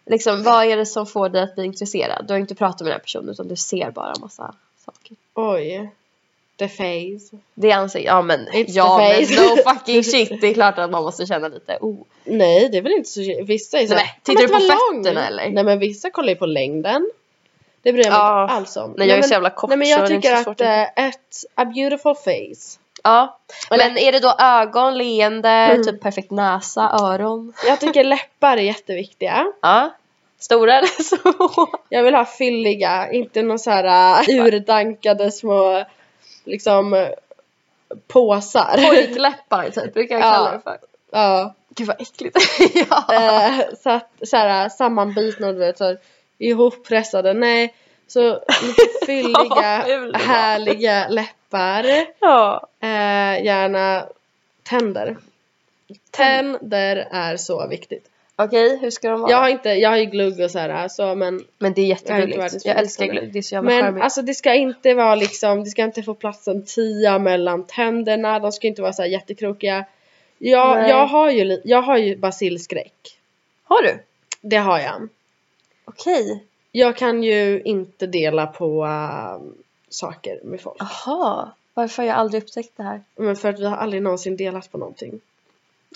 Liksom, 0.06 0.42
vad 0.42 0.64
är 0.66 0.76
det 0.76 0.86
som 0.86 1.06
får 1.06 1.28
dig 1.28 1.42
att 1.42 1.54
bli 1.54 1.64
intresserad? 1.64 2.24
Du 2.26 2.34
har 2.34 2.38
inte 2.38 2.54
pratat 2.54 2.80
med 2.80 2.86
den 2.86 2.92
här 2.92 2.98
personen 3.00 3.28
utan 3.28 3.48
du 3.48 3.56
ser 3.56 3.90
bara 3.90 4.14
massa 4.20 4.54
saker. 4.84 5.16
Oj. 5.34 5.90
The 6.58 6.68
face. 6.68 7.36
Det 7.54 7.72
anser 7.72 8.00
ja 8.00 8.22
men 8.22 8.40
It's 8.48 8.64
ja 8.68 8.98
the 8.98 9.04
men 9.18 9.26
face. 9.26 9.42
no 9.42 9.72
fucking 9.72 10.04
shit. 10.04 10.40
Det 10.40 10.46
är 10.46 10.54
klart 10.54 10.78
att 10.78 10.90
man 10.90 11.02
måste 11.02 11.26
känna 11.26 11.48
lite 11.48 11.78
oh. 11.80 11.96
Nej 12.24 12.68
det 12.68 12.78
är 12.78 12.82
väl 12.82 12.92
inte 12.92 13.08
så 13.10 13.20
Vissa 13.44 13.78
är 13.78 13.86
så 13.86 13.94
Nej, 13.94 14.04
"Ja, 14.06 14.20
tittar 14.22 14.34
men 14.34 14.42
du 14.42 14.48
på 14.48 14.58
var 14.58 14.94
lång." 14.94 15.04
fötterna, 15.04 15.26
eller? 15.26 15.50
Nej 15.50 15.64
men 15.64 15.78
vissa 15.78 16.10
kollar 16.10 16.28
ju 16.28 16.36
på 16.36 16.46
längden. 16.46 17.10
Det 17.86 17.92
bryr 17.92 18.04
jag 18.04 18.10
mig 18.12 18.20
Ja. 18.20 18.42
inte 18.42 18.54
alls 18.54 18.76
om. 18.76 18.94
Nej 18.96 19.08
jag 19.08 19.16
är 19.16 19.20
men, 19.20 19.28
så 19.28 19.32
jävla 19.34 19.50
kort 19.50 19.68
Nej 19.68 19.78
men 19.78 19.88
jag 19.88 20.06
tycker 20.06 20.32
att 20.34 20.60
äh, 20.60 20.82
ett 20.82 21.44
a 21.54 21.64
beautiful 21.64 22.14
face. 22.14 22.78
Ja. 23.04 23.38
Eller- 23.70 23.88
Men 23.88 23.98
är 23.98 24.12
det 24.12 24.18
då 24.20 24.34
ögon, 24.38 24.98
leende, 24.98 25.48
Mm. 25.48 25.84
typ 25.84 26.00
perfekt 26.02 26.30
näsa, 26.30 26.90
öron? 27.00 27.52
Jag 27.66 27.80
tycker 27.80 28.04
läppar 28.04 28.56
är 28.56 28.62
jätteviktiga. 28.62 29.46
Ja. 29.62 29.90
Stora 30.38 30.74
eller 30.78 31.02
små? 31.02 31.66
Jag 31.88 32.02
vill 32.02 32.14
ha 32.14 32.24
fylliga, 32.24 33.10
inte 33.12 33.42
någon 33.42 33.58
så 33.58 33.70
här 33.70 34.20
äh, 34.28 34.44
urdankade 34.44 35.32
små 35.32 35.84
liksom 36.44 37.06
påsar. 38.08 38.86
Pojkläppar 38.88 39.70
typ 39.70 39.94
brukar 39.94 40.14
jag 40.18 40.26
Ja. 40.26 40.32
kalla 40.32 40.50
det 40.52 40.60
för. 40.60 40.78
ja. 41.12 41.54
Gud 41.68 41.86
vad 41.86 42.00
äckligt. 42.00 42.36
ja. 42.90 43.14
Eh, 43.14 43.54
så 43.82 43.90
att 43.90 44.10
så 44.26 44.36
här 44.36 44.68
sammanbitna 44.68 45.52
du 45.52 45.58
vet 45.58 45.78
så 45.78 45.96
ihoppressade. 46.38 47.34
Nej, 47.34 47.74
så 48.06 48.40
fylliga, 49.06 49.84
var. 49.88 50.18
härliga 50.18 51.08
läppar. 51.08 51.84
ja. 52.20 52.68
Eh, 52.80 53.44
gärna 53.44 54.06
tänder. 54.62 55.16
Tänder 56.10 57.08
är 57.10 57.36
så 57.36 57.66
viktigt. 57.68 58.10
Okej, 58.38 58.78
hur 58.78 58.90
ska 58.90 59.10
de 59.10 59.20
vara? 59.20 59.30
Jag 59.30 59.38
har 59.38 59.48
inte, 59.48 59.68
jag 59.68 59.90
har 59.90 59.96
ju 59.96 60.04
glugg 60.04 60.40
och 60.40 60.50
så 60.50 60.58
här 60.58 60.88
så 60.88 61.14
men 61.14 61.44
Men 61.58 61.72
det 61.72 61.80
är 61.80 61.86
jättegulligt. 61.86 62.64
Jag, 62.64 62.78
älskar 62.78 63.06
glugg. 63.06 63.32
Det 63.32 63.38
är 63.38 63.42
så 63.42 63.54
jävla 63.54 63.70
men 63.70 63.82
charmigt. 63.82 64.04
alltså 64.04 64.22
det 64.22 64.34
ska 64.34 64.54
inte 64.54 64.94
vara 64.94 65.14
liksom, 65.14 65.64
det 65.64 65.70
ska 65.70 65.84
inte 65.84 66.02
få 66.02 66.14
plats 66.14 66.48
en 66.48 66.64
tia 66.64 67.18
mellan 67.18 67.66
tänderna, 67.66 68.38
de 68.38 68.52
ska 68.52 68.66
inte 68.66 68.82
vara 68.82 68.92
så 68.92 69.02
här 69.02 69.08
jättekrokiga. 69.08 69.84
Jag, 70.38 70.76
Nej. 70.76 70.90
jag 70.90 71.06
har 71.06 71.30
ju, 71.30 71.60
jag 71.64 71.82
har 71.82 71.96
ju 71.96 72.16
basilskräck. 72.16 73.18
Har 73.64 73.82
du? 73.82 73.98
Det 74.40 74.56
har 74.56 74.78
jag. 74.78 75.08
Okej. 75.88 76.44
Jag 76.72 76.96
kan 76.96 77.22
ju 77.22 77.62
inte 77.64 78.06
dela 78.06 78.46
på 78.46 78.84
äh, 78.84 79.40
saker 79.88 80.40
med 80.44 80.60
folk. 80.60 80.76
Jaha. 80.78 81.50
Varför 81.74 82.02
har 82.02 82.08
jag 82.08 82.16
aldrig 82.16 82.42
upptäckt 82.42 82.72
det 82.76 82.82
här? 82.82 83.02
Men 83.16 83.36
för 83.36 83.48
att 83.48 83.60
vi 83.60 83.66
har 83.66 83.76
aldrig 83.76 84.02
någonsin 84.02 84.36
delat 84.36 84.72
på 84.72 84.78
någonting. 84.78 85.20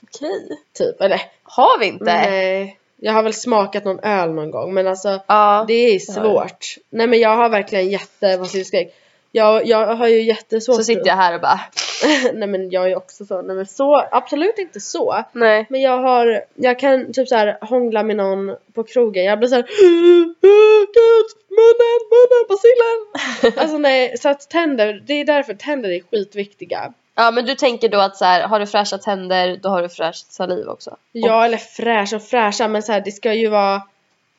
Okej. 0.03 0.59
Typ, 0.73 1.01
eller 1.01 1.21
Har 1.43 1.79
vi 1.79 1.87
inte? 1.87 2.05
nej. 2.05 2.77
Jag 2.97 3.13
har 3.13 3.23
väl 3.23 3.35
smakat 3.35 3.85
någon 3.85 4.01
öl 4.01 4.31
någon 4.35 4.51
gång 4.51 4.75
men 4.75 4.87
alltså 4.87 5.21
Ja. 5.27 5.65
det 5.69 5.75
är 5.75 5.93
det 5.93 6.01
svårt. 6.01 6.75
Nej 6.91 7.07
men 7.07 7.21
jag 7.21 7.37
har 7.37 7.49
verkligen 7.49 7.89
jättebasilskräck. 7.91 8.87
Jag, 8.87 8.95
jag 9.33 9.97
har 9.97 10.09
ju 10.09 10.23
jättesvårt 10.23 10.77
Så 10.77 10.85
sitter 10.85 11.07
jag 11.07 11.17
här 11.17 11.35
och 11.35 11.41
bara 11.41 11.61
Nej 12.35 12.49
men 12.49 12.71
jag 12.71 12.91
är 12.91 12.97
också 12.97 13.25
så. 13.25 13.43
Nej 13.43 13.57
men 13.57 13.67
så, 13.67 14.07
absolut 14.11 14.59
inte 14.59 14.81
så. 14.81 15.25
Nej. 15.33 15.67
Men 15.71 15.81
jag 15.81 15.99
har, 15.99 16.45
jag 16.55 16.79
kan 16.79 17.13
typ 17.13 17.29
så 17.29 17.35
här 17.35 17.59
hångla 17.61 18.03
med 18.03 18.17
någon 18.17 18.57
på 18.75 18.85
krogen. 18.85 19.25
Jag 19.25 19.39
blir 19.39 19.49
så 19.49 19.55
här. 19.55 19.67
Gud, 19.81 21.27
munnen, 21.51 22.01
munnen, 22.11 22.45
basillen. 22.49 23.59
alltså 23.63 23.79
nej, 23.79 24.19
så 24.19 24.29
att 24.29 24.51
tänder, 24.51 25.03
det 25.07 25.13
är 25.13 25.25
därför 25.25 25.55
tänder 25.55 25.91
är 25.91 26.01
skitviktiga. 26.11 26.93
Ja 27.15 27.31
men 27.31 27.45
du 27.45 27.55
tänker 27.55 27.89
då 27.89 27.99
att 27.99 28.17
så 28.17 28.25
här, 28.25 28.49
har 28.49 28.61
du 28.61 28.67
fräscha 28.67 28.99
tänder 28.99 29.57
då 29.63 29.69
har 29.69 29.83
du 29.83 29.89
fräscht 29.89 30.33
saliv 30.33 30.69
också? 30.69 30.97
Ja 31.13 31.45
eller 31.45 31.57
fräscha 31.57 32.17
och 32.17 32.23
fräscha 32.23 32.69
men 32.69 32.83
så 32.83 32.93
här, 32.93 33.01
det 33.01 33.13
ska 33.13 33.35
ju 33.35 33.49
vara 33.49 33.83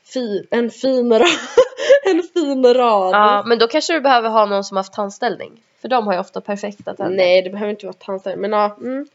fi, 0.03 0.47
en 0.51 0.69
fin 0.71 1.13
rad. 1.13 1.27
en 2.05 2.23
fin 2.33 2.73
rad. 2.73 3.13
Ja 3.13 3.43
men 3.47 3.59
då 3.59 3.67
kanske 3.67 3.93
du 3.93 4.01
behöver 4.01 4.29
ha 4.29 4.45
någon 4.45 4.63
som 4.63 4.77
haft 4.77 4.93
tandställning. 4.93 5.61
För 5.81 5.87
de 5.87 6.07
har 6.07 6.13
ju 6.13 6.19
ofta 6.19 6.41
perfekta 6.41 6.93
tänder. 6.93 7.17
Nej 7.17 7.41
det 7.41 7.49
behöver 7.49 7.71
inte 7.71 7.85
vara 7.85 7.93
tandställning 7.93 8.41
men 8.41 8.51
ja. 8.51 8.77
Mm. 8.81 9.07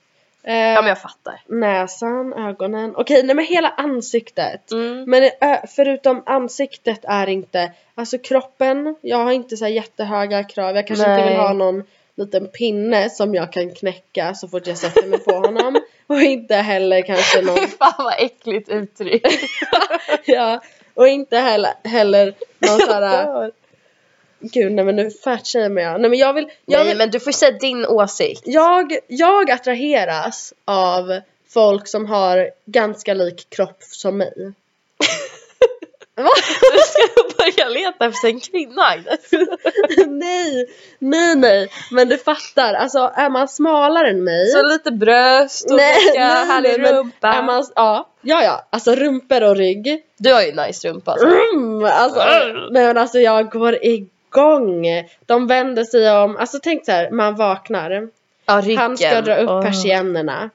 Eh, 0.42 0.55
Ja 0.55 0.81
men 0.81 0.88
jag 0.88 1.01
fattar. 1.01 1.40
Näsan, 1.46 2.33
ögonen. 2.33 2.96
Okej 2.96 3.22
nej 3.22 3.37
men 3.37 3.44
hela 3.44 3.68
ansiktet. 3.68 4.72
Mm. 4.72 5.05
Men 5.11 5.31
ö, 5.40 5.57
förutom 5.68 6.22
ansiktet 6.27 7.05
är 7.05 7.27
inte, 7.27 7.72
alltså 7.94 8.18
kroppen, 8.18 8.96
jag 9.01 9.18
har 9.18 9.33
inte 9.33 9.57
så 9.57 9.66
jättehöga 9.66 10.44
krav. 10.44 10.77
Jag 10.77 10.87
kanske 10.87 11.11
inte 11.11 11.25
Nej. 11.25 11.29
vill 11.29 11.40
ha 11.40 11.53
någon 11.53 11.85
liten 12.17 12.49
pinne 12.49 13.11
som 13.11 13.35
jag 13.35 13.53
kan 13.53 13.75
knäcka 13.75 14.35
så 14.35 14.49
fort 14.49 14.67
jag 14.67 14.79
sätter 14.79 15.07
mig 15.07 15.19
på 15.19 15.33
honom. 15.33 15.81
Och 16.07 16.21
inte 16.21 16.55
heller 16.55 17.03
kanske 17.03 17.43
någon, 17.43 17.59
Fy 17.59 17.67
fan 17.79 17.95
vad 17.99 18.15
äckligt 18.19 18.69
uttryck. 18.69 19.27
ja, 20.25 20.61
och 20.95 21.09
inte 21.09 21.39
heller, 21.39 21.73
heller 21.85 22.35
någon 22.59 22.81
sån 22.81 23.03
här, 23.03 23.51
gud 24.41 24.73
nej 24.73 24.85
men 24.85 24.97
nu 24.97 25.11
fatshamear 25.11 25.93
jag. 25.93 26.01
Nej 26.01 26.11
men 26.11 26.19
jag 26.19 26.33
vill, 26.33 26.51
jag 26.67 26.79
Nej 26.79 26.89
vill, 26.89 26.99
men 26.99 27.11
du 27.11 27.21
får 27.21 27.33
säga 27.33 27.59
din 27.59 27.87
åsikt. 27.87 28.43
jag, 28.45 28.99
jag 29.07 29.51
attraheras 29.51 30.55
av 30.65 31.21
folk 31.49 31.89
som 31.89 32.07
har 32.07 32.51
ganska 32.65 33.15
lik 33.15 33.51
kropp 33.51 33.79
som 33.81 34.19
mig. 34.19 34.53
Va? 36.17 36.31
Du 36.73 36.79
ska 36.79 37.23
börja 37.39 37.69
leta 37.69 38.07
efter 38.07 38.29
en 38.29 38.41
kvinna 38.41 38.83
Agnes. 38.83 39.31
nej, 40.07 40.67
nej, 40.99 41.37
nej. 41.37 41.69
Men 41.91 42.09
du 42.09 42.19
fattar, 42.19 42.75
alltså 42.75 43.13
är 43.15 43.31
man 43.31 43.49
smalare 43.49 44.11
än 44.11 44.25
mig. 44.25 44.47
Så 44.47 44.63
lite 44.63 44.91
bröst 44.91 45.71
och 45.71 45.77
nej, 45.77 45.95
lite 46.07 46.19
nej, 46.19 46.47
härlig 46.47 46.81
nej, 46.81 46.93
rumpa. 46.93 47.29
Är 47.33 47.43
man, 47.43 47.65
ja, 47.75 48.09
ja, 48.23 48.43
ja, 48.45 48.67
alltså 48.71 48.95
rumpor 48.95 49.43
och 49.43 49.57
rygg. 49.57 50.03
Du 50.17 50.33
har 50.33 50.43
ju 50.43 50.53
nice 50.53 50.89
rumpa 50.89 51.13
alltså. 51.13 51.27
Mm, 51.27 51.85
alltså, 51.85 52.19
nej 52.71 52.87
men 52.87 52.99
alltså 52.99 53.19
jag 53.19 53.51
går 53.51 53.85
igång. 53.85 54.87
De 55.27 55.47
vänder 55.47 55.85
sig 55.85 56.11
om, 56.11 56.37
alltså 56.37 56.59
tänk 56.63 56.85
så 56.85 56.93
här, 56.93 57.11
man 57.11 57.35
vaknar. 57.35 58.09
Ja 58.47 58.61
ryggen. 58.61 58.79
Han 58.79 58.97
ska 58.97 59.21
dra 59.21 59.37
upp 59.37 59.65
persiennerna. 59.65 60.51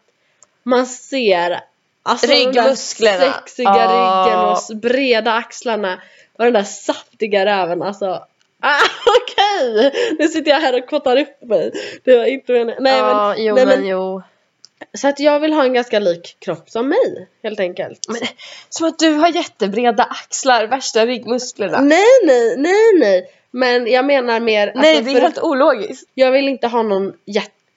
Man 0.63 0.85
ser 0.85 1.59
alltså 2.03 2.27
Ryggmusklerna. 2.27 3.17
den 3.17 3.31
där 3.31 3.39
sexiga 3.45 3.69
Ah. 3.69 4.25
ryggen 4.25 4.39
och 4.39 4.81
breda 4.81 5.33
axlarna 5.33 6.01
och 6.37 6.43
den 6.43 6.53
där 6.53 6.63
saftiga 6.63 7.45
räven 7.45 7.81
alltså. 7.81 8.05
Ah, 8.63 8.81
Okej! 9.21 9.91
Nu 10.19 10.27
sitter 10.27 10.51
jag 10.51 10.59
här 10.59 10.77
och 10.83 10.89
kottar 10.89 11.17
upp 11.17 11.41
mig. 11.41 11.71
Det 12.03 12.17
var 12.17 12.25
inte 12.25 12.51
meningen. 12.51 12.83
Nej, 12.83 12.97
ja, 12.97 13.33
men, 13.35 13.45
jo 13.45 13.55
nej, 13.55 13.65
men, 13.65 13.79
men 13.79 13.87
jo. 13.89 14.21
Så 14.93 15.07
att 15.07 15.19
jag 15.19 15.39
vill 15.39 15.53
ha 15.53 15.63
en 15.63 15.73
ganska 15.73 15.99
lik 15.99 16.37
kropp 16.39 16.69
som 16.69 16.89
mig 16.89 17.27
helt 17.43 17.59
enkelt. 17.59 17.99
Men, 18.09 18.21
som 18.69 18.87
att 18.87 18.99
du 18.99 19.13
har 19.13 19.27
jättebreda 19.27 20.03
axlar, 20.03 20.67
värsta 20.67 21.05
ryggmusklerna. 21.05 21.81
Nej 21.81 22.05
nej 22.25 22.57
nej 22.57 22.93
nej. 22.99 23.29
Men 23.51 23.87
jag 23.87 24.05
menar 24.05 24.39
mer 24.39 24.71
Nej 24.75 24.97
alltså, 24.97 25.13
det 25.13 25.17
är 25.19 25.21
helt 25.21 25.39
ologiskt. 25.39 26.09
Jag 26.13 26.31
vill 26.31 26.47
inte 26.49 26.67
ha 26.67 26.81
någon 26.83 27.13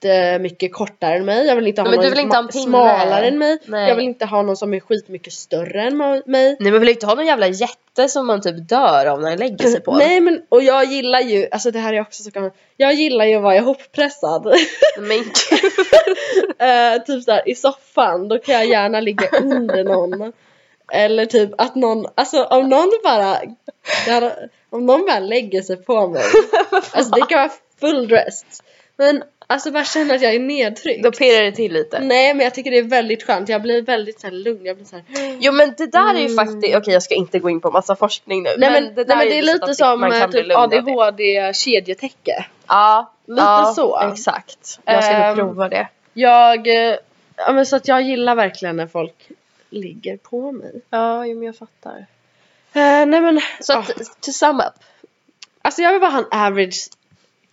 jättemycket 0.05 0.73
kortare 0.73 1.15
än 1.15 1.25
mig. 1.25 1.47
Jag 1.47 1.55
vill 1.55 1.67
inte 1.67 1.81
ha 1.81 1.89
Men 1.89 1.99
någon 1.99 2.09
vill 2.09 2.19
inte 2.19 2.37
ha 2.37 2.51
smalare 2.51 3.27
än 3.27 3.37
mig. 3.37 3.57
Nej. 3.65 3.89
Jag 3.89 3.95
vill 3.95 4.05
inte 4.05 4.25
ha 4.25 4.41
någon 4.41 4.57
som 4.57 4.73
är 4.73 4.79
skitmycket 4.79 5.33
större 5.33 5.81
än 5.81 5.97
mig. 5.97 6.23
Nej 6.25 6.57
men 6.59 6.79
vill 6.79 6.89
inte 6.89 7.05
ha 7.05 7.15
någon 7.15 7.25
jävla 7.25 7.47
jätte 7.47 8.09
som 8.09 8.27
man 8.27 8.41
typ 8.41 8.69
dör 8.69 9.05
av 9.05 9.21
när 9.21 9.29
den 9.29 9.39
lägger 9.39 9.67
sig 9.67 9.81
på? 9.81 9.95
Nej 9.97 10.21
men 10.21 10.41
och 10.49 10.63
jag 10.63 10.85
gillar 10.85 11.19
ju, 11.19 11.47
alltså 11.51 11.71
det 11.71 11.79
här 11.79 11.93
är 11.93 12.01
också 12.01 12.23
så 12.23 12.29
gammalt. 12.29 12.53
Jag 12.77 12.93
gillar 12.93 13.25
ju 13.25 13.35
att 13.35 13.43
vara 13.43 13.55
ihoppressad. 13.55 14.55
Men. 14.99 15.23
Eh, 16.59 17.01
typ 17.03 17.23
såhär 17.23 17.49
i 17.49 17.55
soffan, 17.55 18.27
då 18.27 18.39
kan 18.39 18.55
jag 18.55 18.65
gärna 18.65 18.99
ligga 18.99 19.29
under 19.41 19.83
någon. 19.83 20.33
Eller 20.91 21.25
typ 21.25 21.49
att 21.57 21.75
någon, 21.75 22.05
alltså 22.15 22.43
om 22.43 22.69
någon 22.69 22.91
bara, 23.03 23.37
om 24.69 24.85
någon 24.85 25.05
bara 25.05 25.19
lägger 25.19 25.61
sig 25.61 25.77
på 25.77 26.07
mig. 26.07 26.23
Alltså 26.91 27.11
det 27.11 27.25
kan 27.29 27.39
vara 27.39 27.51
full 27.79 28.07
dressed. 28.07 28.47
Men 28.97 29.23
alltså 29.47 29.71
bara 29.71 29.85
känna 29.85 30.13
att 30.13 30.21
jag 30.21 30.35
är 30.35 30.39
nedtryckt. 30.39 31.03
Då 31.03 31.11
pirrar 31.11 31.43
det 31.43 31.51
till 31.51 31.73
lite. 31.73 31.99
Nej 31.99 32.33
men 32.33 32.43
jag 32.43 32.53
tycker 32.53 32.71
det 32.71 32.77
är 32.77 32.83
väldigt 32.83 33.23
skönt, 33.23 33.49
jag 33.49 33.61
blir 33.61 33.81
väldigt 33.81 34.19
så 34.19 34.27
här, 34.27 34.33
lugn, 34.33 34.65
jag 34.65 34.75
blir 34.75 34.85
så 34.85 34.95
här. 34.95 35.05
Jo 35.39 35.51
men 35.51 35.73
det 35.77 35.91
där 35.91 36.15
är 36.15 36.19
ju 36.19 36.25
Mm. 36.25 36.35
faktiskt, 36.35 36.75
okej 36.75 36.93
jag 36.93 37.03
ska 37.03 37.15
inte 37.15 37.39
gå 37.39 37.49
in 37.49 37.61
på 37.61 37.71
massa 37.71 37.95
forskning 37.95 38.43
nu. 38.43 38.49
Nej 38.57 38.71
men, 38.71 38.83
det, 38.83 38.93
nej, 38.95 39.05
där 39.05 39.15
men 39.15 39.27
det 39.27 39.33
är 39.33 39.35
ju 39.35 39.53
lite 39.53 39.75
som 39.75 40.03
eh, 40.03 40.25
typ 40.25 40.33
lugn 40.33 40.51
av 40.51 40.69
det. 40.69 40.77
ADHD 40.77 41.53
kedjetäcke. 41.53 42.45
Ja, 42.67 43.11
Lite 43.27 43.41
ja, 43.41 43.73
så. 43.75 43.99
Exakt. 44.11 44.79
Jag 44.85 45.03
ska 45.03 45.27
nog 45.27 45.35
prova 45.35 45.69
det. 45.69 45.87
Jag, 46.13 46.67
eh, 46.67 46.95
ja 47.35 47.51
men 47.51 47.65
så 47.65 47.75
att 47.75 47.87
jag 47.87 48.01
gillar 48.01 48.35
verkligen 48.35 48.75
när 48.77 48.87
folk 48.87 49.29
ligger 49.69 50.17
på 50.17 50.51
mig. 50.51 50.81
Ja, 50.89 51.25
jo, 51.25 51.35
men 51.37 51.45
jag 51.45 51.55
fattar. 51.55 52.05
Eh, 52.73 53.05
nej 53.05 53.21
men, 53.21 53.41
Så 53.61 53.73
ja. 53.73 53.79
att, 53.79 54.21
to 54.21 54.31
sum 54.31 54.59
up. 54.59 54.83
alltså 55.61 55.81
jag 55.81 55.91
vill 55.91 56.01
bara 56.01 56.11
ha 56.11 56.19
en 56.19 56.45
average 56.45 56.89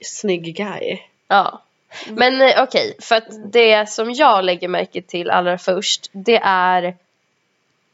snygg 0.01 0.57
guy. 0.57 0.99
Ja. 1.29 1.63
Men 2.11 2.41
eh, 2.43 2.63
okej, 2.63 2.97
för 3.01 3.15
att 3.17 3.53
det 3.53 3.89
som 3.89 4.13
jag 4.13 4.45
lägger 4.45 4.69
märke 4.69 5.03
till 5.03 5.31
allra 5.31 5.59
först, 5.59 6.11
det 6.13 6.41
är 6.45 6.97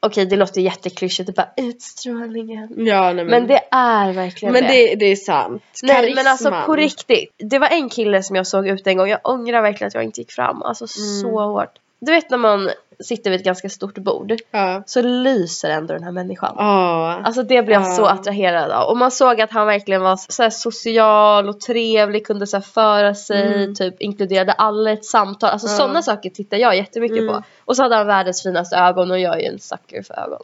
Okej, 0.01 0.27
det 0.27 0.37
låter 0.37 0.61
jätteklyschigt, 0.61 1.35
bara 1.35 1.49
utstrålningen. 1.57 2.87
Ja 2.87 3.03
nej 3.13 3.15
men, 3.15 3.27
Men 3.27 3.47
det 3.47 3.61
är 3.71 4.13
verkligen 4.13 4.53
men 4.53 4.63
det. 4.63 4.69
det, 4.69 4.95
det 4.95 5.05
är 5.07 5.17
sant. 5.17 5.63
Nej 5.83 6.15
men 6.15 6.27
alltså 6.27 6.45
Karisman. 6.45 6.67
på 6.67 6.77
riktigt. 6.77 7.35
Det 7.39 7.59
var 7.59 7.69
en 7.69 7.89
kille 7.89 8.23
som 8.23 8.37
jag 8.37 8.47
såg 8.47 8.69
ut 8.69 8.87
en 8.87 8.97
gång, 8.97 9.09
jag 9.09 9.21
ångrar 9.25 9.63
verkligen 9.63 9.89
att 9.89 9.95
jag 9.95 10.05
inte 10.05 10.21
gick 10.21 10.33
fram. 10.33 10.63
Alltså 10.63 10.87
så 10.87 11.29
Mm. 11.29 11.51
hårt. 11.51 11.75
Du 12.01 12.13
vet 12.13 12.31
när 12.31 12.39
man 12.39 12.71
sitter 13.01 13.31
vid 13.31 13.41
ett 13.41 13.47
ganska 13.47 13.69
stort 13.69 13.95
bord 13.99 14.33
Ja. 14.51 14.83
så 14.87 15.03
lyser 15.03 15.71
ändå 15.71 15.95
den 15.95 16.03
här 16.03 16.13
människan. 16.13 16.55
Ja. 16.59 17.21
Alltså 17.25 17.43
det 17.43 17.63
blev 17.63 17.81
jag 17.83 17.95
så 17.97 18.07
attraherad 18.07 18.71
av. 18.71 18.89
Och 18.91 18.97
man 18.97 19.11
såg 19.11 19.41
att 19.41 19.51
han 19.51 19.67
verkligen 19.67 20.03
var 20.03 20.17
så 20.17 20.51
social 20.51 21.49
och 21.49 21.61
trevlig, 21.61 22.27
kunde 22.27 22.47
så 22.47 22.61
föra 22.61 23.15
sig, 23.15 23.55
Mm. 23.55 23.75
typ 23.75 24.01
inkluderade 24.03 24.53
alla 24.53 24.91
i 24.91 24.93
ett 24.93 25.05
samtal. 25.05 25.51
Alltså 25.51 25.67
Ja. 25.69 25.73
sådana 25.75 26.03
saker 26.03 26.31
tittar 26.31 26.57
jag 26.57 26.77
jättemycket 26.77 27.19
Mm. 27.19 27.35
på. 27.35 27.43
Och 27.65 27.77
så 27.77 27.83
hade 27.83 27.97
han 27.97 28.07
världens 28.07 28.43
finaste 28.43 28.77
ögon 28.77 29.11
och 29.11 29.19
jag 29.19 29.35
är 29.37 29.41
ju 29.41 29.47
en 29.47 29.59
sucker 29.59 30.03
för 30.03 30.15
ögon. 30.15 30.41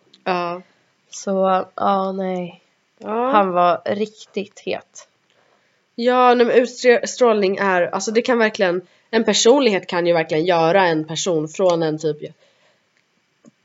Så, 1.10 1.64
ja 1.74 2.12
nej. 2.12 2.60
Han 3.04 3.50
var 3.52 3.80
riktigt 3.84 4.60
het. 4.64 5.08
Ja, 5.94 6.34
nej, 6.34 6.46
men 6.46 6.56
utstrålning 6.56 7.56
är, 7.56 7.82
alltså 7.82 8.10
det 8.10 8.22
kan 8.22 8.38
verkligen, 8.38 8.80
en 9.10 9.24
personlighet 9.24 9.86
kan 9.86 10.06
ju 10.06 10.12
verkligen 10.12 10.44
göra 10.44 10.86
en 10.86 11.04
person 11.04 11.48
från 11.48 11.82
en 11.82 11.98
typ, 11.98 12.16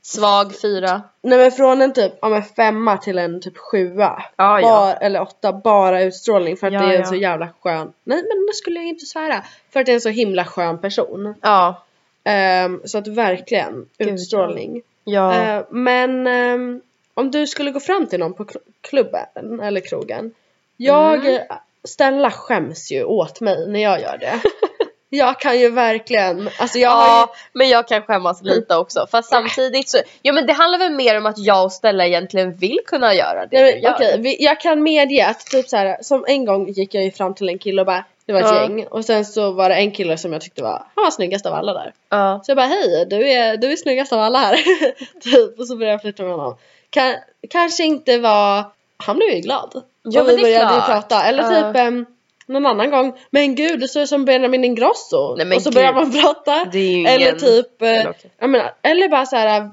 Svag 0.02 0.60
fyra. 0.62 1.02
nej 1.22 1.38
men 1.38 1.52
från 1.52 1.82
en 1.82 1.92
typ, 1.92 2.12
ja 2.20 2.28
men 2.28 2.42
femma 2.42 2.96
till 2.96 3.18
en 3.18 3.40
typ 3.40 3.56
sjua. 3.58 4.22
Ja, 4.36 4.60
ja. 4.60 4.92
Eller 5.00 5.20
åtta, 5.22 5.52
bara 5.52 6.02
utstrålning 6.02 6.56
för 6.56 6.66
att 6.66 6.72
Ja, 6.72 6.80
det 6.80 6.86
är 6.86 6.94
en 6.94 7.00
ja. 7.00 7.06
så 7.06 7.14
jävla 7.14 7.48
skön, 7.60 7.92
nej 8.04 8.16
men 8.28 8.46
det 8.46 8.54
skulle 8.54 8.76
jag 8.80 8.88
inte 8.88 9.06
svära. 9.06 9.44
För 9.70 9.80
att 9.80 9.86
det 9.86 9.92
är 9.92 9.94
en 9.94 10.00
så 10.00 10.08
himla 10.08 10.44
skön 10.44 10.78
person. 10.78 11.34
Ja. 11.42 11.82
Ehm, 12.24 12.80
så 12.84 12.98
att 12.98 13.06
verkligen, 13.06 13.86
Gud, 13.98 14.08
utstrålning. 14.08 14.82
Ja. 15.04 15.34
Ehm, 15.34 15.64
men 15.70 16.26
ehm, 16.26 16.80
om 17.14 17.30
du 17.30 17.46
skulle 17.46 17.70
gå 17.70 17.80
fram 17.80 18.06
till 18.06 18.20
någon 18.20 18.34
på 18.34 18.44
kl- 18.44 18.56
klubben 18.80 19.60
eller 19.62 19.80
krogen. 19.80 20.34
Jag, 20.76 21.26
Mm. 21.26 21.42
Stella 21.84 22.30
skäms 22.30 22.90
ju 22.92 23.04
åt 23.04 23.40
mig 23.40 23.68
när 23.68 23.80
jag 23.80 24.00
gör 24.00 24.18
det. 24.18 24.40
jag 25.16 25.40
kan 25.40 25.60
ju 25.60 25.70
verkligen, 25.70 26.50
alltså 26.58 26.78
jag 26.78 26.90
har 26.90 27.06
ju 27.06 27.12
Ja, 27.12 27.34
men 27.52 27.68
jag 27.68 27.88
kan 27.88 28.02
skämmas 28.02 28.42
lite 28.42 28.76
också. 28.76 29.06
Fast 29.10 29.28
samtidigt 29.28 29.88
så, 29.88 29.98
ja 30.22 30.32
men 30.32 30.46
det 30.46 30.52
handlar 30.52 30.78
väl 30.78 30.92
mer 30.92 31.18
om 31.18 31.26
att 31.26 31.38
jag 31.38 31.64
och 31.64 31.72
Stella 31.72 32.06
egentligen 32.06 32.54
vill 32.54 32.78
kunna 32.86 33.14
göra 33.14 33.46
det 33.46 33.62
Nej, 33.62 33.80
men, 33.82 33.92
okej, 33.94 34.16
vi, 34.18 34.44
jag 34.44 34.60
kan 34.60 34.82
medge 34.82 35.26
att 35.26 35.46
typ 35.46 35.68
så 35.68 35.76
här, 35.76 35.96
som 36.02 36.24
en 36.28 36.44
gång 36.44 36.68
gick 36.68 36.94
jag 36.94 37.04
ju 37.04 37.10
fram 37.10 37.34
till 37.34 37.48
en 37.48 37.58
kille 37.58 37.82
och 37.82 37.86
bara 37.86 38.04
Det 38.26 38.32
var 38.32 38.40
ett 38.40 38.46
Ja. 38.46 38.62
gäng 38.62 38.86
och 38.86 39.04
sen 39.04 39.24
så 39.24 39.50
var 39.50 39.68
det 39.68 39.74
en 39.74 39.90
kille 39.90 40.16
som 40.16 40.32
jag 40.32 40.42
tyckte 40.42 40.62
var, 40.62 40.82
han 40.94 41.04
var 41.04 41.10
snyggast 41.10 41.46
av 41.46 41.54
alla 41.54 41.72
där. 41.72 41.92
Ja. 42.08 42.40
Så 42.44 42.50
jag 42.50 42.56
bara 42.56 42.66
hej, 42.66 43.06
du 43.10 43.30
är, 43.30 43.56
du 43.56 43.72
är 43.72 43.76
snyggast 43.76 44.12
av 44.12 44.20
alla 44.20 44.38
här. 44.38 44.56
typ, 45.20 45.58
och 45.58 45.66
så 45.66 45.76
började 45.76 45.92
jag 45.92 46.00
flytta 46.00 46.22
med 46.22 46.32
honom. 46.32 46.56
Kan, 46.90 47.14
kanske 47.50 47.84
inte 47.84 48.18
var, 48.18 48.64
han 48.96 49.16
blev 49.16 49.28
ju 49.30 49.40
glad. 49.40 49.82
Ja, 50.02 50.20
och 50.20 50.26
men 50.26 50.36
vi 50.36 50.42
det 50.42 50.48
är 50.48 50.58
började 50.58 50.74
ju 50.74 50.80
klart. 50.80 50.86
prata. 51.08 51.22
Eller 51.24 51.42
Ja. 51.42 51.72
typ 51.72 51.82
um, 51.88 52.06
någon 52.46 52.66
annan 52.66 52.90
gång, 52.90 53.18
men 53.30 53.54
gud 53.54 53.80
du 53.80 53.88
ser 53.88 54.00
ut 54.02 54.08
som 54.08 54.24
Benjamin 54.24 54.64
Ingrosso. 54.64 55.34
Nej, 55.36 55.46
men 55.46 55.56
och 55.56 55.62
så 55.62 55.70
gud. 55.70 55.74
börjar 55.74 55.92
man 55.92 56.12
prata. 56.12 56.64
Det 56.72 56.78
är 56.78 56.82
ju 56.82 56.92
ingen... 56.92 57.12
Eller 57.12 57.32
typ, 57.32 57.82
eh, 57.82 57.86
Men 57.88 58.06
okej. 58.08 58.30
jag 58.38 58.50
menar, 58.50 58.74
eller 58.82 59.08
bara 59.08 59.26
så 59.26 59.36
här. 59.36 59.70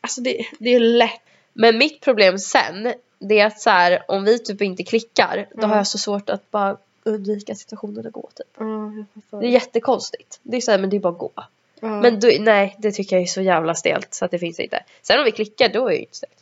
Alltså 0.00 0.20
det, 0.20 0.46
det 0.58 0.68
är 0.68 0.72
ju 0.72 0.80
lätt. 0.86 1.20
Men 1.52 1.78
mitt 1.78 2.00
problem 2.00 2.38
sen, 2.38 2.92
det 3.18 3.40
är 3.40 3.46
att 3.46 3.60
så 3.60 3.70
här, 3.70 4.02
om 4.08 4.24
vi 4.24 4.38
typ 4.38 4.62
inte 4.62 4.82
klickar, 4.82 5.46
då 5.50 5.58
Mm. 5.58 5.70
har 5.70 5.76
jag 5.76 5.86
så 5.86 5.98
svårt 5.98 6.30
att 6.30 6.50
bara 6.50 6.76
undvika 7.04 7.54
situationen 7.54 8.06
att 8.06 8.12
gå 8.12 8.28
typ. 8.34 8.58
Det 9.40 9.46
är 9.46 9.50
jättekonstigt. 9.50 10.38
Det 10.42 10.56
är 10.56 10.60
så 10.60 10.70
här, 10.70 10.78
men 10.78 10.90
det 10.90 10.96
är 10.96 11.00
bara 11.00 11.12
att 11.12 11.18
gå. 11.18 11.30
Men 11.80 12.20
då, 12.20 12.28
nej, 12.40 12.76
det 12.78 12.92
tycker 12.92 13.16
jag 13.16 13.22
är 13.22 13.26
så 13.26 13.40
jävla 13.40 13.74
stelt 13.74 14.14
så 14.14 14.24
att 14.24 14.30
det 14.30 14.38
finns 14.38 14.60
inte. 14.60 14.84
Sen 15.02 15.18
om 15.18 15.24
vi 15.24 15.32
klickar, 15.32 15.68
då 15.68 15.84
är 15.86 15.88
det 15.90 15.94
ju 15.94 16.00
inte 16.00 16.16
stelt. 16.16 16.32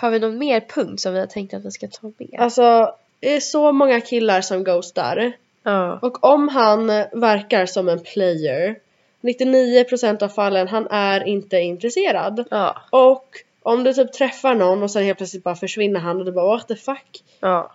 Har 0.00 0.10
vi 0.10 0.18
någon 0.18 0.38
mer 0.38 0.60
punkt 0.60 1.00
som 1.00 1.12
vi 1.14 1.20
har 1.20 1.26
tänkt 1.26 1.54
att 1.54 1.64
vi 1.64 1.70
ska 1.70 1.88
ta 1.88 2.12
med? 2.18 2.34
Alltså, 2.38 2.94
det 3.20 3.36
är 3.36 3.40
så 3.40 3.72
många 3.72 4.00
killar 4.00 4.40
som 4.40 4.64
ghostar. 4.64 5.32
Ja. 5.62 5.98
Och 6.02 6.24
om 6.24 6.48
han 6.48 6.86
verkar 7.12 7.66
som 7.66 7.88
en 7.88 8.00
player 8.00 8.76
99% 9.20 10.22
av 10.22 10.28
fallen 10.28 10.68
han 10.68 10.86
är 10.90 11.28
inte 11.28 11.60
intresserad. 11.60 12.44
Ja. 12.50 12.76
Och 12.90 13.26
om 13.62 13.84
du 13.84 13.94
typ 13.94 14.12
träffar 14.12 14.54
någon 14.54 14.82
och 14.82 14.90
sen 14.90 15.04
helt 15.04 15.18
plötsligt 15.18 15.44
bara 15.44 15.54
försvinner 15.54 16.00
han 16.00 16.18
och 16.18 16.24
du 16.24 16.32
bara 16.32 16.56
what 16.56 16.68
the 16.68 16.76
fuck. 16.76 17.22
Ja. 17.40 17.72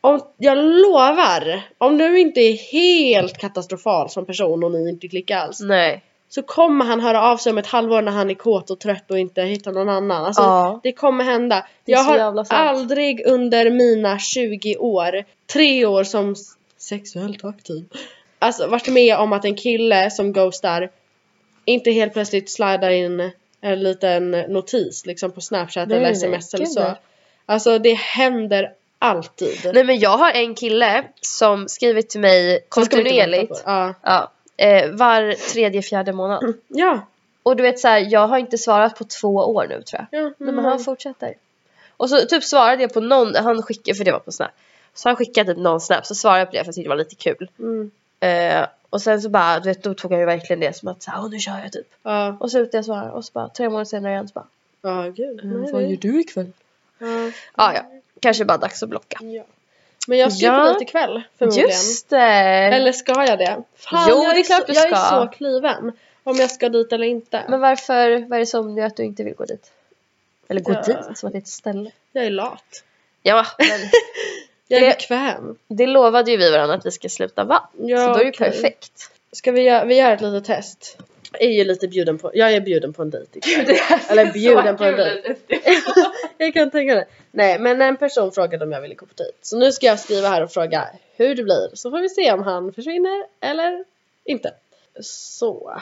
Om, 0.00 0.20
jag 0.36 0.58
lovar, 0.58 1.62
om 1.78 1.98
du 1.98 2.20
inte 2.20 2.40
är 2.40 2.72
helt 2.72 3.38
katastrofal 3.38 4.10
som 4.10 4.26
person 4.26 4.64
och 4.64 4.70
ni 4.72 4.88
inte 4.88 5.08
klickar 5.08 5.38
alls. 5.38 5.60
Nej. 5.60 6.02
Så 6.32 6.42
kommer 6.42 6.84
han 6.84 7.00
höra 7.00 7.22
av 7.22 7.36
sig 7.36 7.50
om 7.52 7.58
ett 7.58 7.66
halvår 7.66 8.02
när 8.02 8.12
han 8.12 8.30
är 8.30 8.34
kåt 8.34 8.70
och 8.70 8.78
trött 8.78 9.10
och 9.10 9.18
inte 9.18 9.42
hittar 9.42 9.72
någon 9.72 9.88
annan. 9.88 10.24
Alltså, 10.24 10.42
Ja. 10.42 10.80
Det 10.82 10.92
kommer 10.92 11.24
hända. 11.24 11.66
Det 11.84 11.92
Jag 11.92 12.02
har 12.02 12.46
aldrig 12.48 13.26
under 13.26 13.70
mina 13.70 14.18
20 14.18 14.76
år, 14.76 15.24
tre 15.52 15.86
år 15.86 16.04
som 16.04 16.34
sexuellt 16.78 17.44
aktiv, 17.44 17.84
alltså 18.38 18.66
varit 18.66 18.88
med 18.88 19.16
om 19.16 19.32
att 19.32 19.44
en 19.44 19.56
kille 19.56 20.10
som 20.10 20.32
ghostar 20.32 20.90
inte 21.64 21.90
helt 21.90 22.12
plötsligt 22.12 22.50
slidar 22.50 22.90
in 22.90 23.30
en 23.60 23.82
liten 23.82 24.30
notis 24.30 25.06
liksom 25.06 25.30
på 25.30 25.40
snapchat 25.40 25.88
Nej, 25.88 25.96
eller 25.96 26.06
nej, 26.06 26.16
sms 26.16 26.54
eller 26.54 26.64
gud, 26.64 26.72
så. 26.74 26.80
nej. 26.80 26.94
Alltså 27.46 27.78
det 27.78 27.94
händer 27.94 28.72
alltid. 28.98 29.70
Nej 29.74 29.84
men 29.84 29.98
jag 29.98 30.18
har 30.18 30.32
en 30.32 30.54
kille 30.54 31.04
som 31.20 31.68
skrivit 31.68 32.10
till 32.10 32.20
mig 32.20 32.66
kontinuerligt. 32.68 33.54
det. 33.54 33.94
Ja. 34.04 34.32
Eh, 34.60 34.90
var 34.90 35.52
tredje, 35.52 35.82
fjärde 35.82 36.12
månad. 36.12 36.54
Ja. 36.68 37.00
Och 37.42 37.56
du 37.56 37.62
vet 37.62 37.78
så 37.78 37.88
här, 37.88 38.06
jag 38.10 38.26
har 38.28 38.38
inte 38.38 38.58
svarat 38.58 38.98
på 38.98 39.04
två 39.04 39.28
år 39.34 39.66
nu 39.68 39.82
tror 39.82 40.06
jag. 40.10 40.20
ja. 40.20 40.32
Mm. 40.40 40.54
men 40.54 40.64
han 40.64 40.78
fortsätter. 40.78 41.34
Och 41.96 42.10
så 42.10 42.16
typ 42.26 42.44
svarade 42.44 42.82
jag 42.82 42.94
på 42.94 43.00
någon, 43.00 43.34
han 43.34 43.62
skickade, 43.62 43.96
för 43.96 44.04
det 44.04 44.12
var 44.12 44.18
på 44.18 44.32
snap. 44.32 44.50
Så 44.94 45.08
han 45.08 45.16
skickade 45.16 45.54
typ 45.54 45.62
någon 45.62 45.80
snap, 45.80 46.06
så 46.06 46.14
svarade 46.14 46.40
jag 46.40 46.48
på 46.48 46.52
det 46.52 46.58
för 46.58 46.66
jag 46.68 46.74
tyckte 46.74 46.86
det 46.86 46.88
var 46.88 46.96
lite 46.96 47.14
kul. 47.14 47.50
Mm. 47.58 47.90
Eh, 48.20 48.66
och 48.90 49.02
sen 49.02 49.22
så 49.22 49.28
bara, 49.28 49.60
du 49.60 49.68
vet, 49.68 49.82
då 49.82 49.94
tog 49.94 50.10
han 50.10 50.20
ju 50.20 50.26
verkligen 50.26 50.60
det 50.60 50.76
som 50.76 50.88
att 50.88 51.02
såhär, 51.02 51.20
åh 51.22 51.30
nu 51.30 51.38
kör 51.38 51.58
jag 51.58 51.72
typ. 51.72 51.86
Ja. 52.02 52.36
Och 52.40 52.50
så 52.50 52.54
slutade 52.54 52.78
jag 52.78 52.84
svara 52.84 53.12
och 53.12 53.24
så 53.24 53.30
bara, 53.32 53.48
tre 53.48 53.68
månader 53.68 53.84
senare 53.84 54.12
igen 54.12 54.28
så 54.28 54.32
bara, 54.34 54.46
Ja, 54.82 55.02
gud. 55.16 55.44
mm, 55.44 55.72
vad 55.72 55.82
gör 55.82 55.96
du 55.96 56.20
ikväll? 56.20 56.52
Ja. 56.98 57.30
Ah, 57.52 57.72
ja, 57.74 57.82
kanske 58.20 58.44
bara 58.44 58.58
dags 58.58 58.82
att 58.82 58.88
blocka. 58.88 59.18
Ja. 59.22 59.42
Men 60.10 60.18
jag 60.18 60.32
ska 60.32 60.46
Ja. 60.46 60.58
på 60.60 60.64
dejt 60.66 60.82
ikväll 60.84 61.22
förmodligen. 61.38 61.68
Just 61.70 62.08
det! 62.10 62.16
Eller 62.18 62.92
ska 62.92 63.24
jag 63.26 63.38
det? 63.38 63.62
Fan, 63.76 64.06
Jo, 64.10 64.22
jag 64.24 64.34
det 64.34 64.40
är 64.40 64.44
klart 64.44 64.60
så, 64.60 64.66
du 64.66 64.72
Jag 64.72 64.82
ska. 64.82 64.96
är 65.16 65.26
så 65.26 65.26
kliven. 65.32 65.92
Om 66.24 66.36
jag 66.36 66.50
ska 66.50 66.68
dit 66.68 66.92
eller 66.92 67.06
inte. 67.06 67.42
Men 67.48 67.60
varför, 67.60 68.10
vad 68.28 68.32
är 68.36 68.38
det 68.40 68.46
som 68.46 68.78
gör 68.78 68.86
att 68.86 68.96
du 68.96 69.04
inte 69.04 69.22
vill 69.24 69.34
gå 69.34 69.44
dit? 69.44 69.70
Eller 70.48 70.60
gå 70.60 70.72
Ja. 70.72 70.82
dit, 70.82 71.18
som 71.18 71.26
att 71.26 71.32
det 71.32 71.38
är 71.38 71.40
ett 71.40 71.48
ställe. 71.48 71.90
Jag 72.12 72.24
är 72.24 72.30
lat. 72.30 72.84
Ja, 73.22 73.46
men 73.58 73.68
Jag 74.68 74.80
är 74.82 74.86
Det- 74.86 74.92
bekväm. 74.92 75.56
det 75.68 75.86
lovade 75.86 76.30
ju 76.30 76.36
vi 76.36 76.50
varandra 76.50 76.74
att 76.76 76.86
vi 76.86 76.90
ska 76.90 77.08
sluta 77.08 77.44
va? 77.44 77.68
Ja, 77.78 77.98
så 77.98 78.06
då 78.06 78.14
är 78.14 78.18
det 78.18 78.24
ju 78.24 78.30
okej. 78.30 78.50
perfekt. 78.50 79.10
Ska 79.32 79.52
vi 79.52 79.62
göra, 79.62 79.84
vi 79.84 79.94
gör 79.96 80.12
ett 80.12 80.20
litet 80.20 80.44
test? 80.44 80.98
Jag 81.32 81.42
är 81.42 81.48
ju 81.52 81.64
lite 81.64 81.88
bjuden 81.88 82.18
på, 82.18 82.30
jag 82.34 82.52
är 82.52 82.60
bjuden 82.60 82.92
på 82.92 83.02
en 83.02 83.10
dejt 83.10 83.38
ikväll. 83.38 83.76
Eller 84.08 84.32
bjuden 84.32 84.76
på 84.76 84.84
en 84.84 84.96
dejt. 84.96 85.34
jag 86.44 86.54
kan 86.54 86.70
tänka 86.70 86.94
det. 86.94 87.06
Nej 87.30 87.58
men 87.58 87.82
en 87.82 87.96
person 87.96 88.32
frågade 88.32 88.64
om 88.64 88.72
jag 88.72 88.80
ville 88.80 88.94
gå 88.94 89.06
på 89.06 89.14
dejt. 89.16 89.38
Så 89.42 89.58
nu 89.58 89.72
ska 89.72 89.86
jag 89.86 89.98
skriva 89.98 90.28
här 90.28 90.42
och 90.42 90.50
fråga 90.50 90.88
hur 91.16 91.34
det 91.34 91.42
blir. 91.42 91.70
Så 91.74 91.90
får 91.90 92.00
vi 92.00 92.08
se 92.08 92.32
om 92.32 92.42
han 92.42 92.72
försvinner 92.72 93.26
eller 93.40 93.84
inte. 94.24 94.54
Så. 95.00 95.80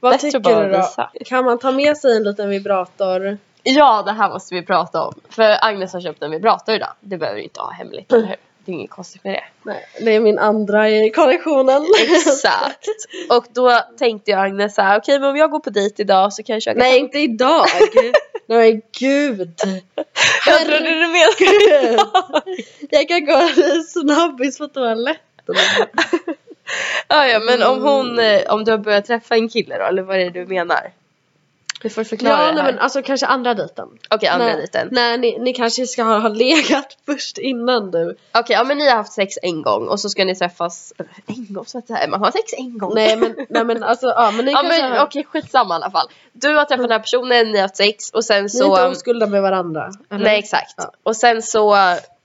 Vad 0.00 0.12
Bättre 0.12 0.30
tycker 0.30 0.62
du 0.62 0.70
då? 0.70 0.78
visa. 0.78 1.10
Kan 1.24 1.44
man 1.44 1.58
ta 1.58 1.72
med 1.72 1.96
sig 1.96 2.16
en 2.16 2.24
liten 2.24 2.48
vibrator? 2.48 3.38
Ja, 3.62 4.02
det 4.06 4.12
här 4.12 4.28
måste 4.30 4.54
vi 4.54 4.62
prata 4.62 5.02
om. 5.02 5.14
För 5.28 5.64
Agnes 5.64 5.92
har 5.92 6.00
köpt 6.00 6.22
en 6.22 6.30
vibrator 6.30 6.74
idag. 6.74 6.92
Det 7.00 7.16
behöver 7.16 7.36
vi 7.36 7.42
inte 7.44 7.60
ha 7.60 7.70
hemligt, 7.70 8.12
eller 8.12 8.26
hur? 8.26 8.36
Det 8.68 8.72
är 8.72 8.74
inget 8.74 8.90
konstigt 8.90 9.24
med 9.24 9.34
det. 9.34 9.44
Nej, 9.62 9.86
det 10.00 10.14
är 10.14 10.20
min 10.20 10.38
andra 10.38 10.90
i 10.90 11.10
kollektionen. 11.10 11.86
Exakt. 12.02 12.88
Och 13.30 13.44
då 13.54 13.80
tänkte 13.98 14.30
jag 14.30 14.40
Agnes 14.40 14.74
så 14.74 14.82
här, 14.82 14.98
okej 14.98 15.18
men 15.18 15.30
om 15.30 15.36
jag 15.36 15.50
går 15.50 15.60
på 15.60 15.70
dejt 15.70 16.02
idag 16.02 16.32
så 16.32 16.42
kanske 16.42 16.70
jag 16.70 16.76
kan... 16.76 16.86
Nej, 16.86 16.98
inte 16.98 17.18
idag! 17.18 17.66
Nej 18.46 18.72
men 18.72 18.82
gud! 18.98 19.60
jag 20.46 20.58
trodde 20.58 20.78
du 20.78 21.06
menade 21.06 21.34
Herregud. 21.38 22.00
Jag 22.90 23.08
kan 23.08 23.24
gå 23.24 23.48
snabbis 23.88 24.58
på 24.58 24.66
toaletten. 24.66 25.20
ja, 27.08 27.26
ja, 27.26 27.40
men 27.40 27.62
om 27.62 27.82
hon, 27.82 28.18
eh, 28.18 28.40
om 28.48 28.64
du 28.64 28.70
har 28.70 28.78
börjat 28.78 29.06
träffa 29.06 29.34
en 29.34 29.48
kille 29.48 29.78
då, 29.78 29.84
eller 29.84 30.02
vad 30.02 30.16
är 30.16 30.30
det 30.30 30.30
du 30.30 30.46
menar? 30.46 30.92
Du 31.82 31.90
får 31.90 32.04
förklara 32.04 32.46
Ja, 32.46 32.52
det 32.52 32.62
här. 32.62 32.72
men 32.72 32.78
alltså 32.78 33.02
kanske 33.02 33.26
andra 33.26 33.54
dejten. 33.54 33.88
Okej, 34.10 34.28
andra 34.28 34.46
Nej, 34.46 34.56
dejten. 34.56 34.88
Nej, 34.92 35.18
ni, 35.18 35.38
ni 35.38 35.52
kanske 35.52 35.86
ska 35.86 36.02
ha, 36.02 36.18
ha 36.18 36.28
legat 36.44 36.96
först 37.06 37.38
innan 37.38 37.90
du. 37.90 38.16
Okej, 38.34 38.56
ja 38.56 38.64
men 38.64 38.78
ni 38.78 38.88
har 38.88 38.96
haft 38.96 39.12
sex 39.12 39.38
en 39.42 39.62
gång 39.62 39.88
och 39.88 40.00
så 40.00 40.10
ska 40.10 40.24
ni 40.24 40.34
träffas 40.34 40.92
en 41.26 41.46
gång 41.54 41.66
så 41.66 41.78
att 41.78 41.86
säga. 41.86 42.08
Man 42.08 42.20
har 42.20 42.30
sex 42.30 42.52
en 42.56 42.78
gång. 42.78 42.92
Nej 42.94 43.16
men, 43.16 43.36
nej, 43.48 43.64
men 43.64 43.82
alltså 43.82 44.06
ja 44.06 44.30
men 44.30 44.44
ni 44.44 44.52
Ja 44.52 44.60
kanske 44.62 44.82
men 44.82 44.92
har, 44.92 45.04
okej 45.06 45.24
skitsamma 45.24 45.74
i 45.74 45.76
alla 45.76 45.90
fall. 45.90 46.08
Du 46.32 46.48
har 46.56 46.64
träffat 46.64 46.84
den 46.84 46.90
här 46.92 46.98
personen, 46.98 47.46
ni 47.52 47.58
har 47.58 47.62
haft 47.62 47.76
sex 47.76 48.10
och 48.10 48.24
sen 48.24 48.38
ni 48.38 48.44
är 48.44 48.48
så... 48.48 48.64
inte 48.70 48.86
oskulda 48.86 49.26
med 49.26 49.42
varandra. 49.42 49.90
eller? 50.10 50.24
Nej 50.24 50.38
exakt. 50.38 50.74
Ja. 50.76 50.92
Och 51.02 51.16
sen 51.16 51.42
så 51.42 51.76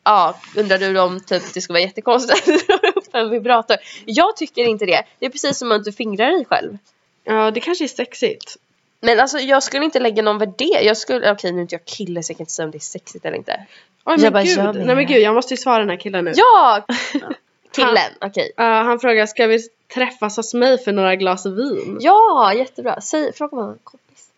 ja, 0.04 0.36
undrar 0.58 0.78
du 0.78 1.00
om 1.00 1.20
typ 1.20 1.54
det 1.54 1.62
skulle 1.62 1.74
vara 1.74 1.84
jättekonstigt 1.88 2.50
att 2.50 2.68
dra 2.82 2.90
upp 2.96 3.16
en 3.16 3.30
vibrator. 3.30 3.78
Jag 4.06 4.38
tycker 4.38 4.64
inte 4.64 4.86
det. 4.86 5.04
Det 5.20 5.26
är 5.26 5.30
precis 5.30 5.58
som 5.58 5.72
att 5.72 5.84
du 5.84 5.92
fingrar 5.92 6.32
dig 6.32 6.46
själv. 6.46 6.78
Ja 7.24 7.52
det 7.52 7.60
kanske 7.60 7.84
är 7.84 7.88
sexigt. 7.88 8.58
Men 9.04 9.20
alltså 9.20 9.38
jag 9.38 9.64
skulle 9.64 9.86
inte 9.86 10.00
lägga 10.00 10.24
någon 10.24 10.38
värdering. 10.38 10.86
Jag 10.86 10.98
skulle, 10.98 11.32
okej 11.32 11.52
nu 11.52 11.58
är 11.58 11.62
inte 11.62 11.76
jag 11.76 11.86
kille 11.86 12.24
så 12.24 12.32
jag 12.32 12.38
kan 12.38 12.44
inte 12.44 12.54
säga 12.54 12.66
om 12.66 12.72
det 12.72 12.78
är 12.78 12.80
sexigt 12.80 13.26
eller 13.26 13.38
inte. 13.38 13.66
Oj 14.06 14.14
Jag 14.14 14.22
men 14.22 14.34
bara, 14.34 14.44
gud, 14.44 14.58
jag 14.58 14.76
nej 14.76 14.96
men 14.96 15.06
gud 15.08 15.22
jag 15.22 15.36
måste 15.36 15.54
ju 15.54 15.58
svara 15.58 15.80
den 15.80 15.90
här 15.90 15.98
killen 15.98 16.26
nu. 16.26 16.32
Ja! 16.36 16.86
Killen, 17.76 18.12
okej. 18.22 18.52
Uh, 18.60 18.66
han 18.66 19.00
frågar, 19.00 19.26
ska 19.26 19.48
vi 19.48 19.60
träffas 19.94 20.38
hos 20.38 20.54
mig 20.54 20.78
för 20.78 20.92
några 20.92 21.16
glas 21.16 21.46
vin? 21.46 21.98
Ja, 22.02 22.54
jättebra. 22.54 23.02
Säg, 23.02 23.34
fråga 23.34 23.52
om 23.52 23.58
han 23.58 23.68
har 23.68 23.74
en 23.74 23.80
kompis. 23.84 24.30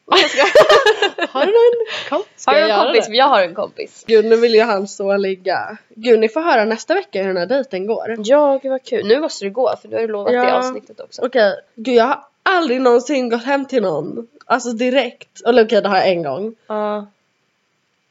Har 1.32 1.46
du 1.46 1.52
någon 1.52 1.88
kompis? 2.10 2.46
Har 2.46 2.56
du 2.56 2.62
en 2.62 2.86
kompis? 2.86 3.08
det? 3.08 3.16
Jag 3.16 3.26
har 3.26 3.42
en 3.42 3.56
kompis. 3.56 4.04
Gud 4.08 4.26
nu 4.26 4.36
vill 4.36 4.54
ju 4.56 4.62
han 4.62 4.88
så 4.88 5.18
ligga. 5.18 5.78
Gud 5.90 6.20
ni 6.20 6.30
får 6.30 6.42
höra 6.42 6.66
nästa 6.66 6.94
vecka 6.94 7.20
hur 7.20 7.28
den 7.28 7.38
här 7.38 7.46
dejten 7.46 7.88
går. 7.88 8.16
Ja, 8.18 8.60
gud 8.64 8.72
vad 8.72 8.84
kul. 8.84 9.08
Nu 9.08 9.20
måste 9.20 9.46
du 9.46 9.52
gå 9.52 9.76
för 9.82 9.88
du 9.88 9.96
har 9.96 10.02
ju 10.02 10.08
lovat 10.08 10.34
Ja. 10.34 10.44
det 10.44 10.58
avsnittet 10.58 11.00
också. 11.00 11.22
Okej, 11.26 11.56
gud 11.76 11.96
jag 11.96 12.06
har 12.06 12.24
aldrig 12.46 12.82
någonsin 12.82 13.30
gått 13.30 13.44
hem 13.44 13.66
till 13.66 13.82
någon. 13.82 14.28
Alltså 14.46 14.72
direkt. 14.72 15.42
Eller 15.46 15.66
okej 15.66 15.82
det 15.82 15.90
har 15.90 15.98
jag 15.98 16.10
en 16.10 16.24
gång. 16.24 16.56
Ja. 16.68 17.08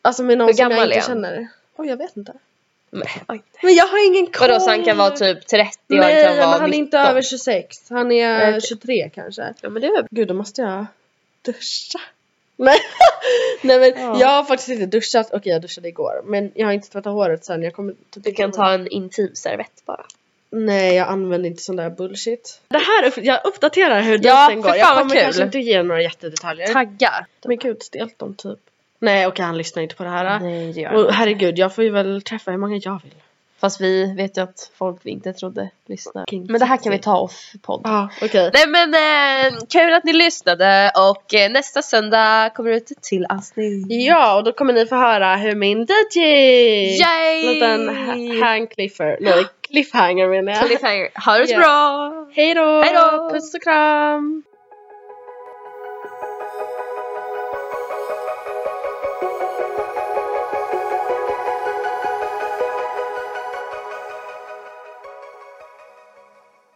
Alltså 0.03 0.22
med 0.22 0.39
någon 0.39 0.47
Hur 0.47 0.55
som 0.55 0.62
jag 0.62 0.70
gammal 0.70 0.87
inte 0.93 0.97
är 0.99 1.01
han? 1.01 1.09
känner. 1.09 1.49
Oj 1.76 1.89
jag 1.89 1.97
vet 1.97 2.16
inte. 2.16 2.32
Men. 2.91 3.07
Men 3.62 3.74
jag 3.74 3.87
har 3.87 4.07
ingen 4.07 4.26
koll. 4.26 4.49
Vadå 4.49 4.61
så 4.61 4.70
han 4.70 4.85
kan 4.85 4.97
vara 4.97 5.11
typ 5.11 5.47
30 5.47 5.78
och 5.89 5.97
Nej 5.97 6.24
han 6.24 6.37
kan 6.37 6.37
vara 6.37 6.51
men 6.51 6.61
han 6.61 6.62
är 6.62 6.66
19? 6.68 6.78
inte 6.85 6.99
över 6.99 7.22
26. 7.22 7.91
Han 7.91 8.12
är 8.12 8.49
Okej. 8.49 8.61
23 8.61 9.11
kanske. 9.14 9.55
Ja 9.61 9.68
men 9.68 9.82
det 9.82 9.89
är 9.89 10.07
Gud 10.11 10.28
då 10.28 10.35
måste 10.35 10.62
jag 10.62 10.87
duscha. 11.43 11.99
Nej, 12.57 12.78
Nej 13.62 13.78
men 13.80 14.03
Ja. 14.05 14.20
jag 14.20 14.28
har 14.28 14.45
faktiskt 14.45 14.68
inte 14.68 14.87
duschat. 14.87 15.28
Okej 15.32 15.53
jag 15.53 15.62
duschade 15.62 15.89
igår. 15.89 16.22
Men 16.24 16.53
jag 16.55 16.66
har 16.66 16.72
inte 16.72 16.89
tvättat 16.91 17.12
håret 17.12 17.45
sen. 17.45 17.62
Jag 17.62 17.74
kommer 17.74 17.95
typ 18.11 18.24
Du 18.24 18.32
kan 18.32 18.53
ta 18.53 18.72
en 18.72 18.89
intim 18.89 19.30
servett 19.35 19.82
bara. 19.85 20.05
Nej 20.55 20.94
jag 20.94 21.09
använder 21.09 21.50
inte 21.50 21.62
sån 21.62 21.76
där 21.76 21.90
bullshit. 21.90 22.61
Det 22.68 22.78
här, 22.78 23.12
jag 23.26 23.40
uppdaterar 23.44 24.02
hur 24.02 24.20
Ja, 24.22 24.46
för 24.50 24.57
går. 24.57 24.76
Jag 24.76 24.88
fan 24.88 25.02
kommer 25.02 25.20
kanske 25.20 25.42
inte 25.42 25.59
ge 25.59 25.82
några 25.82 26.02
jättedetaljer. 26.02 26.66
Tagga. 26.66 27.26
Men 27.44 27.57
gud 27.57 27.82
stelt 27.82 28.22
om 28.22 28.34
typ. 28.34 28.59
Nej 28.98 29.26
okej 29.26 29.44
han 29.44 29.59
lyssnar 29.59 29.82
inte 29.82 29.94
på 29.94 30.05
det 30.05 30.11
här. 30.11 30.40
Nej 30.40 30.72
det 30.72 30.80
gör 30.80 30.92
Och 30.92 31.12
herregud 31.12 31.59
jag 31.59 31.74
får 31.74 31.84
ju 31.84 31.90
väl 31.90 32.22
träffa 32.22 32.50
hur 32.50 32.59
många 32.59 32.76
jag 32.76 33.00
vill. 33.02 33.14
Fast 33.64 33.80
vi 33.80 34.14
vet 34.16 34.36
ju 34.38 34.42
att 34.42 34.70
folk 34.78 35.00
vi 35.02 35.10
inte 35.10 35.32
trodde 35.32 35.70
lyssnar. 35.86 36.24
Men 36.48 36.60
det 36.60 36.64
här 36.66 36.76
kan 36.76 36.92
vi 36.92 36.98
ta 36.98 37.18
off 37.18 37.52
podd. 37.62 37.80
Ja 37.84 38.08
okej. 38.22 38.50
Nej 38.54 38.66
men 38.68 38.94
eh, 38.94 39.58
kul 39.68 39.92
att 39.94 40.04
ni 40.04 40.12
lyssnade 40.12 40.92
och 41.10 41.34
eh, 41.34 41.50
nästa 41.50 41.82
söndag 41.82 42.50
kommer 42.54 42.70
det 42.70 42.76
ut 42.76 42.90
ett 42.90 43.02
till 43.02 43.26
avsnitt. 43.28 43.86
Ja 43.88 44.36
och 44.36 44.44
då 44.44 44.52
kommer 44.52 44.72
ni 44.72 44.86
få 44.86 44.96
höra 44.96 45.36
hur 45.36 45.54
min 45.54 45.78
gick. 45.80 47.00
Yay! 47.00 47.54
Liten 47.54 47.88
ha- 47.88 48.46
hang 48.46 48.66
cliffer. 48.66 49.18
Nej 49.20 49.44
cliffhanger 49.70 50.28
menar 50.28 50.52
jag. 50.52 50.66
Cliffhanger. 50.66 51.08
Ha 51.26 51.38
det 51.38 51.46
så 51.46 51.52
Ja. 51.54 51.58
bra! 51.58 52.12
Hej 52.34 52.54
då! 52.54 52.82
Hej 52.82 52.92
då! 52.94 53.30
Puss 53.30 53.54
och 53.54 53.62
kram! 53.62 54.42